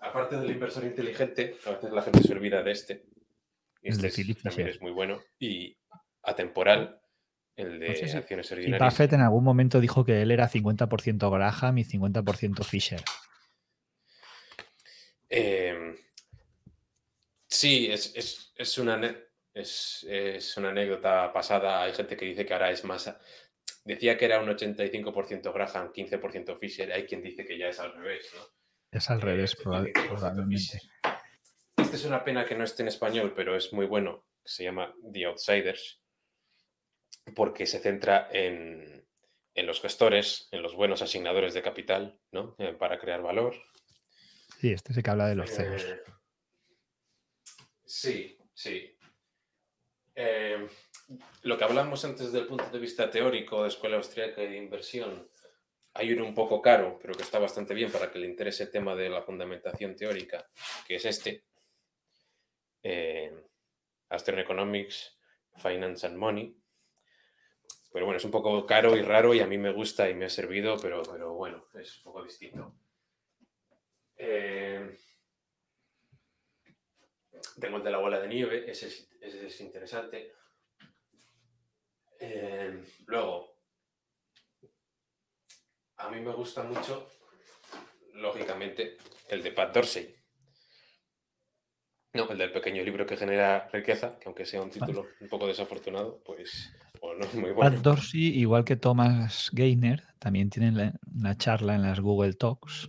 Aparte 0.00 0.36
del 0.36 0.50
inversor 0.50 0.84
inteligente, 0.84 1.56
a 1.66 1.70
veces 1.72 1.92
la 1.92 2.02
gente 2.02 2.22
se 2.22 2.32
olvida 2.32 2.62
de 2.62 2.72
este. 2.72 3.04
Este 3.82 4.06
es- 4.08 4.42
también 4.42 4.68
es 4.68 4.80
muy 4.80 4.92
bueno. 4.92 5.20
Y 5.38 5.76
atemporal, 6.22 7.00
el 7.56 7.78
de 7.80 7.88
No 7.90 7.94
sé 7.94 8.08
si- 8.08 8.16
acciones 8.16 8.50
Y 8.50 8.54
ordinarias. 8.54 8.92
Buffett 8.94 9.12
en 9.12 9.20
algún 9.20 9.44
momento 9.44 9.80
dijo 9.80 10.04
que 10.04 10.22
él 10.22 10.30
era 10.30 10.48
50% 10.48 11.30
Graham 11.30 11.78
y 11.78 11.84
50% 11.84 12.64
Fisher. 12.64 13.00
Eh, 15.28 15.94
sí, 17.48 17.90
es, 17.90 18.12
es- 18.16 18.52
es 18.56 18.78
una, 18.78 19.00
es, 19.54 20.06
es 20.08 20.56
una 20.56 20.70
anécdota 20.70 21.32
pasada. 21.32 21.82
Hay 21.82 21.92
gente 21.94 22.16
que 22.16 22.26
dice 22.26 22.44
que 22.46 22.52
ahora 22.52 22.70
es 22.70 22.84
más... 22.84 23.14
Decía 23.84 24.16
que 24.16 24.26
era 24.26 24.40
un 24.40 24.48
85% 24.48 25.52
Graham, 25.52 25.92
15% 25.92 26.56
Fisher. 26.58 26.92
Hay 26.92 27.04
quien 27.04 27.22
dice 27.22 27.44
que 27.44 27.58
ya 27.58 27.68
es 27.68 27.80
al 27.80 27.92
revés, 27.94 28.30
¿no? 28.36 28.42
Es 28.92 29.10
al 29.10 29.18
Eh, 29.18 29.22
revés, 29.24 29.56
proba- 29.58 29.82
85% 29.92 30.08
probablemente. 30.08 30.80
Este 31.76 31.96
es 31.96 32.04
una 32.04 32.22
pena 32.22 32.44
que 32.44 32.54
no 32.54 32.64
esté 32.64 32.82
en 32.82 32.88
español, 32.88 33.32
pero 33.34 33.56
es 33.56 33.72
muy 33.72 33.86
bueno. 33.86 34.24
Se 34.44 34.64
llama 34.64 34.94
The 35.12 35.24
Outsiders, 35.26 36.01
porque 37.34 37.66
se 37.66 37.78
centra 37.78 38.28
en, 38.32 39.06
en 39.54 39.66
los 39.66 39.80
gestores, 39.80 40.48
en 40.50 40.62
los 40.62 40.74
buenos 40.74 41.02
asignadores 41.02 41.54
de 41.54 41.62
capital, 41.62 42.20
¿no? 42.30 42.54
Eh, 42.58 42.74
para 42.74 42.98
crear 42.98 43.22
valor. 43.22 43.54
Sí, 44.60 44.72
este 44.72 44.92
es 44.92 44.98
el 44.98 45.02
que 45.02 45.10
habla 45.10 45.28
de 45.28 45.34
los 45.34 45.50
CEOs. 45.50 45.82
Eh, 45.82 46.02
sí, 47.84 48.38
sí. 48.54 48.96
Eh, 50.14 50.68
lo 51.42 51.58
que 51.58 51.64
hablamos 51.64 52.04
antes 52.04 52.32
del 52.32 52.46
punto 52.46 52.68
de 52.70 52.78
vista 52.78 53.10
teórico 53.10 53.62
de 53.62 53.68
escuela 53.68 53.96
austríaca 53.96 54.42
y 54.42 54.48
de 54.48 54.56
inversión, 54.56 55.28
hay 55.94 56.12
uno 56.12 56.24
un 56.24 56.34
poco 56.34 56.62
caro, 56.62 56.98
pero 57.00 57.14
que 57.14 57.22
está 57.22 57.38
bastante 57.38 57.74
bien 57.74 57.90
para 57.90 58.10
que 58.10 58.18
le 58.18 58.26
interese 58.26 58.64
el 58.64 58.70
tema 58.70 58.94
de 58.94 59.10
la 59.10 59.22
fundamentación 59.22 59.94
teórica, 59.94 60.48
que 60.86 60.96
es 60.96 61.04
este. 61.04 61.44
Eh, 62.82 63.32
Economics, 64.08 65.18
Finance 65.56 66.06
and 66.06 66.16
Money. 66.16 66.61
Pero 67.92 68.06
bueno, 68.06 68.16
es 68.16 68.24
un 68.24 68.30
poco 68.30 68.64
caro 68.64 68.96
y 68.96 69.02
raro 69.02 69.34
y 69.34 69.40
a 69.40 69.46
mí 69.46 69.58
me 69.58 69.72
gusta 69.72 70.08
y 70.08 70.14
me 70.14 70.24
ha 70.24 70.30
servido, 70.30 70.76
pero, 70.80 71.02
pero 71.02 71.34
bueno, 71.34 71.66
es 71.74 71.98
un 71.98 72.04
poco 72.04 72.24
distinto. 72.24 72.74
Eh, 74.16 74.96
tengo 77.60 77.76
el 77.76 77.84
de 77.84 77.90
la 77.90 77.98
bola 77.98 78.18
de 78.20 78.28
nieve, 78.28 78.70
ese 78.70 78.86
es, 78.86 79.10
ese 79.20 79.46
es 79.46 79.60
interesante. 79.60 80.32
Eh, 82.18 82.82
luego, 83.06 83.58
a 85.96 86.08
mí 86.08 86.20
me 86.20 86.32
gusta 86.32 86.62
mucho, 86.62 87.08
lógicamente, 88.14 88.96
el 89.28 89.42
de 89.42 89.52
Pat 89.52 89.74
Dorsey. 89.74 90.16
No, 92.14 92.30
el 92.30 92.38
del 92.38 92.52
pequeño 92.52 92.82
libro 92.82 93.06
que 93.06 93.16
genera 93.16 93.68
riqueza, 93.72 94.18
que 94.18 94.28
aunque 94.28 94.46
sea 94.46 94.62
un 94.62 94.70
título 94.70 95.08
un 95.20 95.28
poco 95.28 95.46
desafortunado, 95.46 96.22
pues 96.24 96.72
bueno, 97.02 97.26
muy. 97.34 97.76
Dorsey, 97.82 98.38
igual 98.38 98.64
que 98.64 98.76
Thomas 98.76 99.50
Gainer, 99.52 100.02
también 100.18 100.48
tienen 100.50 100.76
la- 100.76 100.92
una 101.14 101.36
charla 101.36 101.74
en 101.74 101.82
las 101.82 102.00
Google 102.00 102.34
Talks. 102.34 102.88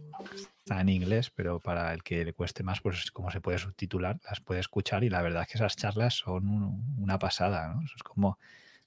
Está 0.59 0.80
en 0.80 0.89
inglés, 0.89 1.30
pero 1.30 1.59
para 1.59 1.93
el 1.93 2.03
que 2.03 2.24
le 2.24 2.34
cueste 2.34 2.64
más, 2.64 2.80
pues 2.80 3.11
como 3.11 3.30
se 3.32 3.41
puede 3.41 3.57
subtitular, 3.57 4.20
las 4.30 4.39
puede 4.39 4.61
escuchar 4.61 5.03
y 5.03 5.09
la 5.09 5.22
verdad 5.22 5.41
es 5.41 5.47
que 5.49 5.57
esas 5.57 5.76
charlas 5.76 6.14
son 6.14 6.47
un- 6.47 6.95
una 6.99 7.20
pasada, 7.20 7.76
es 7.95 8.03
como, 8.03 8.38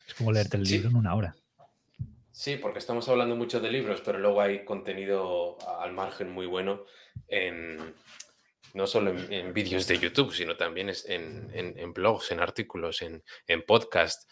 es 0.07 0.15
como 0.15 0.33
leerte 0.33 0.57
el 0.57 0.67
Sí. 0.67 0.75
libro 0.75 0.89
en 0.91 0.97
una 0.97 1.15
hora. 1.15 1.35
Sí, 2.33 2.57
porque 2.57 2.79
estamos 2.79 3.09
hablando 3.09 3.35
mucho 3.37 3.61
de 3.61 3.71
libros, 3.71 4.01
pero 4.05 4.19
luego 4.19 4.41
hay 4.41 4.65
contenido 4.65 5.59
al 5.81 5.93
margen 5.93 6.31
muy 6.31 6.47
bueno 6.47 6.85
en 7.29 7.95
no 8.75 8.87
solo 8.87 9.11
en, 9.11 9.33
en 9.33 9.55
vídeos 9.55 9.87
de 9.87 9.99
YouTube, 9.99 10.35
sino 10.35 10.55
también 10.57 10.91
en, 11.07 11.51
en- 11.55 11.79
en 11.79 11.93
blogs, 11.95 12.31
en 12.33 12.41
artículos, 12.41 13.01
en, 13.01 13.23
en 13.47 13.63
podcast. 13.65 14.31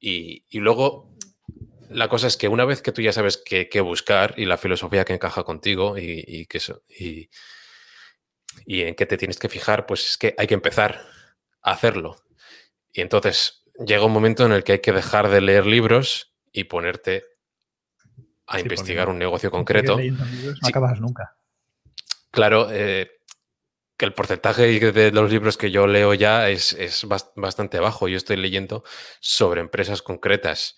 Y, 0.00 0.44
y 0.48 0.58
luego 0.60 1.14
la 1.90 2.08
cosa 2.08 2.26
es 2.26 2.36
que 2.36 2.48
una 2.48 2.64
vez 2.64 2.82
que 2.82 2.92
tú 2.92 3.02
ya 3.02 3.12
sabes 3.12 3.36
qué, 3.44 3.68
qué 3.68 3.80
buscar 3.80 4.34
y 4.36 4.44
la 4.46 4.58
filosofía 4.58 5.04
que 5.04 5.14
encaja 5.14 5.44
contigo 5.44 5.96
y, 5.98 6.24
y 6.26 6.46
que 6.46 6.58
eso- 6.58 6.82
y- 6.88 7.28
y 8.66 8.82
en 8.82 8.94
qué 8.94 9.06
te 9.06 9.16
tienes 9.18 9.38
que 9.38 9.48
fijar, 9.48 9.86
pues 9.86 10.04
es 10.10 10.16
que 10.18 10.34
hay 10.38 10.46
que 10.46 10.54
empezar 10.54 11.00
a 11.62 11.72
hacerlo. 11.72 12.16
Y 12.92 13.00
entonces 13.00 13.64
llega 13.84 14.04
un 14.04 14.12
momento 14.12 14.46
en 14.46 14.52
el 14.52 14.62
que 14.64 14.72
hay 14.72 14.78
que 14.80 14.92
dejar 14.92 15.28
de 15.28 15.40
leer 15.40 15.66
libros 15.66 16.34
y 16.52 16.64
ponerte 16.64 17.24
a 18.46 18.56
Sí, 18.58 18.62
investigar 18.62 19.08
un 19.08 19.18
negocio 19.18 19.50
concreto. 19.50 19.98
libros, 19.98 20.28
no 20.28 20.54
Sí. 20.66 20.70
acabas 20.70 21.00
nunca. 21.00 21.36
Claro, 22.30 22.68
eh, 22.70 23.10
que 23.96 24.04
el 24.04 24.14
porcentaje 24.14 24.62
de 24.92 25.10
los 25.12 25.30
libros 25.30 25.56
que 25.56 25.70
yo 25.70 25.86
leo 25.86 26.14
ya 26.14 26.50
es, 26.50 26.72
es 26.74 27.04
bas- 27.06 27.32
bastante 27.36 27.78
bajo. 27.78 28.08
Yo 28.08 28.16
estoy 28.16 28.36
leyendo 28.36 28.84
sobre 29.20 29.60
empresas 29.60 30.02
concretas. 30.02 30.76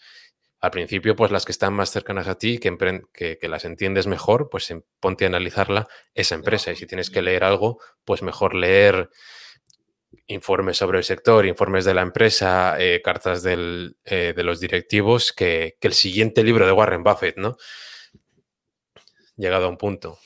Al 0.61 0.71
principio, 0.71 1.17
pues 1.17 1.31
las 1.31 1.45
que 1.45 1.53
están 1.53 1.75
más 1.75 1.91
cercanas 1.91 2.29
a 2.29 2.37
ti, 2.39 2.59
que, 2.59 2.77
que, 3.12 3.39
que 3.39 3.49
las 3.49 3.64
entiendes 3.64 4.07
mejor, 4.07 4.49
pues 4.51 4.71
em- 4.71 4.83
ponte 5.01 5.25
a 5.25 5.29
analizarla 5.29 5.87
esa 6.14 6.35
empresa. 6.35 6.73
Y 6.73 6.77
si 6.77 6.87
tienes 6.87 7.11
que 7.11 7.23
leer 7.23 7.45
algo, 7.45 7.79
pues 8.05 8.23
mejor 8.23 8.55
leer 8.55 9.11
informes 10.29 10.77
sobre 10.77 10.99
el 10.99 11.05
sector, 11.05 11.47
informes 11.47 11.85
de 11.85 11.95
la 11.95 12.03
empresa, 12.03 12.77
eh, 12.79 13.01
cartas 13.03 13.43
del, 13.43 13.97
eh, 14.05 14.33
de 14.37 14.43
los 14.45 14.61
directivos, 14.61 15.33
que, 15.33 15.77
que 15.81 15.89
el 15.89 15.95
siguiente 15.95 16.43
libro 16.43 16.67
de 16.67 16.73
Warren 16.73 17.03
Buffett, 17.05 17.37
¿no? 17.37 17.57
Llegado 19.37 19.64
a 19.64 19.69
un 19.71 19.79
punto. 19.79 20.19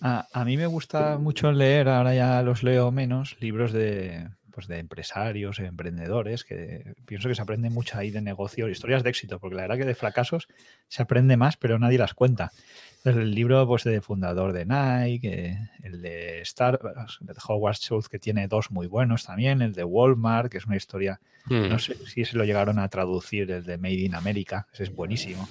A, 0.00 0.26
a 0.32 0.44
mí 0.44 0.56
me 0.56 0.66
gusta 0.66 1.18
mucho 1.18 1.52
leer, 1.52 1.88
ahora 1.88 2.14
ya 2.14 2.42
los 2.42 2.62
leo 2.62 2.90
menos, 2.90 3.36
libros 3.40 3.72
de, 3.72 4.28
pues 4.50 4.66
de 4.66 4.78
empresarios, 4.78 5.58
emprendedores, 5.58 6.44
que 6.44 6.94
pienso 7.06 7.28
que 7.28 7.34
se 7.34 7.42
aprende 7.42 7.70
mucho 7.70 7.98
ahí 7.98 8.10
de 8.10 8.22
negocio, 8.22 8.68
historias 8.68 9.02
de 9.02 9.10
éxito, 9.10 9.38
porque 9.38 9.56
la 9.56 9.62
verdad 9.62 9.76
que 9.78 9.84
de 9.84 9.94
fracasos 9.94 10.48
se 10.88 11.02
aprende 11.02 11.36
más, 11.36 11.56
pero 11.56 11.78
nadie 11.78 11.98
las 11.98 12.14
cuenta. 12.14 12.50
Entonces, 12.98 13.22
el 13.22 13.34
libro 13.34 13.66
pues, 13.66 13.84
de 13.84 14.00
fundador 14.02 14.52
de 14.52 14.66
Nike, 14.66 15.56
el 15.82 16.02
de 16.02 16.42
Starbucks, 16.44 17.18
el 17.22 17.26
de 17.28 17.34
Howard 17.48 17.76
Schultz, 17.76 18.08
que 18.08 18.18
tiene 18.18 18.46
dos 18.48 18.70
muy 18.70 18.86
buenos 18.86 19.24
también, 19.24 19.62
el 19.62 19.72
de 19.72 19.84
Walmart, 19.84 20.50
que 20.50 20.58
es 20.58 20.66
una 20.66 20.76
historia, 20.76 21.20
Mm. 21.46 21.70
no 21.70 21.78
sé 21.78 21.94
si 22.06 22.26
se 22.26 22.36
lo 22.36 22.44
llegaron 22.44 22.78
a 22.78 22.88
traducir, 22.88 23.50
el 23.50 23.64
de 23.64 23.78
Made 23.78 23.94
in 23.94 24.14
America, 24.14 24.66
ese 24.74 24.82
es 24.82 24.94
buenísimo. 24.94 25.48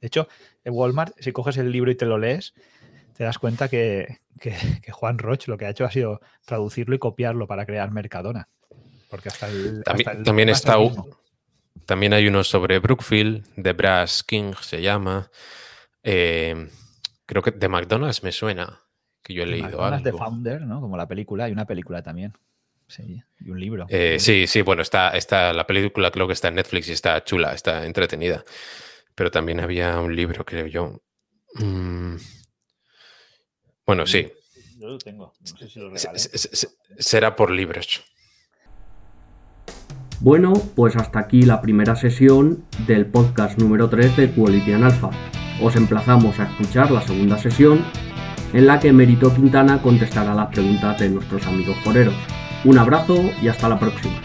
De 0.00 0.06
hecho, 0.06 0.28
en 0.64 0.72
Walmart, 0.74 1.12
si 1.18 1.32
coges 1.32 1.56
el 1.56 1.72
libro 1.72 1.90
y 1.90 1.96
te 1.96 2.06
lo 2.06 2.18
lees, 2.18 2.54
te 3.16 3.24
das 3.24 3.38
cuenta 3.38 3.68
que, 3.68 4.18
que- 4.40 4.80
que 4.82 4.92
Juan 4.92 5.18
Roch 5.18 5.46
lo 5.48 5.56
que 5.58 5.66
ha 5.66 5.70
hecho 5.70 5.84
ha 5.84 5.90
sido 5.90 6.20
traducirlo 6.44 6.94
y 6.94 6.98
copiarlo 6.98 7.46
para 7.46 7.66
crear 7.66 7.90
Mercadona. 7.90 8.48
Porque 9.10 9.28
hasta 9.28 9.48
el. 9.48 9.82
También, 9.84 10.08
hasta 10.08 10.18
el 10.18 10.24
también 10.24 10.48
está 10.48 10.74
hay 12.14 12.26
uno 12.28 12.44
sobre 12.44 12.78
Brookfield, 12.78 13.46
de 13.56 13.72
Brass 13.72 14.22
King 14.22 14.54
se 14.60 14.80
llama. 14.80 15.30
Eh, 16.02 16.68
creo 17.26 17.42
que 17.42 17.50
de 17.50 17.68
McDonald's 17.68 18.22
me 18.22 18.32
suena, 18.32 18.80
que 19.22 19.34
yo 19.34 19.42
he 19.42 19.46
De 19.46 19.52
leído 19.52 19.68
McDonald's, 19.68 20.06
algo. 20.06 20.18
Founder, 20.18 20.60
¿no? 20.62 20.80
Como 20.80 20.96
la 20.96 21.06
película, 21.06 21.44
hay 21.44 21.52
una 21.52 21.66
película 21.66 22.02
también. 22.02 22.32
Sí, 22.88 23.22
y 23.40 23.50
un 23.50 23.58
libro. 23.60 23.86
Eh, 23.88 24.18
sí, 24.18 24.46
sí, 24.46 24.60
bueno, 24.62 24.82
está, 24.82 25.10
está 25.10 25.52
la 25.52 25.66
película, 25.66 26.10
creo 26.10 26.26
que 26.26 26.34
está 26.34 26.48
en 26.48 26.56
Netflix 26.56 26.88
y 26.88 26.92
está 26.92 27.22
chula, 27.24 27.52
está 27.54 27.86
entretenida. 27.86 28.44
Pero 29.14 29.30
también 29.30 29.60
había 29.60 29.98
un 30.00 30.14
libro, 30.14 30.44
creo 30.44 30.66
yo. 30.66 31.00
Mm, 31.54 32.16
Bueno, 33.92 34.06
sí, 34.06 34.26
Yo 34.80 34.88
lo 34.88 34.96
tengo. 34.98 35.34
No 35.38 35.46
sé 35.58 35.68
si 35.68 35.78
lo 35.78 35.90
regalé. 35.90 36.18
se- 36.18 36.38
se- 36.56 36.68
será 36.98 37.36
por 37.36 37.50
libros. 37.50 38.02
Bueno, 40.20 40.54
pues 40.74 40.96
hasta 40.96 41.18
aquí 41.18 41.42
la 41.42 41.60
primera 41.60 41.94
sesión 41.94 42.64
del 42.86 43.04
podcast 43.04 43.58
número 43.58 43.90
3 43.90 44.16
de 44.16 44.30
Quality 44.30 44.72
and 44.72 44.84
Alpha. 44.84 45.10
Os 45.60 45.76
emplazamos 45.76 46.38
a 46.40 46.44
escuchar 46.44 46.90
la 46.90 47.02
segunda 47.02 47.36
sesión 47.36 47.84
en 48.54 48.66
la 48.66 48.80
que 48.80 48.94
Merito 48.94 49.34
Quintana 49.34 49.82
contestará 49.82 50.32
las 50.34 50.48
preguntas 50.48 50.98
de 50.98 51.10
nuestros 51.10 51.46
amigos 51.46 51.76
foreros. 51.84 52.14
Un 52.64 52.78
abrazo 52.78 53.16
y 53.42 53.48
hasta 53.48 53.68
la 53.68 53.78
próxima. 53.78 54.22